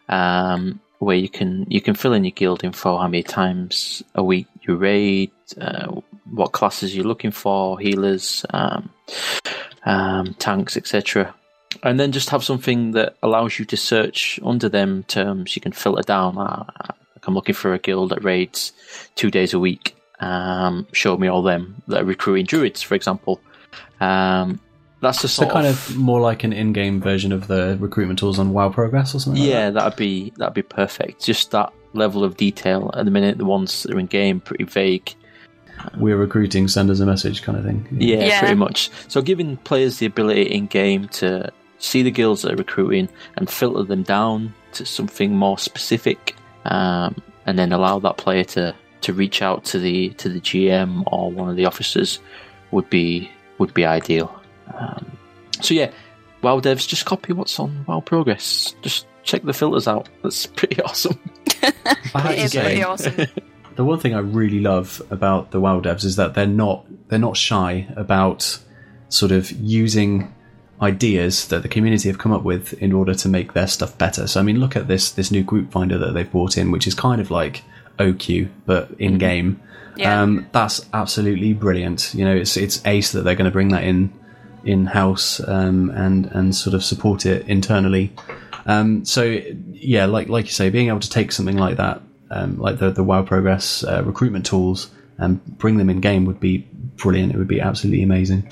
um, 0.09 0.81
where 0.99 1.17
you 1.17 1.29
can 1.29 1.67
you 1.69 1.81
can 1.81 1.95
fill 1.95 2.13
in 2.13 2.25
your 2.25 2.33
guild 2.33 2.65
info, 2.65 2.99
how 2.99 3.09
many 3.09 3.23
times 3.23 4.03
a 4.15 4.23
week 4.23 4.47
you 4.67 4.77
raid, 4.77 5.31
uh, 5.61 6.01
what 6.31 6.53
classes 6.53 6.95
you're 6.95 7.07
looking 7.07 7.31
for, 7.31 7.79
healers, 7.79 8.45
um, 8.51 8.91
um, 9.85 10.35
tanks, 10.35 10.77
etc 10.77 11.35
and 11.83 12.01
then 12.01 12.13
just 12.13 12.31
have 12.31 12.45
something 12.45 12.93
that 12.93 13.17
allows 13.23 13.59
you 13.59 13.65
to 13.67 13.77
search 13.77 14.41
under 14.45 14.69
them 14.69 15.03
terms. 15.05 15.57
You 15.57 15.63
can 15.63 15.73
filter 15.73 16.03
down. 16.03 16.39
Uh, 16.39 16.65
like 17.15 17.27
I'm 17.27 17.35
looking 17.35 17.55
for 17.55 17.75
a 17.75 17.79
guild 17.79 18.11
that 18.11 18.25
raids 18.25 18.73
two 19.15 19.31
days 19.31 19.53
a 19.55 19.59
week. 19.59 19.97
Um, 20.21 20.87
show 20.93 21.17
me 21.17 21.29
all 21.29 21.43
them 21.43 21.83
that 21.89 22.03
are 22.03 22.05
recruiting 22.05 22.47
druids, 22.47 22.83
for 22.83 22.95
example. 22.95 23.41
Um, 24.01 24.61
that's 25.03 25.23
the 25.23 25.29
So 25.29 25.49
kind 25.49 25.67
of 25.67 25.97
more 25.97 26.21
like 26.21 26.43
an 26.43 26.53
in-game 26.53 27.01
version 27.01 27.33
of 27.33 27.49
the 27.49 27.77
recruitment 27.79 28.19
tools 28.19 28.39
on 28.39 28.53
WoW 28.53 28.71
Progress 28.71 29.15
or 29.15 29.21
something. 29.21 29.43
like 29.43 29.51
yeah, 29.51 29.71
that'd 29.71 29.97
be 29.97 30.33
that'd 30.37 30.55
be 30.55 30.63
perfect. 30.63 31.25
Just 31.25 31.51
that 31.51 31.73
level 31.97 32.23
of 32.25 32.37
detail. 32.37 32.91
At 32.95 33.05
the 33.05 33.11
minute, 33.11 33.39
the 33.39 33.45
ones 33.45 33.83
that 33.83 33.95
are 33.95 33.99
in 33.99 34.07
game 34.07 34.41
pretty 34.41 34.65
vague. 34.65 35.15
we're 35.99 36.17
recruiting. 36.17 36.69
Send 36.69 36.91
us 36.91 37.01
a 37.01 37.07
message, 37.07 37.43
kind 37.43 37.59
of 37.59 37.65
thing. 37.65 37.87
Yeah, 37.91 38.25
Yeah. 38.27 38.39
pretty 38.41 38.55
much. 38.55 38.91
So 39.09 39.21
giving 39.23 39.57
players 39.59 39.99
the 39.99 40.07
ability 40.07 40.43
in 40.43 40.67
game 40.67 41.09
to 41.09 41.51
see 41.79 42.03
the 42.03 42.11
guilds 42.11 42.43
that 42.43 42.53
are 42.53 42.57
recruiting 42.57 43.09
and 43.37 43.49
filter 43.51 43.83
them 43.83 44.03
down 44.03 44.55
to 44.73 44.87
something 44.87 45.37
more 45.37 45.59
specific, 45.59 46.35
um, 46.65 47.15
and 47.47 47.59
then 47.59 47.73
allow 47.73 47.99
that 48.01 48.17
player 48.17 48.45
to, 48.45 48.75
to 49.03 49.13
reach 49.13 49.43
out 49.43 49.65
to 49.67 49.79
the 49.79 50.09
to 50.15 50.29
the 50.29 50.41
GM 50.41 51.05
or 51.13 51.31
one 51.31 51.49
of 51.51 51.57
the 51.57 51.67
officers 51.67 52.19
would 52.71 52.89
be 52.91 53.31
would 53.59 53.73
be 53.75 53.85
ideal. 53.85 54.35
Um, 54.77 55.07
so 55.61 55.75
yeah, 55.75 55.91
WoW 56.43 56.61
devs 56.61 56.89
just 56.89 57.05
copy 57.05 57.33
what's 57.35 57.59
on 57.61 57.85
WoW 57.87 58.01
Progress. 58.01 58.75
Just 58.83 59.07
check 59.23 59.43
the 59.43 59.53
filters 59.53 59.87
out. 59.87 60.09
That's 60.23 60.47
pretty 60.47 60.81
awesome. 60.87 61.19
I 62.15 62.21
have 62.21 62.33
It 62.33 62.37
to 62.37 62.43
is 62.43 62.53
say, 62.53 62.61
pretty 62.63 62.83
awesome. 62.85 63.15
the 63.77 63.85
one 63.85 63.99
thing 63.99 64.15
I 64.15 64.19
really 64.21 64.61
love 64.61 65.03
about 65.11 65.51
the 65.51 65.61
WoW 65.61 65.81
devs 65.81 66.05
is 66.05 66.17
that 66.17 66.35
they're 66.35 66.47
not 66.47 66.87
they're 67.09 67.19
not 67.19 67.37
shy 67.37 67.87
about 67.97 68.59
sort 69.09 69.33
of 69.33 69.51
using 69.53 70.33
ideas 70.83 71.49
that 71.49 71.63
the 71.63 71.69
community 71.69 72.09
have 72.09 72.19
come 72.19 72.33
up 72.33 72.43
with 72.43 72.75
in 72.75 72.93
order 72.93 73.15
to 73.15 73.29
make 73.29 73.53
their 73.55 73.67
stuff 73.67 73.97
better. 73.97 74.27
So 74.27 74.41
I 74.41 74.43
mean, 74.43 74.61
look 74.61 74.77
at 74.77 74.89
this 74.89 75.11
this 75.11 75.31
new 75.31 75.43
group 75.43 75.73
finder 75.73 75.99
that 75.99 76.13
they've 76.13 76.31
brought 76.31 76.59
in, 76.59 76.71
which 76.71 76.87
is 76.87 76.95
kind 76.95 77.21
of 77.21 77.31
like 77.31 77.63
OQ 77.99 78.49
but 78.67 78.91
in 78.99 79.19
game. 79.19 79.61
Yeah. 79.97 80.21
Um, 80.21 80.47
that's 80.53 80.87
absolutely 80.93 81.55
brilliant. 81.55 82.13
You 82.15 82.25
know, 82.27 82.35
it's 82.35 82.57
it's 82.57 82.85
ace 82.87 83.13
that 83.13 83.23
they're 83.23 83.35
going 83.35 83.47
to 83.47 83.51
bring 83.51 83.69
that 83.69 83.85
in 83.85 84.13
in 84.65 84.87
house 84.87 85.41
um, 85.49 85.91
and 85.91 86.27
and 86.27 86.55
sort 86.55 86.75
of 86.75 86.85
support 86.85 87.25
it 87.25 87.47
internally. 87.49 88.13
Um, 88.67 89.05
so 89.05 89.39
yeah, 89.81 90.07
like 90.07 90.29
like 90.29 90.47
you 90.47 90.53
say, 90.53 90.71
being 90.71 90.89
able 90.89 91.01
to 91.01 91.11
take 91.11 91.33
something 91.33 91.57
like 91.57 91.77
that, 91.77 92.03
um, 92.31 92.59
like 92.59 92.79
the 92.79 92.91
the 92.91 93.05
WoW 93.05 93.23
Progress 93.23 93.85
uh, 93.85 94.03
recruitment 94.05 94.47
tools, 94.47 94.91
and 95.19 95.45
bring 95.59 95.77
them 95.77 95.91
in 95.91 96.01
game 96.01 96.25
would 96.25 96.41
be 96.41 96.59
brilliant. 96.97 97.35
It 97.35 97.39
would 97.39 97.49
be 97.49 97.61
absolutely 97.61 98.03
amazing. 98.03 98.49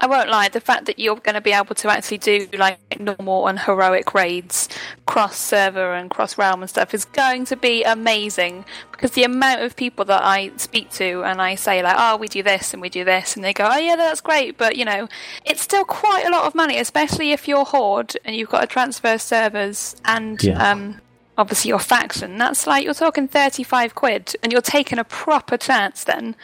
I 0.00 0.06
won't 0.06 0.28
lie, 0.28 0.48
the 0.48 0.60
fact 0.60 0.86
that 0.86 0.98
you're 0.98 1.16
going 1.16 1.34
to 1.34 1.40
be 1.40 1.52
able 1.52 1.74
to 1.74 1.88
actually 1.90 2.18
do 2.18 2.48
like 2.52 2.78
normal 3.00 3.48
and 3.48 3.58
heroic 3.58 4.14
raids 4.14 4.68
cross 5.06 5.36
server 5.36 5.94
and 5.94 6.08
cross 6.10 6.38
realm 6.38 6.62
and 6.62 6.70
stuff 6.70 6.94
is 6.94 7.04
going 7.04 7.44
to 7.46 7.56
be 7.56 7.82
amazing 7.82 8.64
because 8.92 9.12
the 9.12 9.24
amount 9.24 9.62
of 9.62 9.74
people 9.76 10.04
that 10.04 10.22
I 10.22 10.52
speak 10.56 10.90
to 10.92 11.24
and 11.24 11.42
I 11.42 11.54
say 11.56 11.82
like, 11.82 11.96
"Oh, 11.98 12.16
we 12.16 12.28
do 12.28 12.42
this 12.42 12.72
and 12.72 12.80
we 12.80 12.88
do 12.88 13.04
this," 13.04 13.34
and 13.36 13.44
they 13.44 13.52
go, 13.52 13.68
"Oh 13.70 13.76
yeah, 13.78 13.96
that's 13.96 14.20
great," 14.20 14.56
but 14.56 14.76
you 14.76 14.84
know, 14.84 15.08
it's 15.44 15.62
still 15.62 15.84
quite 15.84 16.24
a 16.26 16.30
lot 16.30 16.44
of 16.44 16.54
money, 16.54 16.78
especially 16.78 17.32
if 17.32 17.48
you're 17.48 17.64
horde 17.64 18.16
and 18.24 18.36
you've 18.36 18.50
got 18.50 18.60
to 18.60 18.66
transfer 18.66 19.18
servers 19.18 19.96
and 20.04 20.42
Yeah. 20.42 20.70
um 20.70 21.00
obviously 21.36 21.68
your 21.68 21.78
faction. 21.78 22.36
That's 22.36 22.66
like 22.66 22.84
you're 22.84 22.94
talking 22.94 23.28
35 23.28 23.94
quid 23.94 24.34
and 24.42 24.50
you're 24.52 24.60
taking 24.60 24.98
a 24.98 25.04
proper 25.04 25.56
chance 25.56 26.02
then 26.04 26.34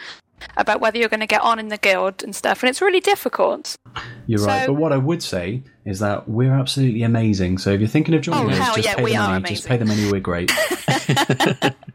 about 0.57 0.81
whether 0.81 0.99
you're 0.99 1.09
going 1.09 1.21
to 1.21 1.27
get 1.27 1.43
on 1.43 1.59
in 1.59 1.69
the 1.69 1.79
guild 1.79 2.23
and 2.23 2.35
stuff 2.35 2.63
and 2.63 2.71
it's 2.71 2.81
really 2.81 3.01
difficult. 3.01 3.77
You're 4.27 4.45
right. 4.45 4.67
But 4.67 4.75
what 4.75 4.93
I 4.93 4.97
would 4.97 5.23
say 5.23 5.63
is 5.85 5.99
that 6.01 6.29
we're 6.29 6.53
absolutely 6.53 7.03
amazing. 7.03 7.59
So 7.59 7.71
if 7.71 7.81
you're 7.81 7.89
thinking 7.89 8.15
of 8.15 8.23
joining 8.23 8.53
Oh, 8.55 8.63
us, 8.63 8.77
just 8.77 8.89
yeah, 8.89 8.95
pay 8.95 9.13
the 9.13 9.19
money. 9.19 9.49
Just 9.49 9.69
pay 9.69 9.77
the 9.77 9.85
money. 9.85 10.11
We're 10.11 10.21
great. 10.21 10.51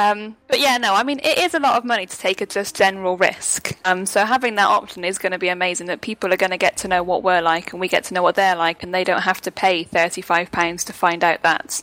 Um, 0.00 0.36
but 0.46 0.60
yeah, 0.60 0.78
no, 0.78 0.94
I 0.94 1.02
mean, 1.02 1.20
it 1.22 1.38
is 1.38 1.52
a 1.52 1.58
lot 1.58 1.76
of 1.76 1.84
money 1.84 2.06
to 2.06 2.16
take 2.16 2.40
a 2.40 2.46
just 2.46 2.76
general 2.76 3.16
risk. 3.16 3.76
Um, 3.84 4.06
so 4.06 4.24
having 4.24 4.54
that 4.54 4.68
option 4.68 5.04
is 5.04 5.18
going 5.18 5.32
to 5.32 5.38
be 5.38 5.48
amazing 5.48 5.88
that 5.88 6.00
people 6.00 6.32
are 6.32 6.38
going 6.38 6.52
to 6.52 6.56
get 6.56 6.78
to 6.78 6.88
know 6.88 7.02
what 7.02 7.22
we're 7.22 7.42
like 7.42 7.72
and 7.72 7.80
we 7.80 7.88
get 7.88 8.04
to 8.04 8.14
know 8.14 8.22
what 8.22 8.34
they're 8.34 8.56
like 8.56 8.82
and 8.82 8.94
they 8.94 9.04
don't 9.04 9.22
have 9.22 9.40
to 9.42 9.50
pay 9.50 9.84
£35 9.84 10.84
to 10.86 10.92
find 10.92 11.24
out 11.24 11.42
that. 11.42 11.82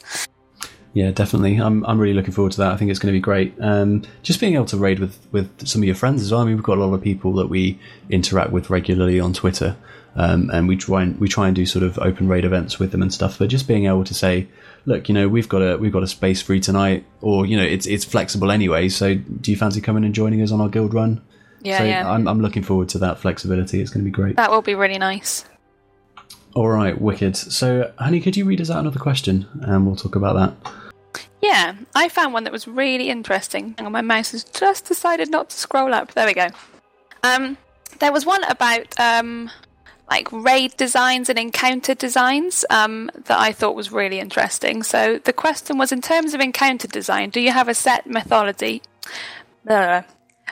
Yeah, 0.98 1.12
definitely. 1.12 1.58
I'm 1.58 1.86
I'm 1.86 2.00
really 2.00 2.16
looking 2.16 2.32
forward 2.32 2.54
to 2.54 2.58
that. 2.62 2.72
I 2.72 2.76
think 2.76 2.90
it's 2.90 2.98
going 2.98 3.14
to 3.14 3.16
be 3.16 3.22
great. 3.22 3.54
Um, 3.62 4.02
just 4.24 4.40
being 4.40 4.56
able 4.56 4.66
to 4.66 4.78
raid 4.78 4.98
with 4.98 5.16
with 5.32 5.68
some 5.68 5.84
of 5.84 5.86
your 5.86 5.94
friends 5.94 6.24
as 6.24 6.32
well. 6.32 6.42
I 6.42 6.46
mean, 6.46 6.56
we've 6.56 6.64
got 6.64 6.80
a 6.80 6.84
lot 6.84 6.92
of 6.92 7.04
people 7.04 7.34
that 7.34 7.50
we 7.50 7.80
interact 8.10 8.52
with 8.52 8.72
regularly 8.72 9.20
on 9.20 9.32
Twitter. 9.32 9.78
Um, 10.16 10.50
and 10.52 10.68
we 10.68 10.76
try 10.76 11.04
and 11.04 11.20
we 11.20 11.28
try 11.28 11.46
and 11.46 11.56
do 11.56 11.68
sort 11.68 11.84
of 11.84 12.00
open 12.00 12.28
raid 12.28 12.46
events 12.46 12.80
with 12.80 12.92
them 12.92 13.04
and 13.04 13.14
stuff. 13.14 13.38
But 13.38 13.50
just 13.50 13.68
being 13.68 13.86
able 13.86 14.06
to 14.06 14.16
say, 14.16 14.48
look, 14.88 15.08
you 15.08 15.14
know, 15.14 15.28
we've 15.28 15.48
got 15.48 15.60
a 15.60 15.78
we've 15.78 15.92
got 15.92 16.02
a 16.02 16.08
space 16.08 16.42
free 16.42 16.60
tonight, 16.60 17.06
or 17.22 17.46
you 17.46 17.56
know, 17.56 17.64
it's 17.64 17.86
it's 17.86 18.04
flexible 18.04 18.50
anyway. 18.50 18.90
So 18.90 19.14
do 19.14 19.52
you 19.52 19.58
fancy 19.58 19.82
coming 19.82 20.04
and 20.04 20.16
joining 20.16 20.42
us 20.42 20.52
on 20.52 20.60
our 20.60 20.70
guild 20.70 20.96
run? 20.96 21.22
Yeah, 21.62 21.78
so 21.78 21.84
yeah. 21.84 22.12
I'm 22.12 22.28
I'm 22.28 22.42
looking 22.42 22.64
forward 22.64 22.90
to 22.90 22.98
that 22.98 23.20
flexibility. 23.20 23.82
It's 23.82 23.92
going 23.92 24.04
to 24.04 24.10
be 24.10 24.16
great. 24.16 24.36
That 24.38 24.50
will 24.50 24.64
be 24.64 24.74
really 24.74 24.98
nice. 24.98 25.46
All 26.56 26.70
right, 26.70 27.00
wicked. 27.00 27.38
So, 27.38 27.94
honey, 28.00 28.20
could 28.20 28.36
you 28.36 28.46
read 28.46 28.62
us 28.62 28.72
out 28.72 28.80
another 28.80 29.00
question, 29.00 29.46
and 29.62 29.86
we'll 29.86 29.96
talk 29.96 30.16
about 30.16 30.36
that. 30.64 30.74
Yeah, 31.42 31.76
I 31.94 32.10
found 32.10 32.34
one 32.34 32.44
that 32.46 32.54
was 32.54 32.68
really 32.68 33.10
interesting. 33.10 33.76
Hang 33.78 33.86
on, 33.86 33.92
my 33.92 34.02
mouse 34.02 34.32
has 34.32 34.44
just 34.44 34.86
decided 34.86 35.30
not 35.30 35.50
to 35.52 35.58
scroll 35.58 35.94
up. 35.94 36.14
There 36.14 36.26
we 36.26 36.34
go. 36.34 36.48
Um, 37.24 37.58
there 38.00 38.12
was 38.12 38.26
one 38.26 38.44
about 38.46 39.00
um, 39.00 39.52
like 40.10 40.32
raid 40.32 40.76
designs 40.78 41.30
and 41.30 41.38
encounter 41.38 41.94
designs 41.94 42.66
um, 42.70 43.12
that 43.26 43.40
I 43.40 43.52
thought 43.52 43.76
was 43.76 43.92
really 43.92 44.20
interesting. 44.20 44.84
So 44.84 45.20
the 45.24 45.34
question 45.34 45.78
was, 45.78 45.92
in 45.92 46.02
terms 46.02 46.34
of 46.34 46.42
encounter 46.42 46.88
design, 46.88 47.30
do 47.30 47.40
you 47.40 47.52
have 47.52 47.68
a 47.68 47.74
set 47.74 48.08
methodology? 48.08 48.82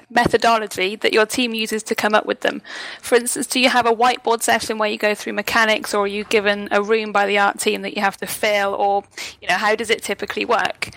Methodology 0.10 0.96
that 0.98 1.14
your 1.14 1.26
team 1.26 1.54
uses 1.54 1.84
to 1.84 1.96
come 1.96 2.14
up 2.14 2.26
with 2.26 2.42
them. 2.42 2.62
For 3.02 3.16
instance, 3.16 3.48
do 3.48 3.60
you 3.60 3.70
have 3.70 3.86
a 3.86 3.94
whiteboard 3.94 4.42
session 4.42 4.78
where 4.78 4.90
you 4.90 4.98
go 4.98 5.16
through 5.16 5.34
mechanics, 5.34 5.94
or 5.94 6.04
are 6.04 6.08
you 6.08 6.24
given 6.26 6.68
a 6.72 6.82
room 6.82 7.12
by 7.12 7.26
the 7.26 7.38
art 7.38 7.60
team 7.60 7.82
that 7.82 7.96
you 7.96 8.02
have 8.02 8.18
to 8.18 8.28
fill, 8.28 8.74
or 8.74 9.04
you 9.42 9.48
know 9.48 9.56
how 9.56 9.76
does 9.76 9.90
it 9.90 10.04
typically 10.04 10.46
work? 10.46 10.90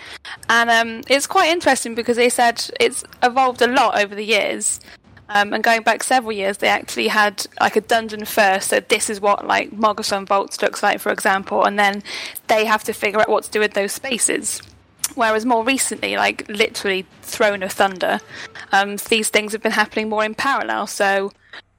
And 0.49 0.69
um, 0.69 1.03
it's 1.07 1.27
quite 1.27 1.49
interesting 1.49 1.95
because 1.95 2.17
they 2.17 2.29
said 2.29 2.69
it's 2.79 3.03
evolved 3.23 3.61
a 3.61 3.67
lot 3.67 3.99
over 3.99 4.15
the 4.15 4.25
years. 4.25 4.79
Um, 5.31 5.53
and 5.53 5.63
going 5.63 5.83
back 5.83 6.03
several 6.03 6.31
years, 6.31 6.57
they 6.57 6.69
actually 6.69 7.07
had 7.07 7.45
like 7.61 7.75
a 7.75 7.81
dungeon 7.81 8.25
first. 8.25 8.69
So 8.69 8.79
this 8.79 9.11
is 9.11 9.21
what 9.21 9.45
like 9.45 9.69
Mogu'shan 9.71 10.27
Vaults 10.27 10.59
looks 10.61 10.81
like, 10.81 10.99
for 10.99 11.11
example, 11.11 11.63
and 11.65 11.77
then 11.77 12.01
they 12.47 12.65
have 12.65 12.83
to 12.85 12.93
figure 12.93 13.21
out 13.21 13.29
what 13.29 13.43
to 13.43 13.51
do 13.51 13.59
with 13.59 13.73
those 13.73 13.91
spaces. 13.91 14.61
Whereas 15.15 15.45
more 15.45 15.63
recently, 15.63 16.15
like 16.15 16.47
literally 16.47 17.05
Throne 17.21 17.63
of 17.63 17.71
Thunder, 17.71 18.19
um, 18.71 18.97
these 19.09 19.29
things 19.29 19.51
have 19.53 19.61
been 19.61 19.71
happening 19.71 20.09
more 20.09 20.23
in 20.23 20.35
parallel. 20.35 20.87
So 20.87 21.31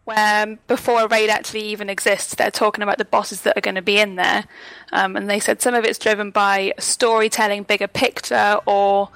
where 0.04 0.58
before 0.66 1.02
a 1.02 1.08
raid 1.08 1.30
actually 1.30 1.62
even 1.62 1.88
exists, 1.88 2.34
they're 2.34 2.50
talking 2.50 2.82
about 2.82 2.98
the 2.98 3.04
bosses 3.04 3.42
that 3.42 3.56
are 3.56 3.60
going 3.60 3.76
to 3.76 3.82
be 3.82 3.98
in 3.98 4.16
there. 4.16 4.44
Um, 4.92 5.16
and 5.16 5.30
they 5.30 5.40
said 5.40 5.62
some 5.62 5.74
of 5.74 5.84
it's 5.84 5.98
driven 5.98 6.30
by 6.30 6.72
storytelling, 6.78 7.64
bigger 7.64 7.86
picture, 7.86 8.58
or 8.66 9.10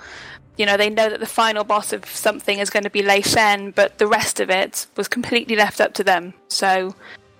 you 0.56 0.66
know 0.66 0.76
they 0.76 0.90
know 0.90 1.10
that 1.10 1.20
the 1.20 1.26
final 1.26 1.64
boss 1.64 1.92
of 1.92 2.04
something 2.06 2.58
is 2.58 2.70
going 2.70 2.84
to 2.84 2.90
be 2.90 3.02
Lei 3.02 3.22
Shen, 3.22 3.72
but 3.72 3.98
the 3.98 4.06
rest 4.06 4.38
of 4.38 4.50
it 4.50 4.86
was 4.96 5.08
completely 5.08 5.56
left 5.56 5.80
up 5.80 5.94
to 5.94 6.04
them. 6.04 6.34
So 6.48 6.94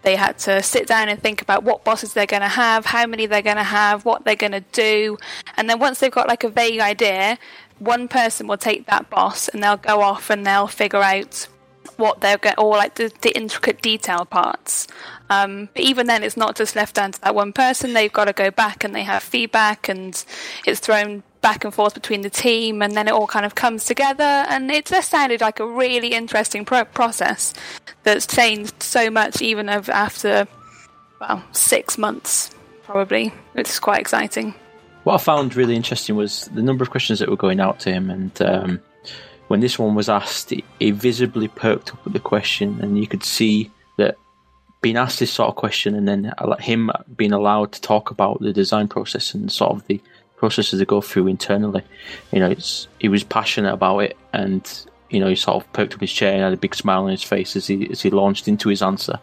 they 0.04 0.16
had 0.16 0.38
to 0.40 0.62
sit 0.62 0.86
down 0.86 1.08
and 1.08 1.20
think 1.20 1.42
about 1.42 1.64
what 1.64 1.84
bosses 1.84 2.12
they're 2.12 2.26
going 2.26 2.42
to 2.42 2.48
have, 2.48 2.86
how 2.86 3.06
many 3.06 3.26
they're 3.26 3.42
going 3.42 3.56
to 3.56 3.62
have, 3.62 4.04
what 4.04 4.24
they're 4.24 4.36
going 4.36 4.52
to 4.52 4.64
do, 4.72 5.18
and 5.56 5.68
then 5.68 5.78
once 5.78 5.98
they've 5.98 6.12
got 6.12 6.28
like 6.28 6.44
a 6.44 6.48
vague 6.48 6.80
idea, 6.80 7.38
one 7.78 8.06
person 8.08 8.46
will 8.46 8.56
take 8.56 8.86
that 8.86 9.10
boss 9.10 9.48
and 9.48 9.62
they'll 9.62 9.76
go 9.76 10.00
off 10.00 10.30
and 10.30 10.46
they'll 10.46 10.66
figure 10.66 11.02
out 11.02 11.48
what 11.96 12.20
they're 12.20 12.38
going, 12.38 12.56
or 12.58 12.76
like 12.76 12.94
the, 12.94 13.12
the 13.20 13.36
intricate 13.36 13.82
detail 13.82 14.24
parts. 14.24 14.86
Um, 15.30 15.68
but 15.74 15.82
even 15.82 16.06
then, 16.06 16.22
it's 16.22 16.36
not 16.36 16.56
just 16.56 16.76
left 16.76 16.96
down 16.96 17.12
to 17.12 17.20
that 17.22 17.34
one 17.34 17.52
person. 17.52 17.92
They've 17.92 18.12
got 18.12 18.26
to 18.26 18.32
go 18.32 18.50
back 18.50 18.84
and 18.84 18.94
they 18.94 19.02
have 19.02 19.22
feedback, 19.22 19.88
and 19.88 20.24
it's 20.66 20.80
thrown 20.80 21.22
back 21.44 21.62
and 21.62 21.74
forth 21.74 21.92
between 21.92 22.22
the 22.22 22.30
team, 22.30 22.80
and 22.80 22.96
then 22.96 23.06
it 23.06 23.12
all 23.12 23.26
kind 23.26 23.44
of 23.44 23.54
comes 23.54 23.84
together. 23.84 24.24
And 24.24 24.70
it 24.70 24.86
just 24.86 25.10
sounded 25.10 25.42
like 25.42 25.60
a 25.60 25.66
really 25.66 26.08
interesting 26.08 26.64
pro- 26.64 26.86
process 26.86 27.52
that's 28.02 28.26
changed 28.26 28.82
so 28.82 29.10
much, 29.10 29.42
even 29.42 29.68
of 29.68 29.90
after 29.90 30.48
well 31.20 31.44
six 31.52 31.98
months, 31.98 32.50
probably. 32.84 33.30
It's 33.54 33.78
quite 33.78 34.00
exciting. 34.00 34.54
What 35.04 35.14
I 35.16 35.18
found 35.18 35.54
really 35.54 35.76
interesting 35.76 36.16
was 36.16 36.46
the 36.54 36.62
number 36.62 36.82
of 36.82 36.88
questions 36.88 37.18
that 37.18 37.28
were 37.28 37.36
going 37.36 37.60
out 37.60 37.78
to 37.80 37.92
him, 37.92 38.08
and 38.08 38.40
um, 38.40 38.80
when 39.48 39.60
this 39.60 39.78
one 39.78 39.94
was 39.94 40.08
asked, 40.08 40.48
he, 40.80 40.90
visibly 40.92 41.48
perked 41.48 41.92
up 41.92 42.02
with 42.04 42.14
the 42.14 42.20
question, 42.20 42.80
and 42.80 42.98
you 42.98 43.06
could 43.06 43.22
see 43.22 43.70
that 43.98 44.16
being 44.80 44.96
asked 44.96 45.18
this 45.18 45.30
sort 45.30 45.50
of 45.50 45.56
question, 45.56 45.94
and 45.94 46.08
then 46.08 46.32
uh, 46.38 46.56
him 46.56 46.90
being 47.14 47.32
allowed 47.32 47.72
to 47.72 47.82
talk 47.82 48.10
about 48.10 48.40
the 48.40 48.54
design 48.54 48.88
process 48.88 49.34
and 49.34 49.52
sort 49.52 49.72
of 49.72 49.86
the 49.88 50.00
processes 50.44 50.78
they 50.78 50.84
go 50.84 51.00
through 51.00 51.26
internally. 51.26 51.82
You 52.30 52.40
know, 52.40 52.50
it's 52.50 52.86
he 53.00 53.08
was 53.08 53.24
passionate 53.24 53.72
about 53.72 54.00
it, 54.00 54.16
and 54.34 54.62
you 55.08 55.18
know, 55.18 55.28
he 55.28 55.36
sort 55.36 55.56
of 55.56 55.72
perked 55.72 55.94
up 55.94 56.00
his 56.00 56.12
chair 56.12 56.34
and 56.34 56.42
had 56.42 56.52
a 56.52 56.58
big 56.58 56.74
smile 56.74 57.04
on 57.04 57.10
his 57.10 57.22
face 57.22 57.56
as 57.56 57.66
he 57.66 57.88
as 57.90 58.02
he 58.02 58.10
launched 58.10 58.46
into 58.46 58.68
his 58.68 58.82
answer, 58.82 59.18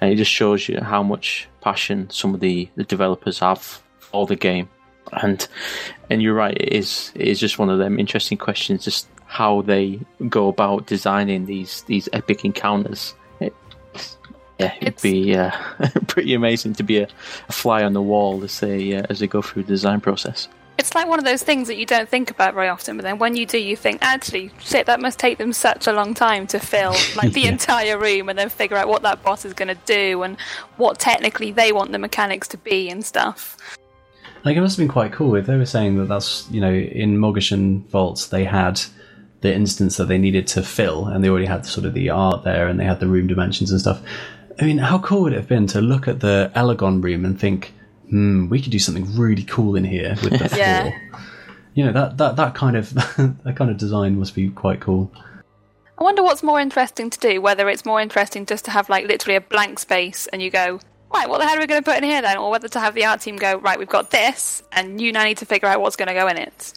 and 0.00 0.12
it 0.12 0.16
just 0.16 0.30
shows 0.30 0.68
you 0.68 0.78
how 0.80 1.02
much 1.02 1.48
passion 1.62 2.10
some 2.10 2.34
of 2.34 2.40
the, 2.40 2.68
the 2.76 2.84
developers 2.84 3.38
have 3.38 3.82
for 4.00 4.26
the 4.26 4.36
game. 4.36 4.68
And 5.14 5.48
and 6.10 6.20
you're 6.20 6.34
right, 6.34 6.56
it 6.56 6.74
is 6.74 7.10
it 7.14 7.26
is 7.26 7.40
just 7.40 7.58
one 7.58 7.70
of 7.70 7.78
them 7.78 7.98
interesting 7.98 8.36
questions, 8.36 8.84
just 8.84 9.08
how 9.24 9.62
they 9.62 9.98
go 10.28 10.48
about 10.48 10.86
designing 10.86 11.46
these 11.46 11.84
these 11.84 12.06
epic 12.12 12.44
encounters. 12.44 13.14
It, 14.60 14.64
yeah, 14.64 14.74
it'd 14.76 14.88
It's- 14.88 15.02
be 15.02 15.36
uh, 15.36 15.50
pretty 16.06 16.34
amazing 16.34 16.74
to 16.74 16.82
be 16.82 16.98
a, 16.98 17.08
a 17.48 17.52
fly 17.52 17.82
on 17.82 17.92
the 17.92 18.02
wall 18.02 18.42
as 18.44 18.60
they 18.60 18.94
uh, 18.96 19.02
as 19.10 19.18
they 19.20 19.26
go 19.26 19.42
through 19.42 19.62
the 19.64 19.68
design 19.68 20.00
process. 20.00 20.48
It's 20.78 20.94
like 20.94 21.08
one 21.08 21.18
of 21.18 21.26
those 21.26 21.42
things 21.42 21.68
that 21.68 21.76
you 21.76 21.84
don't 21.84 22.08
think 22.08 22.30
about 22.30 22.54
very 22.54 22.68
often, 22.68 22.96
but 22.96 23.02
then 23.02 23.18
when 23.18 23.36
you 23.36 23.44
do, 23.44 23.58
you 23.58 23.76
think, 23.76 23.98
actually, 24.00 24.50
shit, 24.60 24.86
that 24.86 24.98
must 24.98 25.18
take 25.18 25.36
them 25.36 25.52
such 25.52 25.86
a 25.86 25.92
long 25.92 26.14
time 26.14 26.46
to 26.46 26.58
fill 26.58 26.92
like 27.16 27.32
the 27.34 27.42
Yeah. 27.42 27.48
entire 27.50 27.98
room 27.98 28.30
and 28.30 28.38
then 28.38 28.48
figure 28.48 28.78
out 28.78 28.88
what 28.88 29.02
that 29.02 29.22
boss 29.22 29.44
is 29.44 29.52
going 29.52 29.68
to 29.68 29.78
do 29.84 30.22
and 30.22 30.38
what 30.78 30.98
technically 30.98 31.52
they 31.52 31.70
want 31.72 31.92
the 31.92 31.98
mechanics 31.98 32.48
to 32.48 32.56
be 32.56 32.88
and 32.88 33.04
stuff. 33.04 33.58
Like 34.42 34.56
it 34.56 34.62
must 34.62 34.78
have 34.78 34.82
been 34.82 34.90
quite 34.90 35.12
cool 35.12 35.34
if 35.36 35.44
they 35.44 35.56
were 35.58 35.66
saying 35.66 35.98
that 35.98 36.08
that's 36.08 36.48
you 36.50 36.62
know 36.62 36.72
in 36.72 37.18
Mogu'shan 37.18 37.84
vaults 37.88 38.28
they 38.28 38.44
had 38.44 38.80
the 39.42 39.54
instance 39.54 39.98
that 39.98 40.06
they 40.08 40.16
needed 40.16 40.46
to 40.46 40.62
fill 40.62 41.06
and 41.08 41.22
they 41.22 41.28
already 41.28 41.44
had 41.44 41.66
sort 41.66 41.84
of 41.84 41.92
the 41.92 42.08
art 42.08 42.42
there 42.44 42.66
and 42.68 42.80
they 42.80 42.84
had 42.86 43.00
the 43.00 43.06
room 43.06 43.26
dimensions 43.26 43.70
and 43.70 43.80
stuff. 43.82 44.00
I 44.60 44.64
mean, 44.64 44.78
how 44.78 44.98
cool 44.98 45.22
would 45.22 45.32
it 45.32 45.36
have 45.36 45.48
been 45.48 45.66
to 45.68 45.80
look 45.80 46.06
at 46.06 46.20
the 46.20 46.52
Elegon 46.54 47.02
room 47.02 47.24
and 47.24 47.38
think, 47.40 47.72
hmm, 48.10 48.48
we 48.48 48.60
could 48.60 48.72
do 48.72 48.78
something 48.78 49.16
really 49.16 49.44
cool 49.44 49.74
in 49.76 49.84
here 49.84 50.16
with 50.22 50.38
the 50.38 50.54
Yeah. 50.56 50.82
floor. 50.82 51.00
You 51.74 51.84
know 51.86 51.92
that 51.92 52.18
that 52.18 52.36
that 52.36 52.54
kind 52.54 52.76
of 52.76 52.92
that 52.94 53.54
kind 53.56 53.70
of 53.70 53.76
design 53.78 54.18
must 54.18 54.34
be 54.34 54.50
quite 54.50 54.80
cool. 54.80 55.10
I 55.98 56.02
wonder 56.02 56.22
what's 56.22 56.42
more 56.42 56.58
interesting 56.60 57.10
to 57.10 57.18
do, 57.18 57.40
whether 57.40 57.68
it's 57.68 57.84
more 57.84 58.00
interesting 58.00 58.44
just 58.44 58.64
to 58.64 58.70
have 58.70 58.88
like 58.88 59.06
literally 59.06 59.36
a 59.36 59.40
blank 59.40 59.78
space 59.78 60.26
and 60.28 60.42
you 60.42 60.50
go, 60.50 60.80
right, 61.14 61.28
what 61.28 61.38
the 61.38 61.46
hell 61.46 61.56
are 61.56 61.60
we 61.60 61.66
going 61.66 61.82
to 61.82 61.88
put 61.88 61.98
in 61.98 62.04
here 62.04 62.22
then? 62.22 62.38
Or 62.38 62.50
whether 62.50 62.68
to 62.68 62.80
have 62.80 62.94
the 62.94 63.04
art 63.04 63.20
team 63.20 63.36
go, 63.36 63.58
right, 63.58 63.78
we've 63.78 63.88
got 63.88 64.10
this 64.10 64.62
and 64.72 65.00
you 65.00 65.12
now 65.12 65.24
need 65.24 65.38
to 65.38 65.46
figure 65.46 65.68
out 65.68 65.80
what's 65.80 65.96
going 65.96 66.08
to 66.08 66.14
go 66.14 66.26
in 66.26 66.38
it. 66.38 66.72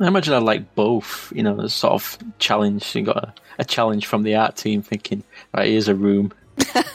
I 0.00 0.08
imagine 0.08 0.34
I 0.34 0.38
like 0.38 0.74
both. 0.74 1.32
You 1.34 1.42
know, 1.42 1.60
a 1.60 1.68
sort 1.68 1.92
of 1.94 2.18
challenge. 2.38 2.94
You 2.96 3.02
got 3.02 3.16
a, 3.16 3.34
a 3.60 3.64
challenge 3.64 4.06
from 4.06 4.22
the 4.24 4.34
art 4.36 4.56
team, 4.56 4.82
thinking, 4.82 5.22
right, 5.54 5.68
here's 5.68 5.88
a 5.88 5.94
room. 5.94 6.32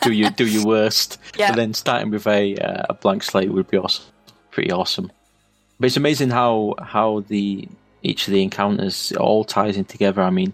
Do 0.01 0.11
you 0.11 0.29
do 0.29 0.45
your 0.45 0.65
worst? 0.65 1.17
Yeah. 1.37 1.49
And 1.49 1.57
then 1.57 1.73
starting 1.73 2.11
with 2.11 2.27
a 2.27 2.55
uh, 2.57 2.85
a 2.89 2.93
blank 2.93 3.23
slate 3.23 3.51
would 3.51 3.69
be 3.69 3.77
awesome. 3.77 4.05
Pretty 4.51 4.71
awesome. 4.71 5.11
But 5.79 5.87
it's 5.87 5.97
amazing 5.97 6.29
how 6.29 6.75
how 6.79 7.23
the 7.27 7.67
each 8.03 8.27
of 8.27 8.33
the 8.33 8.43
encounters 8.43 9.11
all 9.13 9.43
ties 9.43 9.77
in 9.77 9.85
together. 9.85 10.21
I 10.21 10.29
mean, 10.29 10.53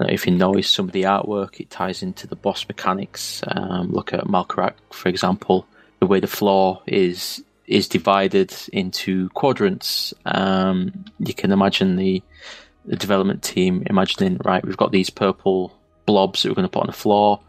if 0.00 0.26
you 0.26 0.32
notice 0.32 0.70
some 0.70 0.86
of 0.86 0.92
the 0.92 1.02
artwork, 1.02 1.60
it 1.60 1.70
ties 1.70 2.02
into 2.02 2.26
the 2.26 2.36
boss 2.36 2.66
mechanics. 2.68 3.42
Um, 3.46 3.90
look 3.90 4.12
at 4.12 4.24
Malkorok, 4.24 4.74
for 4.90 5.08
example. 5.08 5.66
The 6.00 6.06
way 6.06 6.20
the 6.20 6.26
floor 6.26 6.82
is 6.86 7.42
is 7.66 7.88
divided 7.88 8.54
into 8.72 9.28
quadrants. 9.30 10.14
Um, 10.24 11.04
you 11.18 11.34
can 11.34 11.50
imagine 11.52 11.96
the 11.96 12.22
the 12.84 12.96
development 12.96 13.42
team 13.42 13.82
imagining, 13.86 14.38
right, 14.44 14.64
we've 14.64 14.76
got 14.76 14.92
these 14.92 15.10
purple 15.10 15.72
blobs 16.06 16.42
that 16.42 16.50
we're 16.50 16.54
going 16.54 16.68
to 16.68 16.72
put 16.72 16.82
on 16.82 16.86
the 16.86 16.92
floor. 16.92 17.40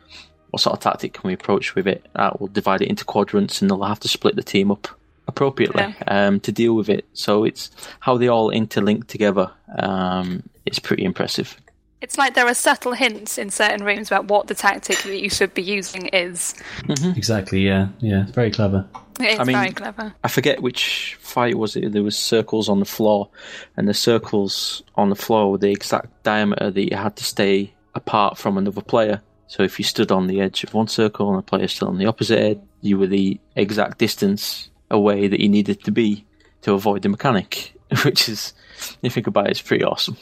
What 0.56 0.62
sort 0.62 0.78
of 0.78 0.80
tactic 0.80 1.12
can 1.12 1.28
we 1.28 1.34
approach 1.34 1.76
with 1.76 1.86
it? 1.86 2.06
Uh, 2.16 2.32
we'll 2.40 2.48
divide 2.48 2.82
it 2.82 2.88
into 2.88 3.04
quadrants, 3.04 3.62
and 3.62 3.70
they'll 3.70 3.84
have 3.84 4.00
to 4.00 4.08
split 4.08 4.38
the 4.38 4.42
team 4.42 4.72
up 4.72 4.88
appropriately 5.28 5.94
um, 6.08 6.40
to 6.40 6.52
deal 6.54 6.74
with 6.76 6.88
it. 6.88 7.04
So 7.12 7.44
it's 7.44 7.72
how 8.00 8.16
they 8.16 8.30
all 8.30 8.52
interlink 8.52 9.08
together. 9.08 9.52
Um, 9.78 10.44
it's 10.66 10.80
pretty 10.80 11.04
impressive. 11.04 11.58
It's 12.00 12.18
like 12.18 12.36
there 12.36 12.48
are 12.48 12.54
subtle 12.54 12.94
hints 12.94 13.38
in 13.38 13.50
certain 13.50 13.84
rooms 13.86 14.08
about 14.08 14.30
what 14.30 14.48
the 14.48 14.56
tactic 14.56 14.98
that 15.00 15.20
you 15.20 15.30
should 15.30 15.54
be 15.54 15.62
using 15.62 16.06
is. 16.08 16.56
Exactly. 16.88 17.60
Yeah. 17.60 17.90
Yeah. 18.00 18.22
It's 18.22 18.32
very 18.32 18.52
clever. 18.52 18.88
It's 19.20 19.38
I 19.38 19.44
mean- 19.44 19.58
very 19.58 19.74
clever. 19.74 20.14
I 20.24 20.30
forget 20.30 20.62
which 20.62 21.18
fight 21.20 21.58
was 21.58 21.76
it. 21.76 21.92
There 21.92 22.02
was 22.02 22.18
circles 22.18 22.70
on 22.70 22.80
the 22.80 22.86
floor, 22.86 23.28
and 23.76 23.90
the 23.90 23.94
circles 23.94 24.84
on 24.96 25.10
the 25.10 25.18
floor 25.18 25.52
were 25.52 25.58
the 25.58 25.72
exact 25.72 26.24
diameter 26.24 26.72
that 26.72 26.90
you 26.90 26.96
had 26.96 27.18
to 27.18 27.26
stay 27.26 27.74
apart 27.94 28.38
from 28.38 28.58
another 28.58 28.82
player. 28.82 29.22
So 29.48 29.64
if 29.64 29.80
you 29.80 29.86
stood 29.86 30.12
on 30.12 30.28
the 30.28 30.42
edge 30.42 30.64
of 30.64 30.74
one 30.74 30.88
circle 30.88 31.30
and 31.30 31.40
a 31.40 31.42
player 31.42 31.68
stood 31.68 31.88
on 31.88 31.98
the 31.98 32.06
opposite 32.06 32.40
edge, 32.40 32.60
you 32.82 32.98
were 32.98 33.08
the 33.08 33.40
exact 33.56 33.98
distance 33.98 34.70
away 34.90 35.28
that 35.28 35.40
you 35.40 35.50
needed 35.50 35.84
to 35.84 35.92
be 35.92 36.26
to 36.62 36.74
avoid 36.74 37.04
the 37.04 37.10
mechanic. 37.10 37.74
Which 38.04 38.28
is, 38.28 38.54
if 38.78 39.04
you 39.04 39.10
think 39.12 39.28
about 39.28 39.48
it, 39.48 39.52
it's 39.52 39.62
pretty 39.62 39.84
awesome. 39.84 40.18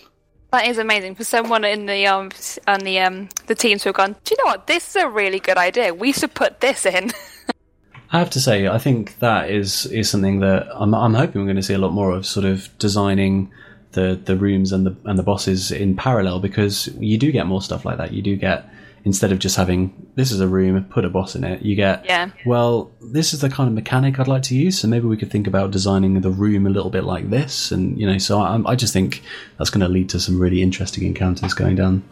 That 0.51 0.67
is 0.67 0.77
amazing 0.77 1.15
for 1.15 1.23
someone 1.23 1.63
in 1.63 1.87
the 1.87 2.05
um 2.05 2.29
on 2.67 2.81
the 2.81 2.99
um 2.99 3.29
the 3.47 3.55
teams 3.55 3.83
who 3.83 3.89
have 3.89 3.95
gone. 3.95 4.15
Do 4.23 4.35
you 4.35 4.43
know 4.43 4.51
what? 4.51 4.67
This 4.67 4.89
is 4.89 4.97
a 4.97 5.09
really 5.09 5.39
good 5.39 5.57
idea. 5.57 5.93
We 5.93 6.11
should 6.11 6.35
put 6.35 6.59
this 6.59 6.85
in. 6.85 7.11
I 8.11 8.19
have 8.19 8.29
to 8.31 8.39
say, 8.39 8.67
I 8.67 8.77
think 8.77 9.17
that 9.17 9.49
is 9.49 9.87
is 9.87 10.07
something 10.07 10.41
that 10.41 10.67
I'm, 10.71 10.93
I'm 10.93 11.15
hoping 11.15 11.41
we're 11.41 11.47
going 11.47 11.55
to 11.55 11.63
see 11.63 11.73
a 11.73 11.79
lot 11.79 11.93
more 11.93 12.11
of, 12.11 12.27
sort 12.27 12.45
of 12.45 12.69
designing 12.77 13.51
the 13.93 14.19
the 14.23 14.35
rooms 14.35 14.71
and 14.71 14.85
the 14.85 14.95
and 15.05 15.17
the 15.17 15.23
bosses 15.23 15.71
in 15.71 15.95
parallel 15.95 16.39
because 16.39 16.87
you 16.99 17.17
do 17.17 17.31
get 17.31 17.47
more 17.47 17.61
stuff 17.61 17.85
like 17.85 17.97
that. 17.97 18.13
You 18.13 18.21
do 18.21 18.35
get 18.35 18.69
instead 19.05 19.31
of 19.31 19.39
just 19.39 19.55
having 19.55 19.93
this 20.15 20.31
is 20.31 20.39
a 20.39 20.47
room, 20.47 20.83
put 20.85 21.05
a 21.05 21.09
boss 21.09 21.35
in 21.35 21.43
it. 21.43 21.61
You 21.61 21.75
get 21.75 22.05
Yeah. 22.05 22.29
Well, 22.45 22.91
this 23.01 23.33
is 23.33 23.41
the 23.41 23.49
kind 23.49 23.67
of 23.67 23.73
mechanic 23.73 24.19
I'd 24.19 24.27
like 24.27 24.43
to 24.43 24.55
use, 24.55 24.79
so 24.79 24.87
maybe 24.87 25.07
we 25.07 25.17
could 25.17 25.31
think 25.31 25.47
about 25.47 25.71
designing 25.71 26.19
the 26.21 26.31
room 26.31 26.65
a 26.65 26.69
little 26.69 26.89
bit 26.89 27.03
like 27.03 27.29
this, 27.29 27.71
and 27.71 27.99
you 27.99 28.07
know, 28.07 28.17
so 28.17 28.39
I, 28.39 28.61
I 28.65 28.75
just 28.75 28.93
think 28.93 29.21
that's 29.57 29.69
going 29.69 29.81
to 29.81 29.89
lead 29.89 30.09
to 30.09 30.19
some 30.19 30.39
really 30.39 30.61
interesting 30.61 31.05
encounters 31.05 31.53
going 31.53 31.75
down 31.75 32.03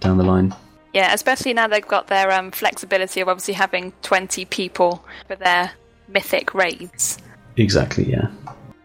down 0.00 0.18
the 0.18 0.24
line. 0.24 0.54
yeah, 0.92 1.14
especially 1.14 1.54
now 1.54 1.66
they've 1.66 1.86
got 1.86 2.08
their 2.08 2.30
um 2.30 2.50
flexibility 2.50 3.20
of 3.20 3.28
obviously 3.28 3.54
having 3.54 3.92
twenty 4.02 4.44
people 4.44 5.04
for 5.26 5.36
their 5.36 5.72
mythic 6.08 6.54
raids. 6.54 7.18
Exactly. 7.56 8.04
Yeah. 8.10 8.28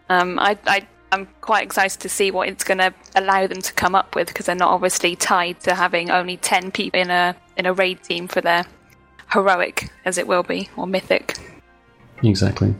Um, 0.08 0.38
I, 0.38 0.58
I, 0.66 0.86
I'm 1.12 1.26
quite 1.40 1.64
excited 1.64 2.00
to 2.00 2.08
see 2.08 2.30
what 2.30 2.48
it's 2.48 2.64
going 2.64 2.78
to 2.78 2.94
allow 3.16 3.46
them 3.46 3.60
to 3.62 3.72
come 3.72 3.94
up 3.94 4.14
with 4.14 4.28
because 4.28 4.46
they're 4.46 4.54
not 4.54 4.70
obviously 4.70 5.16
tied 5.16 5.60
to 5.60 5.74
having 5.74 6.10
only 6.10 6.36
ten 6.36 6.70
people 6.70 7.00
in 7.00 7.10
a 7.10 7.34
in 7.56 7.66
a 7.66 7.72
raid 7.72 8.02
team 8.02 8.28
for 8.28 8.40
their 8.40 8.64
heroic, 9.32 9.90
as 10.04 10.18
it 10.18 10.26
will 10.26 10.42
be, 10.42 10.68
or 10.76 10.86
mythic. 10.86 11.36
Exactly. 12.22 12.74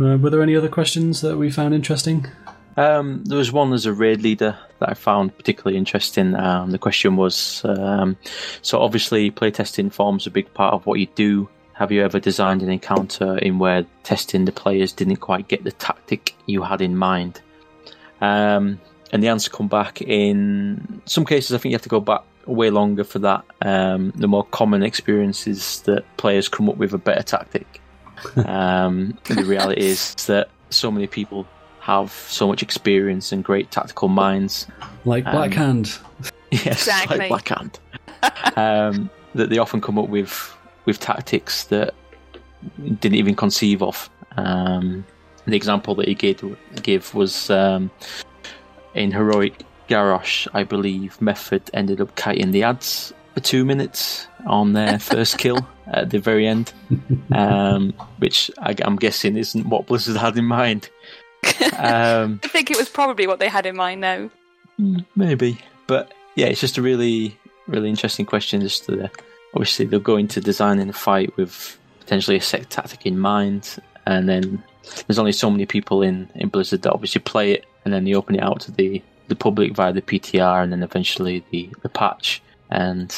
Uh, 0.00 0.16
were 0.16 0.30
there 0.30 0.42
any 0.42 0.56
other 0.56 0.68
questions 0.68 1.20
that 1.20 1.36
we 1.36 1.50
found 1.50 1.74
interesting? 1.74 2.26
Um, 2.76 3.24
there 3.24 3.38
was 3.38 3.52
one 3.52 3.72
as 3.72 3.84
a 3.84 3.92
raid 3.92 4.22
leader 4.22 4.56
that 4.78 4.88
I 4.88 4.94
found 4.94 5.36
particularly 5.36 5.76
interesting. 5.76 6.34
Um, 6.34 6.70
the 6.70 6.78
question 6.78 7.16
was 7.16 7.62
um, 7.64 8.16
so 8.62 8.80
obviously 8.80 9.30
playtesting 9.30 9.92
forms 9.92 10.26
a 10.26 10.30
big 10.30 10.52
part 10.54 10.72
of 10.72 10.86
what 10.86 10.98
you 10.98 11.06
do. 11.14 11.48
Have 11.82 11.90
you 11.90 12.04
ever 12.04 12.20
designed 12.20 12.62
an 12.62 12.70
encounter 12.70 13.38
in 13.38 13.58
where 13.58 13.84
testing 14.04 14.44
the 14.44 14.52
players 14.52 14.92
didn't 14.92 15.16
quite 15.16 15.48
get 15.48 15.64
the 15.64 15.72
tactic 15.72 16.36
you 16.46 16.62
had 16.62 16.80
in 16.80 16.96
mind? 16.96 17.40
Um, 18.20 18.80
and 19.12 19.20
the 19.20 19.26
answer 19.26 19.50
come 19.50 19.66
back 19.66 20.00
in 20.00 21.02
some 21.06 21.24
cases. 21.24 21.52
I 21.52 21.58
think 21.58 21.72
you 21.72 21.74
have 21.74 21.82
to 21.82 21.88
go 21.88 21.98
back 21.98 22.20
way 22.46 22.70
longer 22.70 23.02
for 23.02 23.18
that. 23.18 23.44
Um, 23.62 24.12
the 24.14 24.28
more 24.28 24.44
common 24.44 24.84
experience 24.84 25.48
is 25.48 25.80
that 25.80 26.04
players 26.18 26.48
come 26.48 26.68
up 26.68 26.76
with 26.76 26.94
a 26.94 26.98
better 26.98 27.24
tactic. 27.24 27.80
Um, 28.46 29.18
the 29.24 29.42
reality 29.42 29.80
is 29.82 30.14
that 30.26 30.50
so 30.70 30.88
many 30.88 31.08
people 31.08 31.48
have 31.80 32.12
so 32.12 32.46
much 32.46 32.62
experience 32.62 33.32
and 33.32 33.42
great 33.42 33.72
tactical 33.72 34.06
minds. 34.06 34.68
Like 35.04 35.26
Um, 35.26 35.32
Black 35.32 35.52
Hand. 35.54 35.98
Yes, 36.52 36.86
Exactly. 36.86 37.28
like 37.28 37.44
Blackhand. 37.44 37.78
um, 38.56 39.10
that 39.34 39.50
they 39.50 39.58
often 39.58 39.80
come 39.80 39.98
up 39.98 40.08
with 40.08 40.56
with 40.84 41.00
tactics 41.00 41.64
that 41.64 41.94
didn't 43.00 43.16
even 43.16 43.34
conceive 43.34 43.82
of. 43.82 44.08
Um, 44.36 45.04
the 45.46 45.56
example 45.56 45.94
that 45.96 46.08
he 46.08 46.14
gave, 46.14 46.56
give 46.82 47.14
was 47.14 47.50
um, 47.50 47.90
in 48.94 49.10
heroic 49.10 49.64
Garrosh, 49.88 50.46
I 50.54 50.62
believe. 50.62 51.20
Method 51.20 51.70
ended 51.74 52.00
up 52.00 52.14
kiting 52.16 52.52
the 52.52 52.62
ads 52.62 53.12
for 53.34 53.40
two 53.40 53.64
minutes 53.64 54.26
on 54.46 54.72
their 54.72 54.98
first 55.12 55.38
kill 55.38 55.66
at 55.86 56.10
the 56.10 56.18
very 56.18 56.46
end, 56.46 56.72
um, 57.32 57.92
which 58.18 58.50
I, 58.58 58.74
I'm 58.82 58.96
guessing 58.96 59.36
isn't 59.36 59.66
what 59.66 59.86
Blizzard 59.86 60.16
had 60.16 60.36
in 60.38 60.46
mind. 60.46 60.88
Um, 61.76 62.40
I 62.44 62.48
think 62.48 62.70
it 62.70 62.76
was 62.76 62.88
probably 62.88 63.26
what 63.26 63.38
they 63.38 63.48
had 63.48 63.66
in 63.66 63.76
mind, 63.76 64.02
though. 64.02 64.30
Maybe, 65.16 65.58
but 65.86 66.12
yeah, 66.36 66.46
it's 66.46 66.60
just 66.60 66.78
a 66.78 66.82
really, 66.82 67.38
really 67.66 67.90
interesting 67.90 68.26
question. 68.26 68.60
Just 68.60 68.86
to, 68.86 69.10
obviously 69.54 69.86
they'll 69.86 70.00
go 70.00 70.16
into 70.16 70.40
designing 70.40 70.88
a 70.88 70.92
fight 70.92 71.36
with 71.36 71.78
potentially 72.00 72.36
a 72.36 72.40
set 72.40 72.70
tactic 72.70 73.06
in 73.06 73.18
mind, 73.18 73.76
and 74.06 74.28
then 74.28 74.62
there's 75.06 75.18
only 75.18 75.32
so 75.32 75.50
many 75.50 75.66
people 75.66 76.02
in 76.02 76.28
in 76.34 76.48
Blizzard 76.48 76.82
that 76.82 76.92
obviously 76.92 77.20
play 77.20 77.52
it, 77.52 77.66
and 77.84 77.92
then 77.92 78.04
they 78.04 78.14
open 78.14 78.36
it 78.36 78.42
out 78.42 78.60
to 78.60 78.72
the 78.72 79.02
the 79.28 79.36
public 79.36 79.74
via 79.74 79.92
the 79.92 80.02
PTR, 80.02 80.62
and 80.62 80.72
then 80.72 80.82
eventually 80.82 81.44
the 81.50 81.70
the 81.82 81.88
patch. 81.88 82.42
And 82.70 83.14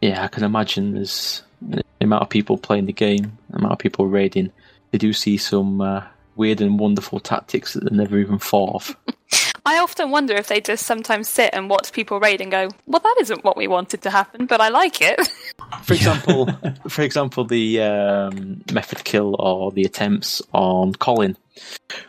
yeah, 0.00 0.24
I 0.24 0.28
can 0.28 0.44
imagine 0.44 0.94
there's 0.94 1.42
the 1.60 1.82
amount 2.00 2.22
of 2.22 2.28
people 2.28 2.58
playing 2.58 2.86
the 2.86 2.92
game, 2.92 3.38
the 3.50 3.58
amount 3.58 3.72
of 3.72 3.78
people 3.78 4.06
raiding. 4.06 4.52
They 4.90 4.98
do 4.98 5.12
see 5.12 5.36
some 5.36 5.80
uh, 5.80 6.04
weird 6.36 6.60
and 6.60 6.78
wonderful 6.78 7.20
tactics 7.20 7.74
that 7.74 7.84
they 7.84 7.96
never 7.96 8.18
even 8.18 8.38
thought 8.38 8.74
of. 8.74 8.96
I 9.66 9.78
often 9.78 10.12
wonder 10.12 10.34
if 10.34 10.46
they 10.46 10.60
just 10.60 10.86
sometimes 10.86 11.28
sit 11.28 11.50
and 11.52 11.68
watch 11.68 11.92
people 11.92 12.20
raid 12.20 12.40
and 12.40 12.52
go, 12.52 12.68
"Well, 12.86 13.00
that 13.00 13.16
isn't 13.20 13.42
what 13.42 13.56
we 13.56 13.66
wanted 13.66 14.02
to 14.02 14.10
happen, 14.10 14.46
but 14.46 14.60
I 14.60 14.68
like 14.68 15.00
it." 15.00 15.28
For 15.82 15.94
example, 15.94 16.48
for 16.88 17.02
example, 17.02 17.44
the 17.44 17.80
um, 17.80 18.62
method 18.72 19.04
kill 19.04 19.36
or 19.38 19.70
the 19.70 19.84
attempts 19.84 20.42
on 20.52 20.94
Colin, 20.94 21.36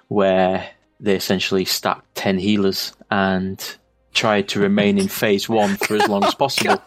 where 0.08 0.70
they 0.99 1.16
essentially 1.16 1.66
stacked 1.66 2.16
ten 2.16 2.38
healers 2.38 2.93
and 3.12 3.78
tried 4.14 4.47
to 4.49 4.60
remain 4.60 4.97
in 4.97 5.08
phase 5.22 5.47
one 5.47 5.78
for 5.78 5.95
as 5.95 6.08
long 6.08 6.24
as 6.24 6.36
possible, 6.36 6.82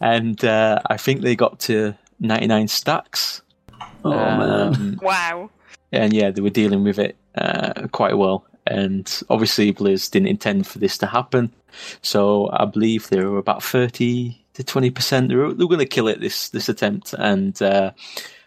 and 0.00 0.44
uh, 0.44 0.80
I 0.90 0.96
think 0.96 1.20
they 1.20 1.36
got 1.36 1.60
to 1.60 1.94
ninety 2.20 2.46
nine 2.46 2.68
stacks. 2.68 3.42
Oh 4.04 4.10
man. 4.10 4.50
Um, 4.50 5.00
wow. 5.02 5.50
and 5.92 6.12
yeah, 6.12 6.30
they 6.30 6.42
were 6.42 6.50
dealing 6.50 6.84
with 6.84 6.98
it 6.98 7.16
uh, 7.36 7.86
quite 7.92 8.18
well. 8.18 8.44
And 8.66 9.22
obviously, 9.28 9.72
Blizz 9.72 10.10
didn't 10.10 10.28
intend 10.28 10.66
for 10.66 10.78
this 10.78 10.96
to 10.98 11.06
happen, 11.06 11.52
so 12.02 12.50
I 12.52 12.64
believe 12.64 13.08
there 13.08 13.30
were 13.30 13.38
about 13.38 13.62
thirty 13.62 14.43
to 14.54 14.64
twenty 14.64 14.90
percent. 14.90 15.28
They're 15.28 15.52
they 15.52 15.64
were 15.64 15.68
going 15.68 15.78
to 15.78 15.86
kill 15.86 16.08
it 16.08 16.20
this 16.20 16.48
this 16.50 16.68
attempt, 16.68 17.14
and 17.14 17.60
uh, 17.62 17.92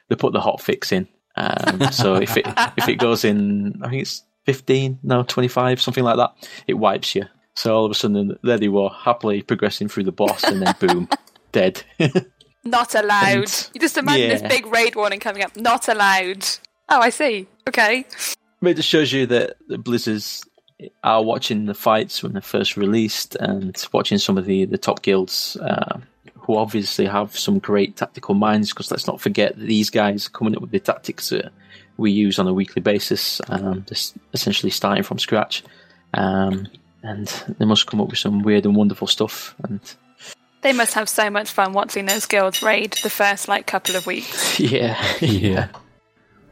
they 0.10 0.16
put 0.16 0.34
the 0.34 0.42
hot 0.42 0.62
fix 0.62 0.92
in. 0.92 1.08
Um, 1.36 1.82
so 1.92 2.16
if 2.16 2.36
it 2.38 2.46
if 2.78 2.88
it 2.88 2.96
goes 2.96 3.24
in, 3.24 3.82
I 3.84 3.90
think 3.90 4.02
it's 4.02 4.24
fifteen, 4.46 5.00
no 5.04 5.24
twenty 5.24 5.48
five, 5.48 5.82
something 5.82 6.04
like 6.04 6.18
that, 6.18 6.34
it 6.68 6.76
wipes 6.76 7.16
you. 7.16 7.26
So 7.56 7.76
all 7.76 7.86
of 7.86 7.92
a 7.92 7.96
sudden, 7.96 8.38
there 8.44 8.58
they 8.60 8.68
were, 8.68 8.90
happily 8.90 9.42
progressing 9.42 9.88
through 9.88 10.04
the 10.04 10.12
boss, 10.12 10.44
and 10.44 10.62
then 10.62 10.76
boom, 10.80 11.10
dead. 11.52 11.84
Not 12.64 12.94
allowed. 12.94 13.38
And- 13.38 13.70
you 13.74 13.82
just 13.82 13.98
imagine 13.98 14.30
this 14.30 14.42
big 14.44 14.68
raid 14.68 14.96
warning 14.96 15.20
coming 15.20 15.44
up. 15.44 15.56
Not 15.56 15.88
allowed. 15.88 16.46
Oh, 16.90 17.00
I 17.02 17.10
see. 17.10 17.48
Okay. 17.68 18.06
It 18.62 18.74
just 18.76 18.90
shows 18.90 19.12
you 19.12 19.26
that 19.28 19.58
the 19.68 19.78
Blizzards 19.78 20.44
are 21.04 21.24
watching 21.24 21.66
the 21.66 21.74
fights 21.74 22.22
when 22.22 22.34
they're 22.34 22.42
first 22.42 22.78
released 22.78 23.36
and 23.36 23.76
watching 23.92 24.18
some 24.18 24.38
of 24.38 24.46
the, 24.46 24.66
the 24.66 24.78
top 24.78 25.02
guilds 25.02 25.58
uh, 25.58 26.00
who 26.36 26.56
obviously 26.56 27.06
have 27.06 27.38
some 27.38 27.60
great 27.60 27.96
tactical 27.96 28.36
minds 28.36 28.70
because 28.70 28.92
let's 28.92 29.08
not 29.08 29.20
forget 29.20 29.58
that 29.58 29.66
these 29.66 29.90
guys 29.90 30.28
are 30.28 30.32
coming 30.32 30.56
up 30.56 30.62
with 30.62 30.72
the 30.72 30.80
tactics 30.80 31.30
that 31.30 31.52
we 31.98 32.12
use 32.12 32.38
on 32.38 32.48
a 32.48 32.54
weekly 32.54 32.82
basis, 32.82 33.42
um, 33.50 33.84
just 33.88 34.16
essentially 34.34 34.70
starting 34.70 35.04
from 35.04 35.18
scratch. 35.20 35.64
Um, 36.14 36.68
and 37.04 37.28
they 37.58 37.66
must 37.66 37.88
come 37.88 38.02
up 38.02 38.10
with 38.10 38.20
some 38.20 38.44
weird 38.44 38.66
and 38.66 38.76
wonderful 38.76 39.08
stuff. 39.08 39.56
And 39.64 39.80
They 40.62 40.74
must 40.74 40.94
have 40.94 41.10
so 41.10 41.30
much 41.30 41.50
fun 41.50 41.74
watching 41.74 42.06
those 42.06 42.26
guilds 42.26 42.62
raid 42.62 42.98
the 43.04 43.10
first 43.10 43.48
like 43.48 43.66
couple 43.66 43.96
of 43.96 44.06
weeks. 44.06 44.60
yeah, 44.60 45.02
yeah. 45.22 45.70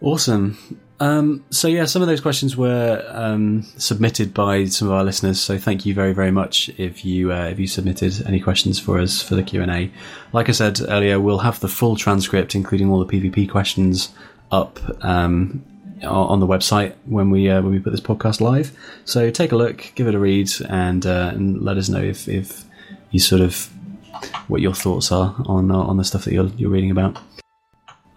Awesome. 0.01 0.57
Um, 0.99 1.43
so 1.49 1.67
yeah, 1.67 1.85
some 1.85 2.01
of 2.01 2.07
those 2.07 2.21
questions 2.21 2.55
were 2.55 3.05
um, 3.09 3.63
submitted 3.77 4.33
by 4.33 4.65
some 4.65 4.87
of 4.87 4.93
our 4.93 5.03
listeners. 5.03 5.41
So 5.41 5.57
thank 5.57 5.85
you 5.85 5.93
very, 5.93 6.13
very 6.13 6.31
much 6.31 6.69
if 6.77 7.03
you 7.03 7.33
uh, 7.33 7.47
if 7.47 7.59
you 7.59 7.67
submitted 7.67 8.25
any 8.25 8.39
questions 8.39 8.79
for 8.79 8.99
us 8.99 9.21
for 9.21 9.35
the 9.35 9.43
Q 9.43 9.61
and 9.61 9.71
A. 9.71 9.91
Like 10.31 10.47
I 10.47 10.53
said 10.53 10.79
earlier, 10.87 11.19
we'll 11.19 11.39
have 11.39 11.59
the 11.59 11.67
full 11.67 11.95
transcript, 11.95 12.55
including 12.55 12.89
all 12.89 13.03
the 13.03 13.11
PvP 13.11 13.49
questions, 13.49 14.13
up 14.51 14.79
um, 15.03 15.65
on 16.03 16.39
the 16.39 16.47
website 16.47 16.93
when 17.05 17.29
we 17.29 17.49
uh, 17.49 17.61
when 17.61 17.71
we 17.71 17.79
put 17.79 17.91
this 17.91 18.01
podcast 18.01 18.39
live. 18.39 18.77
So 19.05 19.29
take 19.31 19.51
a 19.51 19.55
look, 19.55 19.91
give 19.95 20.07
it 20.07 20.15
a 20.15 20.19
read, 20.19 20.49
and 20.69 21.05
uh, 21.05 21.31
and 21.33 21.61
let 21.61 21.77
us 21.77 21.89
know 21.89 22.01
if 22.01 22.27
if 22.27 22.63
you 23.11 23.19
sort 23.19 23.41
of 23.41 23.69
what 24.47 24.61
your 24.61 24.73
thoughts 24.73 25.11
are 25.11 25.35
on 25.45 25.71
uh, 25.71 25.77
on 25.77 25.97
the 25.97 26.03
stuff 26.03 26.25
that 26.25 26.33
you're 26.33 26.51
you're 26.57 26.69
reading 26.69 26.91
about. 26.91 27.17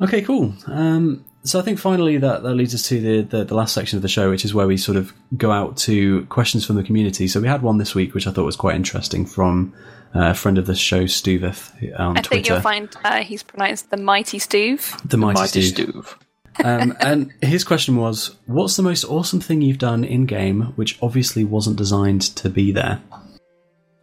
Okay, 0.00 0.22
cool. 0.22 0.54
Um, 0.66 1.24
so 1.44 1.58
I 1.58 1.62
think 1.62 1.78
finally 1.78 2.18
that, 2.18 2.42
that 2.42 2.54
leads 2.54 2.74
us 2.74 2.82
to 2.88 3.00
the, 3.00 3.22
the, 3.22 3.44
the 3.44 3.54
last 3.54 3.74
section 3.74 3.96
of 3.96 4.02
the 4.02 4.08
show, 4.08 4.30
which 4.30 4.44
is 4.44 4.52
where 4.52 4.66
we 4.66 4.76
sort 4.76 4.96
of 4.96 5.12
go 5.36 5.50
out 5.50 5.76
to 5.78 6.24
questions 6.26 6.66
from 6.66 6.76
the 6.76 6.82
community. 6.82 7.28
So 7.28 7.40
we 7.40 7.48
had 7.48 7.62
one 7.62 7.78
this 7.78 7.94
week, 7.94 8.14
which 8.14 8.26
I 8.26 8.32
thought 8.32 8.44
was 8.44 8.56
quite 8.56 8.76
interesting 8.76 9.24
from 9.24 9.72
uh, 10.14 10.30
a 10.30 10.34
friend 10.34 10.58
of 10.58 10.66
the 10.66 10.74
show, 10.74 11.04
Stuveth, 11.04 11.98
on 11.98 12.16
I 12.16 12.22
think 12.22 12.48
you'll 12.48 12.60
find 12.60 12.88
uh, 13.04 13.22
he's 13.22 13.42
pronounced 13.42 13.90
the 13.90 13.96
Mighty 13.96 14.38
Stuve. 14.38 15.08
the 15.08 15.16
Mighty, 15.16 15.40
Mighty 15.40 15.62
Stu. 15.62 15.86
Stuve. 15.86 16.16
um, 16.64 16.96
and 17.00 17.32
his 17.42 17.62
question 17.62 17.96
was, 17.96 18.34
"What's 18.46 18.76
the 18.76 18.82
most 18.82 19.04
awesome 19.04 19.40
thing 19.40 19.62
you've 19.62 19.78
done 19.78 20.04
in 20.04 20.26
game, 20.26 20.72
which 20.76 20.98
obviously 21.02 21.44
wasn't 21.44 21.76
designed 21.76 22.22
to 22.22 22.48
be 22.48 22.72
there?" 22.72 23.00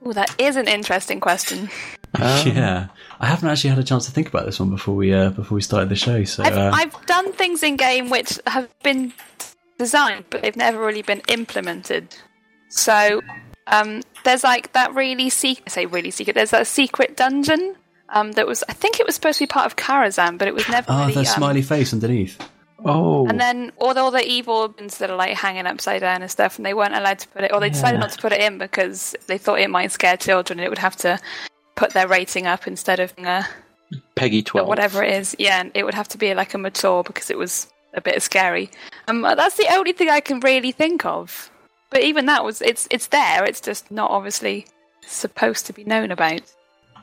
Oh, 0.06 0.14
that 0.14 0.34
is 0.40 0.56
an 0.56 0.68
interesting 0.68 1.20
question. 1.20 1.70
yeah, 2.20 2.88
I 3.20 3.26
haven't 3.26 3.50
actually 3.50 3.72
had 3.72 3.80
a 3.80 3.84
chance 3.84 4.06
to 4.06 4.12
think 4.12 4.30
about 4.30 4.46
this 4.46 4.60
one 4.60 4.70
before 4.70 4.96
we 4.96 5.14
uh, 5.14 5.32
before 5.32 5.56
we 5.56 5.62
started 5.62 5.90
the 5.90 5.96
show. 5.96 6.24
So 6.24 6.44
I've, 6.44 6.56
uh, 6.56 6.72
I've 6.74 7.06
done 7.08 7.34
things 7.34 7.64
in 7.64 7.76
game 7.76 8.10
which 8.10 8.40
have 8.48 8.70
been 8.84 9.12
designed, 9.78 10.26
but 10.30 10.42
they've 10.42 10.56
never 10.56 10.80
really 10.80 11.02
been 11.02 11.22
implemented. 11.28 12.16
So 12.70 13.22
Um, 13.68 14.02
there's 14.24 14.44
like 14.44 14.74
that 14.74 14.94
really 14.94 15.30
secret. 15.30 15.64
I 15.68 15.70
say 15.72 15.86
really 15.88 16.12
secret. 16.12 16.36
There's 16.36 16.52
that 16.52 16.68
secret 16.68 17.18
dungeon. 17.18 17.76
Um, 18.10 18.34
that 18.34 18.46
was 18.46 18.64
I 18.70 18.74
think 18.74 19.00
it 19.00 19.06
was 19.08 19.16
supposed 19.16 19.40
to 19.40 19.44
be 19.44 19.48
part 19.48 19.66
of 19.66 19.76
Karazhan, 19.76 20.38
but 20.38 20.48
it 20.48 20.54
was 20.54 20.70
never. 20.70 20.86
Oh, 20.90 21.00
really, 21.02 21.14
the 21.14 21.20
um, 21.22 21.26
smiley 21.26 21.62
face 21.64 21.92
underneath. 21.94 22.38
Oh, 22.84 23.26
And 23.28 23.40
then 23.40 23.72
all 23.78 23.94
the, 23.94 24.02
all 24.02 24.12
the 24.12 24.26
evil 24.28 24.56
orbs 24.56 24.98
that 24.98 25.10
are 25.10 25.16
like 25.16 25.36
hanging 25.38 25.66
upside 25.66 26.02
down 26.02 26.22
and 26.22 26.30
stuff, 26.30 26.58
and 26.58 26.66
they 26.66 26.74
weren't 26.74 26.94
allowed 26.96 27.20
to 27.20 27.28
put 27.30 27.44
it, 27.44 27.54
or 27.54 27.60
they 27.60 27.70
decided 27.70 27.96
Yeah. 27.98 28.02
not 28.02 28.12
to 28.12 28.22
put 28.22 28.34
it 28.34 28.42
in 28.42 28.58
because 28.58 29.16
they 29.28 29.38
thought 29.38 29.60
it 29.60 29.70
might 29.70 29.92
scare 29.92 30.18
children, 30.18 30.60
and 30.60 30.66
it 30.66 30.70
would 30.70 30.78
have 30.80 30.96
to 30.98 31.20
put 31.76 31.92
their 31.94 32.08
rating 32.08 32.46
up 32.48 32.68
instead 32.68 33.00
of 33.00 33.14
uh, 33.18 33.44
PEGI 34.16 34.46
twelve. 34.46 34.68
whatever 34.68 35.04
it 35.04 35.14
is. 35.14 35.36
Yeah, 35.40 35.62
and 35.62 35.72
it 35.74 35.84
would 35.84 35.94
have 35.94 36.08
to 36.10 36.18
be 36.18 36.34
like 36.34 36.54
a 36.54 36.58
mature 36.58 37.04
because 37.04 37.30
it 37.30 37.38
was 37.38 37.68
a 37.94 38.02
bit 38.02 38.22
scary. 38.22 38.70
Um, 39.08 39.22
that's 39.22 39.56
the 39.58 39.68
only 39.74 39.94
thing 39.94 40.10
I 40.10 40.20
can 40.20 40.40
really 40.42 40.72
think 40.74 41.06
of. 41.06 41.50
But 41.90 42.04
even 42.04 42.26
that 42.26 42.44
was 42.44 42.62
it's 42.62 42.88
it's 42.92 43.08
there. 43.08 43.46
It's 43.46 43.62
just 43.62 43.90
not 43.90 44.12
obviously 44.12 44.68
supposed 45.06 45.66
to 45.68 45.74
be 45.74 45.84
known 45.86 46.12
about. 46.12 46.42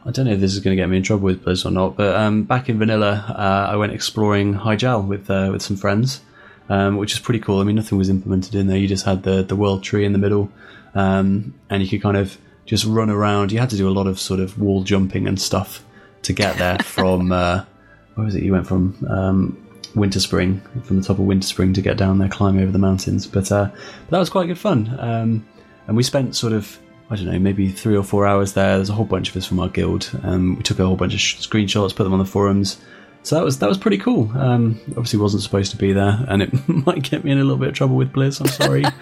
I 0.05 0.11
don't 0.11 0.27
know 0.27 0.33
if 0.33 0.41
this 0.41 0.53
is 0.53 0.61
going 0.61 0.77
to 0.77 0.83
get 0.83 0.89
me 0.89 0.97
in 0.97 1.03
trouble 1.03 1.25
with 1.25 1.45
Blizz 1.45 1.65
or 1.65 1.71
not, 1.71 1.97
but 1.97 2.17
um, 2.17 2.43
back 2.43 2.69
in 2.69 2.79
Vanilla, 2.79 3.25
uh, 3.29 3.73
I 3.73 3.77
went 3.77 3.93
exploring 3.93 4.55
Hyjal 4.55 5.07
with 5.07 5.31
uh, 5.31 5.51
with 5.53 5.63
some 5.63 5.77
friends, 5.77 6.21
um, 6.69 6.97
which 6.97 7.13
is 7.13 7.21
pretty 7.21 7.39
cool. 7.39 7.61
I 7.61 7.65
mean, 7.65 7.77
nothing 7.77 7.99
was 7.99 8.09
implemented 8.09 8.55
in 8.55 8.67
there. 8.67 8.77
You 8.77 8.89
just 8.89 9.05
had 9.05 9.23
the 9.23 9.43
the 9.43 9.57
world 9.57 9.83
tree 9.83 10.05
in 10.05 10.13
the 10.13 10.19
middle, 10.19 10.51
um, 10.95 11.55
and 11.71 11.83
you 11.83 11.89
could 11.89 12.03
kind 12.03 12.17
of 12.17 12.37
just 12.67 12.85
run 12.85 13.11
around. 13.11 13.53
You 13.53 13.61
had 13.61 13.71
to 13.71 13.77
do 13.77 13.89
a 13.89 13.91
lot 13.91 14.07
of 14.07 14.19
sort 14.19 14.41
of 14.41 14.59
wall 14.59 14.83
jumping 14.83 15.29
and 15.29 15.41
stuff 15.41 15.85
to 16.23 16.33
get 16.33 16.57
there 16.59 16.79
from 16.83 17.31
uh, 17.31 17.65
where 18.15 18.25
was 18.25 18.35
it? 18.35 18.43
You 18.43 18.53
went 18.53 18.67
from 18.67 18.97
um, 19.09 19.69
Winterspring, 19.95 20.85
from 20.85 20.97
the 20.97 21.03
top 21.03 21.19
of 21.19 21.27
Winterspring 21.27 21.75
to 21.75 21.83
get 21.83 21.97
down 21.97 22.19
there, 22.19 22.29
climb 22.29 22.59
over 22.59 22.73
the 22.73 22.79
mountains. 22.79 23.27
But, 23.27 23.51
uh, 23.53 23.67
but 23.67 24.11
that 24.11 24.19
was 24.19 24.31
quite 24.31 24.47
good 24.47 24.59
fun. 24.59 24.95
Um, 24.99 25.47
and 25.87 25.97
we 25.97 26.03
spent 26.03 26.37
sort 26.37 26.53
of 26.53 26.79
I 27.11 27.17
don't 27.17 27.27
know, 27.27 27.39
maybe 27.39 27.69
three 27.69 27.97
or 27.97 28.03
four 28.03 28.27
hours 28.27 28.55
there. 28.55 28.77
There's 28.77 28.91
a 28.91 28.95
whole 28.95 29.05
bunch 29.05 29.31
of 29.31 29.37
us 29.37 29.45
from 29.47 29.61
our 29.61 29.69
guild. 29.69 30.11
Um, 30.23 30.57
we 30.57 30.63
took 30.63 30.79
a 30.79 30.87
whole 30.87 30.97
bunch 30.97 31.13
of 31.15 31.21
sh- 31.21 31.47
screenshots, 31.47 31.95
put 31.95 32.05
them 32.05 32.13
on 32.13 32.19
the 32.19 32.25
forums. 32.25 32.81
So 33.23 33.37
that 33.37 33.45
was 33.45 33.59
that 33.61 33.69
was 33.69 33.79
pretty 33.79 33.99
cool. 33.99 34.31
Um, 34.37 34.81
obviously, 34.91 35.19
wasn't 35.21 35.43
supposed 35.43 35.71
to 35.73 35.77
be 35.77 35.93
there, 35.93 36.25
and 36.29 36.43
it 36.43 36.69
might 36.87 37.03
get 37.03 37.23
me 37.25 37.31
in 37.31 37.39
a 37.39 37.43
little 37.43 37.59
bit 37.59 37.69
of 37.69 37.75
trouble 37.75 37.97
with 37.97 38.13
Blizz. 38.13 38.41
I'm 38.41 38.47
sorry. 38.49 38.85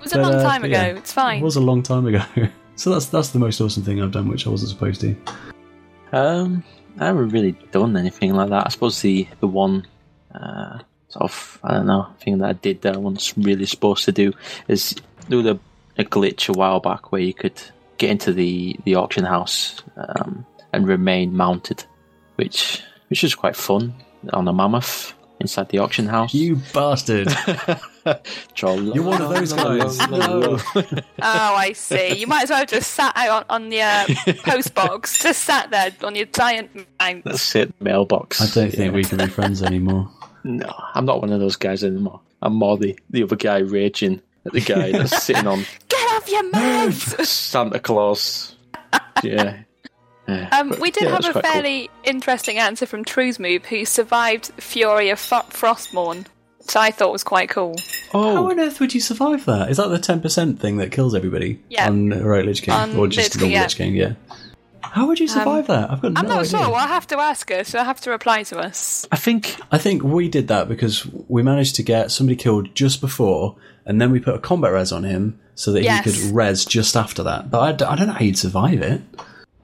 It 0.00 0.04
was 0.04 0.12
a 0.14 0.22
long 0.22 0.34
uh, 0.34 0.42
time 0.42 0.62
but 0.62 0.70
ago. 0.70 0.80
yeah, 0.80 0.96
It's 0.96 1.12
fine. 1.12 1.40
It 1.40 1.44
was 1.44 1.56
a 1.56 1.60
long 1.60 1.82
time 1.82 2.06
ago. 2.06 2.22
so 2.76 2.88
that's 2.90 3.06
that's 3.06 3.28
the 3.28 3.38
most 3.38 3.60
awesome 3.60 3.82
thing 3.82 4.00
I've 4.02 4.12
done, 4.12 4.28
which 4.28 4.46
I 4.46 4.50
wasn't 4.50 4.70
supposed 4.70 5.02
to. 5.02 5.14
Um, 6.12 6.64
I 6.98 7.06
haven't 7.06 7.28
really 7.28 7.52
done 7.70 7.96
anything 7.98 8.32
like 8.32 8.48
that. 8.48 8.66
I 8.66 8.70
suppose 8.70 9.00
the 9.02 9.28
the 9.40 9.46
one 9.46 9.86
uh, 10.34 10.78
sort 11.08 11.24
of 11.24 11.58
I 11.62 11.74
don't 11.74 11.86
know 11.86 12.06
thing 12.20 12.38
that 12.38 12.48
I 12.48 12.52
did 12.54 12.80
that 12.82 12.94
I 12.94 12.98
wasn't 12.98 13.44
really 13.44 13.66
supposed 13.66 14.06
to 14.06 14.12
do 14.12 14.32
is 14.68 14.94
do 15.28 15.42
the 15.42 15.58
a 16.00 16.04
glitch 16.04 16.48
a 16.48 16.52
while 16.52 16.80
back 16.80 17.12
where 17.12 17.20
you 17.20 17.34
could 17.34 17.60
get 17.98 18.10
into 18.10 18.32
the 18.32 18.76
the 18.84 18.94
auction 18.96 19.24
house 19.24 19.82
um, 19.96 20.44
and 20.72 20.86
remain 20.86 21.36
mounted, 21.36 21.84
which 22.36 22.82
which 23.08 23.22
was 23.22 23.34
quite 23.34 23.56
fun 23.56 23.94
on 24.32 24.46
a 24.48 24.52
mammoth 24.52 25.14
inside 25.40 25.68
the 25.70 25.78
auction 25.78 26.06
house. 26.06 26.34
You 26.34 26.56
bastard! 26.74 27.28
You're 28.56 28.76
You're 28.94 29.04
one 29.04 29.20
of 29.22 29.30
those 29.34 29.52
guys. 29.52 29.98
No. 30.08 30.58
Oh, 31.22 31.54
I 31.54 31.72
see. 31.74 32.14
You 32.16 32.26
might 32.26 32.44
as 32.44 32.50
well 32.50 32.60
have 32.60 32.68
just 32.68 32.92
sat 32.92 33.12
out 33.14 33.44
on, 33.50 33.62
on 33.64 33.68
the 33.68 33.82
uh, 33.82 34.06
post 34.42 34.74
box, 34.74 35.18
just 35.22 35.42
sat 35.44 35.70
there 35.70 35.90
on 36.02 36.14
your 36.16 36.26
giant 36.26 36.74
mount. 36.98 37.24
That's 37.24 37.54
it, 37.54 37.74
mailbox. 37.80 38.40
I 38.40 38.46
don't 38.60 38.70
think 38.70 38.90
Yeah. 38.92 38.96
we 38.96 39.04
can 39.04 39.18
be 39.18 39.26
friends 39.26 39.62
anymore. 39.62 40.10
No, 40.44 40.72
I'm 40.94 41.04
not 41.04 41.20
one 41.20 41.30
of 41.32 41.40
those 41.40 41.56
guys 41.56 41.84
anymore. 41.84 42.20
I'm 42.40 42.54
more 42.54 42.78
the, 42.78 42.98
the 43.10 43.22
other 43.22 43.36
guy 43.36 43.58
raging 43.58 44.22
at 44.46 44.52
the 44.52 44.60
guy 44.60 44.92
that's 44.92 45.22
sitting 45.22 45.46
on 45.46 45.64
Get 45.88 46.12
off 46.12 46.30
your 46.30 46.50
meds! 46.52 47.24
Santa 47.26 47.78
Claus. 47.78 48.54
Yeah. 49.22 49.62
Yeah, 50.28 50.48
Um, 50.60 50.68
but, 50.70 50.78
we 50.80 50.90
did 50.92 51.04
yeah, 51.04 51.10
have 51.10 51.24
a 51.24 51.32
quite 51.32 51.42
cool. 51.44 51.52
fairly 51.52 51.90
interesting 52.04 52.58
answer 52.58 52.86
from 52.86 53.04
Truesmove, 53.04 53.64
who 53.66 53.84
survived 53.84 54.46
Fury 54.58 55.10
of 55.10 55.18
Fro- 55.18 55.40
Frostmourne, 55.50 56.26
which 56.58 56.76
I 56.76 56.92
thought 56.92 57.10
was 57.10 57.24
quite 57.24 57.50
cool. 57.50 57.74
Oh. 58.14 58.36
How 58.36 58.50
on 58.50 58.60
earth 58.60 58.78
would 58.78 58.94
you 58.94 59.00
survive 59.00 59.44
that? 59.46 59.70
Is 59.70 59.76
that 59.78 59.88
the 59.88 59.98
ten 59.98 60.20
percent 60.20 60.60
thing 60.60 60.76
that 60.76 60.92
kills 60.92 61.14
everybody? 61.16 61.60
Yeah. 61.68 61.88
On 61.88 62.12
Heroic 62.12 62.46
Lich 62.46 62.62
King, 62.62 62.74
On 62.74 62.96
or 62.96 63.08
just 63.08 63.34
Lich 63.34 63.40
King, 63.42 63.50
yeah. 63.50 63.62
Lich 63.62 63.76
King? 63.76 63.94
Yeah. 63.96 64.12
How 64.82 65.06
would 65.06 65.20
you 65.20 65.28
survive 65.28 65.66
that? 65.68 65.90
I've 65.90 66.00
got 66.00 66.12
no 66.12 66.20
idea. 66.20 66.22
I'm 66.22 66.28
not 66.28 66.46
idea. 66.46 66.50
sure. 66.58 66.68
We'll 66.68 66.78
have 66.78 67.06
to 67.08 67.18
ask 67.18 67.48
her. 67.50 67.64
She'll 67.64 67.84
have 67.84 68.00
to 68.02 68.10
reply 68.10 68.42
to 68.44 68.58
us. 68.58 69.06
I 69.12 69.16
think 69.16 69.56
I 69.70 69.78
think 69.78 70.02
we 70.02 70.28
did 70.28 70.48
that 70.48 70.68
because 70.68 71.06
we 71.28 71.42
managed 71.42 71.76
to 71.76 71.82
get 71.82 72.10
somebody 72.10 72.36
killed 72.36 72.74
just 72.74 73.00
before, 73.00 73.56
and 73.84 74.00
then 74.00 74.10
we 74.10 74.20
put 74.20 74.34
a 74.34 74.38
combat 74.38 74.72
res 74.72 74.92
on 74.92 75.04
him 75.04 75.38
so 75.54 75.72
that 75.72 75.82
Yes. 75.82 76.04
he 76.04 76.10
could 76.10 76.34
res 76.34 76.64
just 76.64 76.96
after 76.96 77.22
that. 77.22 77.50
But 77.50 77.82
I 77.82 77.94
don't 77.94 78.06
know 78.08 78.14
how 78.14 78.20
you'd 78.24 78.38
survive 78.38 78.80
it. 78.82 79.02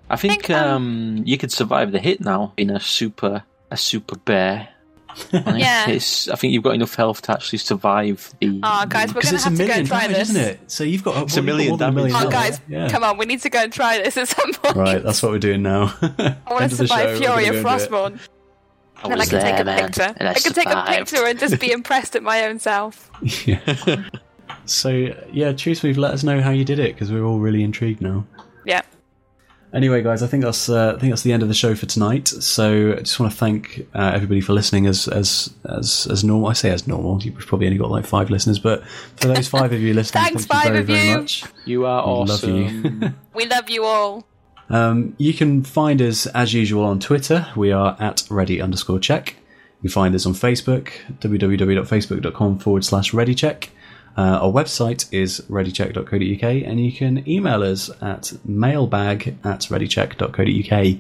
I 0.09 0.17
think 0.17 0.47
think, 0.47 0.51
um, 0.51 0.73
um, 1.19 1.23
you 1.25 1.37
could 1.39 1.51
survive 1.51 1.91
the 1.93 1.99
hit 1.99 2.21
now 2.21 2.53
in 2.57 2.71
a 2.71 2.79
super 2.79 3.43
a 3.71 3.77
super 3.77 4.17
bear. 4.17 4.69
Right? 5.33 5.59
Yeah. 5.59 5.89
It's, 5.91 6.29
I 6.29 6.37
think 6.37 6.53
you've 6.53 6.63
got 6.63 6.75
enough 6.75 6.95
health 6.95 7.23
to 7.23 7.33
actually 7.33 7.59
survive 7.59 8.33
the. 8.41 8.61
Oh, 8.63 8.87
guys, 8.87 9.15
we're 9.15 9.23
going 9.23 9.37
to 9.37 9.43
have 9.43 9.57
to 9.57 9.67
go 9.67 9.73
and 9.73 9.87
try 9.87 10.01
damage, 10.03 10.17
this. 10.17 10.31
isn't 10.31 10.43
it? 10.43 10.71
So 10.71 10.85
you've 10.85 11.05
got 11.05 11.23
It's 11.25 11.37
a 11.37 11.43
million 11.43 11.77
got 11.77 11.89
a 11.89 11.91
damage. 11.91 12.13
Oh, 12.13 12.15
million 12.15 12.31
guys, 12.31 12.61
yeah. 12.69 12.89
come 12.89 13.03
on. 13.05 13.19
We 13.19 13.27
need 13.27 13.41
to 13.43 13.51
go 13.51 13.61
and 13.61 13.73
try 13.73 13.99
this 13.99 14.17
at 14.17 14.29
some 14.29 14.53
point. 14.53 14.77
Right, 14.77 15.03
that's 15.03 15.23
what 15.23 15.33
we're 15.33 15.39
doing 15.39 15.63
now. 15.63 15.95
I 16.03 16.37
want 16.49 16.71
to 16.71 16.77
survive 16.77 17.19
Fury 17.19 17.47
of 17.47 17.57
Frostborn. 17.57 18.19
I 18.99 19.09
Then 19.09 19.13
I 19.13 19.17
was 19.17 19.29
can 19.29 19.43
take 19.43 19.61
a 19.61 19.65
man, 19.65 19.85
picture. 19.87 20.15
and 20.17 20.29
I 20.29 20.35
can 20.35 20.53
take 20.55 20.69
a 20.69 20.85
picture 20.87 21.27
and 21.27 21.39
just 21.39 21.61
be 21.61 21.71
impressed 21.73 22.17
at 22.17 22.23
my 22.23 22.47
own 22.47 22.59
self. 22.59 23.11
yeah. 23.47 24.05
So 24.65 24.89
yeah, 25.33 25.53
truthfully, 25.53 25.95
let 25.95 26.15
us 26.15 26.25
know 26.25 26.41
how 26.41 26.51
you 26.51 26.65
did 26.65 26.79
it 26.79 26.95
because 26.95 27.13
we're 27.13 27.25
all 27.25 27.39
really 27.39 27.63
intrigued 27.63 28.01
now. 28.01 28.25
Yeah. 28.65 28.83
Anyway, 29.75 30.03
guys, 30.03 30.23
I 30.23 30.27
think 30.27 30.45
that's 30.45 30.69
uh, 30.69 30.95
I 30.97 31.01
think 31.01 31.13
that's 31.13 31.23
the 31.23 31.33
end 31.33 31.43
of 31.43 31.49
the 31.49 31.55
show 31.55 31.75
for 31.75 31.87
tonight. 31.87 32.29
So 32.29 32.93
I 32.93 33.01
just 33.01 33.19
want 33.21 33.33
to 33.33 33.39
thank 33.39 33.87
uh, 33.95 34.13
everybody 34.15 34.41
for 34.41 34.53
listening 34.53 34.87
as 34.87 35.07
as 35.09 35.53
as 35.65 36.07
as 36.11 36.25
normal. 36.25 36.49
I 36.49 36.53
say 36.55 36.71
as 36.71 36.87
normal. 36.87 37.23
You've 37.23 37.37
probably 37.39 37.67
only 37.67 37.79
got 37.79 37.91
like 37.91 38.07
five 38.07 38.31
listeners, 38.31 38.59
but 38.59 38.87
for 39.17 39.29
those 39.29 39.49
five 39.49 39.73
of 39.73 39.81
you 39.81 39.93
listening, 39.93 40.23
Thanks, 40.25 40.47
thank 40.47 40.65
you 40.65 40.71
five 40.71 40.73
very 40.73 40.81
of 40.81 40.87
very 40.87 41.09
you. 41.09 41.19
much. 41.19 41.45
You 41.67 41.87
are 41.87 42.07
We 42.07 42.25
love 42.25 42.45
you. 42.45 43.13
We 43.35 43.47
love 43.47 43.69
you 43.69 43.85
all. 43.85 44.27
Um, 44.71 45.15
you 45.19 45.35
can 45.35 45.63
find 45.63 46.01
us 46.01 46.27
as 46.27 46.55
usual 46.55 46.85
on 46.85 46.99
Twitter. 46.99 47.47
We 47.55 47.71
are 47.71 47.97
at 48.01 48.25
ready 48.31 48.61
underscore 48.61 48.99
check. 48.99 49.37
You 49.83 49.91
can 49.91 49.91
find 49.91 50.15
us 50.15 50.25
on 50.27 50.33
Facebook, 50.33 50.89
www.facebook.com 51.21 52.59
forward 52.61 52.85
slash 52.85 53.13
readycheck. 53.13 53.69
Uh, 54.17 54.39
our 54.43 54.51
website 54.51 55.07
is 55.13 55.41
readycheck.co.uk 55.51 56.43
and 56.43 56.81
you 56.85 56.91
can 56.91 57.29
email 57.29 57.63
us 57.63 57.91
at 58.01 58.33
mailbag 58.47 59.37
at 59.45 59.61
readycheck.co.uk. 59.61 60.99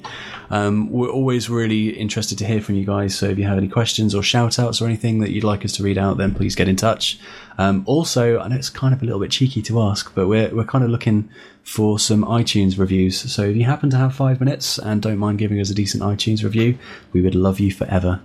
Um, 0.50 0.90
we're 0.90 1.08
always 1.10 1.48
really 1.48 1.88
interested 1.90 2.38
to 2.38 2.44
hear 2.46 2.60
from 2.60 2.74
you 2.76 2.84
guys, 2.84 3.16
so 3.16 3.26
if 3.26 3.38
you 3.38 3.44
have 3.44 3.58
any 3.58 3.68
questions 3.68 4.14
or 4.14 4.22
shout 4.22 4.58
outs 4.58 4.80
or 4.80 4.84
anything 4.86 5.20
that 5.20 5.30
you'd 5.30 5.44
like 5.44 5.64
us 5.64 5.72
to 5.72 5.82
read 5.82 5.98
out, 5.98 6.18
then 6.18 6.34
please 6.34 6.54
get 6.54 6.68
in 6.68 6.76
touch. 6.76 7.18
Um, 7.58 7.82
also, 7.86 8.38
I 8.38 8.48
know 8.48 8.56
it's 8.56 8.68
kind 8.70 8.92
of 8.94 9.02
a 9.02 9.04
little 9.06 9.20
bit 9.20 9.30
cheeky 9.30 9.62
to 9.62 9.80
ask, 9.80 10.14
but 10.14 10.28
we're, 10.28 10.54
we're 10.54 10.64
kind 10.64 10.84
of 10.84 10.90
looking 10.90 11.28
for 11.62 11.98
some 11.98 12.22
iTunes 12.24 12.78
reviews. 12.78 13.32
So 13.32 13.42
if 13.44 13.56
you 13.56 13.64
happen 13.64 13.88
to 13.90 13.96
have 13.96 14.14
five 14.14 14.40
minutes 14.40 14.78
and 14.78 15.00
don't 15.02 15.18
mind 15.18 15.38
giving 15.38 15.58
us 15.58 15.70
a 15.70 15.74
decent 15.74 16.02
iTunes 16.02 16.44
review, 16.44 16.78
we 17.12 17.22
would 17.22 17.34
love 17.34 17.58
you 17.60 17.72
forever. 17.72 18.20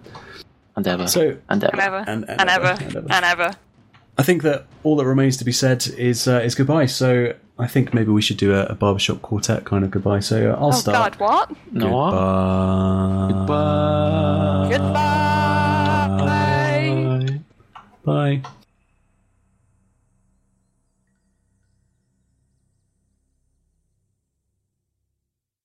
and 0.76 0.86
ever. 0.88 1.08
So- 1.08 1.38
and 1.50 1.64
ever. 1.64 1.72
And 1.74 1.82
ever. 1.82 2.04
And- 2.08 2.26
And, 2.30 2.42
and 2.42 2.50
ever. 2.50 2.68
ever. 2.68 3.00
And 3.00 3.12
And 3.12 3.26
ever. 3.26 3.56
I 4.18 4.24
think 4.24 4.44
that 4.44 4.66
all 4.84 4.96
that 4.98 5.06
remains 5.06 5.38
to 5.38 5.46
be 5.46 5.52
said 5.52 5.88
is 5.98 6.28
uh, 6.28 6.42
is 6.44 6.56
goodbye. 6.56 6.86
So 6.88 7.34
I 7.58 7.68
think 7.68 7.94
maybe 7.94 8.12
we 8.12 8.22
should 8.22 8.38
do 8.38 8.54
a, 8.54 8.66
a 8.66 8.76
barbershop 8.76 9.22
quartet 9.22 9.66
kind 9.66 9.84
of 9.84 9.92
goodbye. 9.92 10.20
So 10.20 10.52
uh, 10.52 10.56
I'll 10.60 10.68
oh, 10.68 10.72
start. 10.72 11.18
God, 11.18 11.20
what? 11.20 11.50
Goodbye. 11.74 11.90
Goodbye. 14.70 14.70
Goodbye. 14.72 15.62
Bye. 18.04 18.42
Bye. 18.42 18.42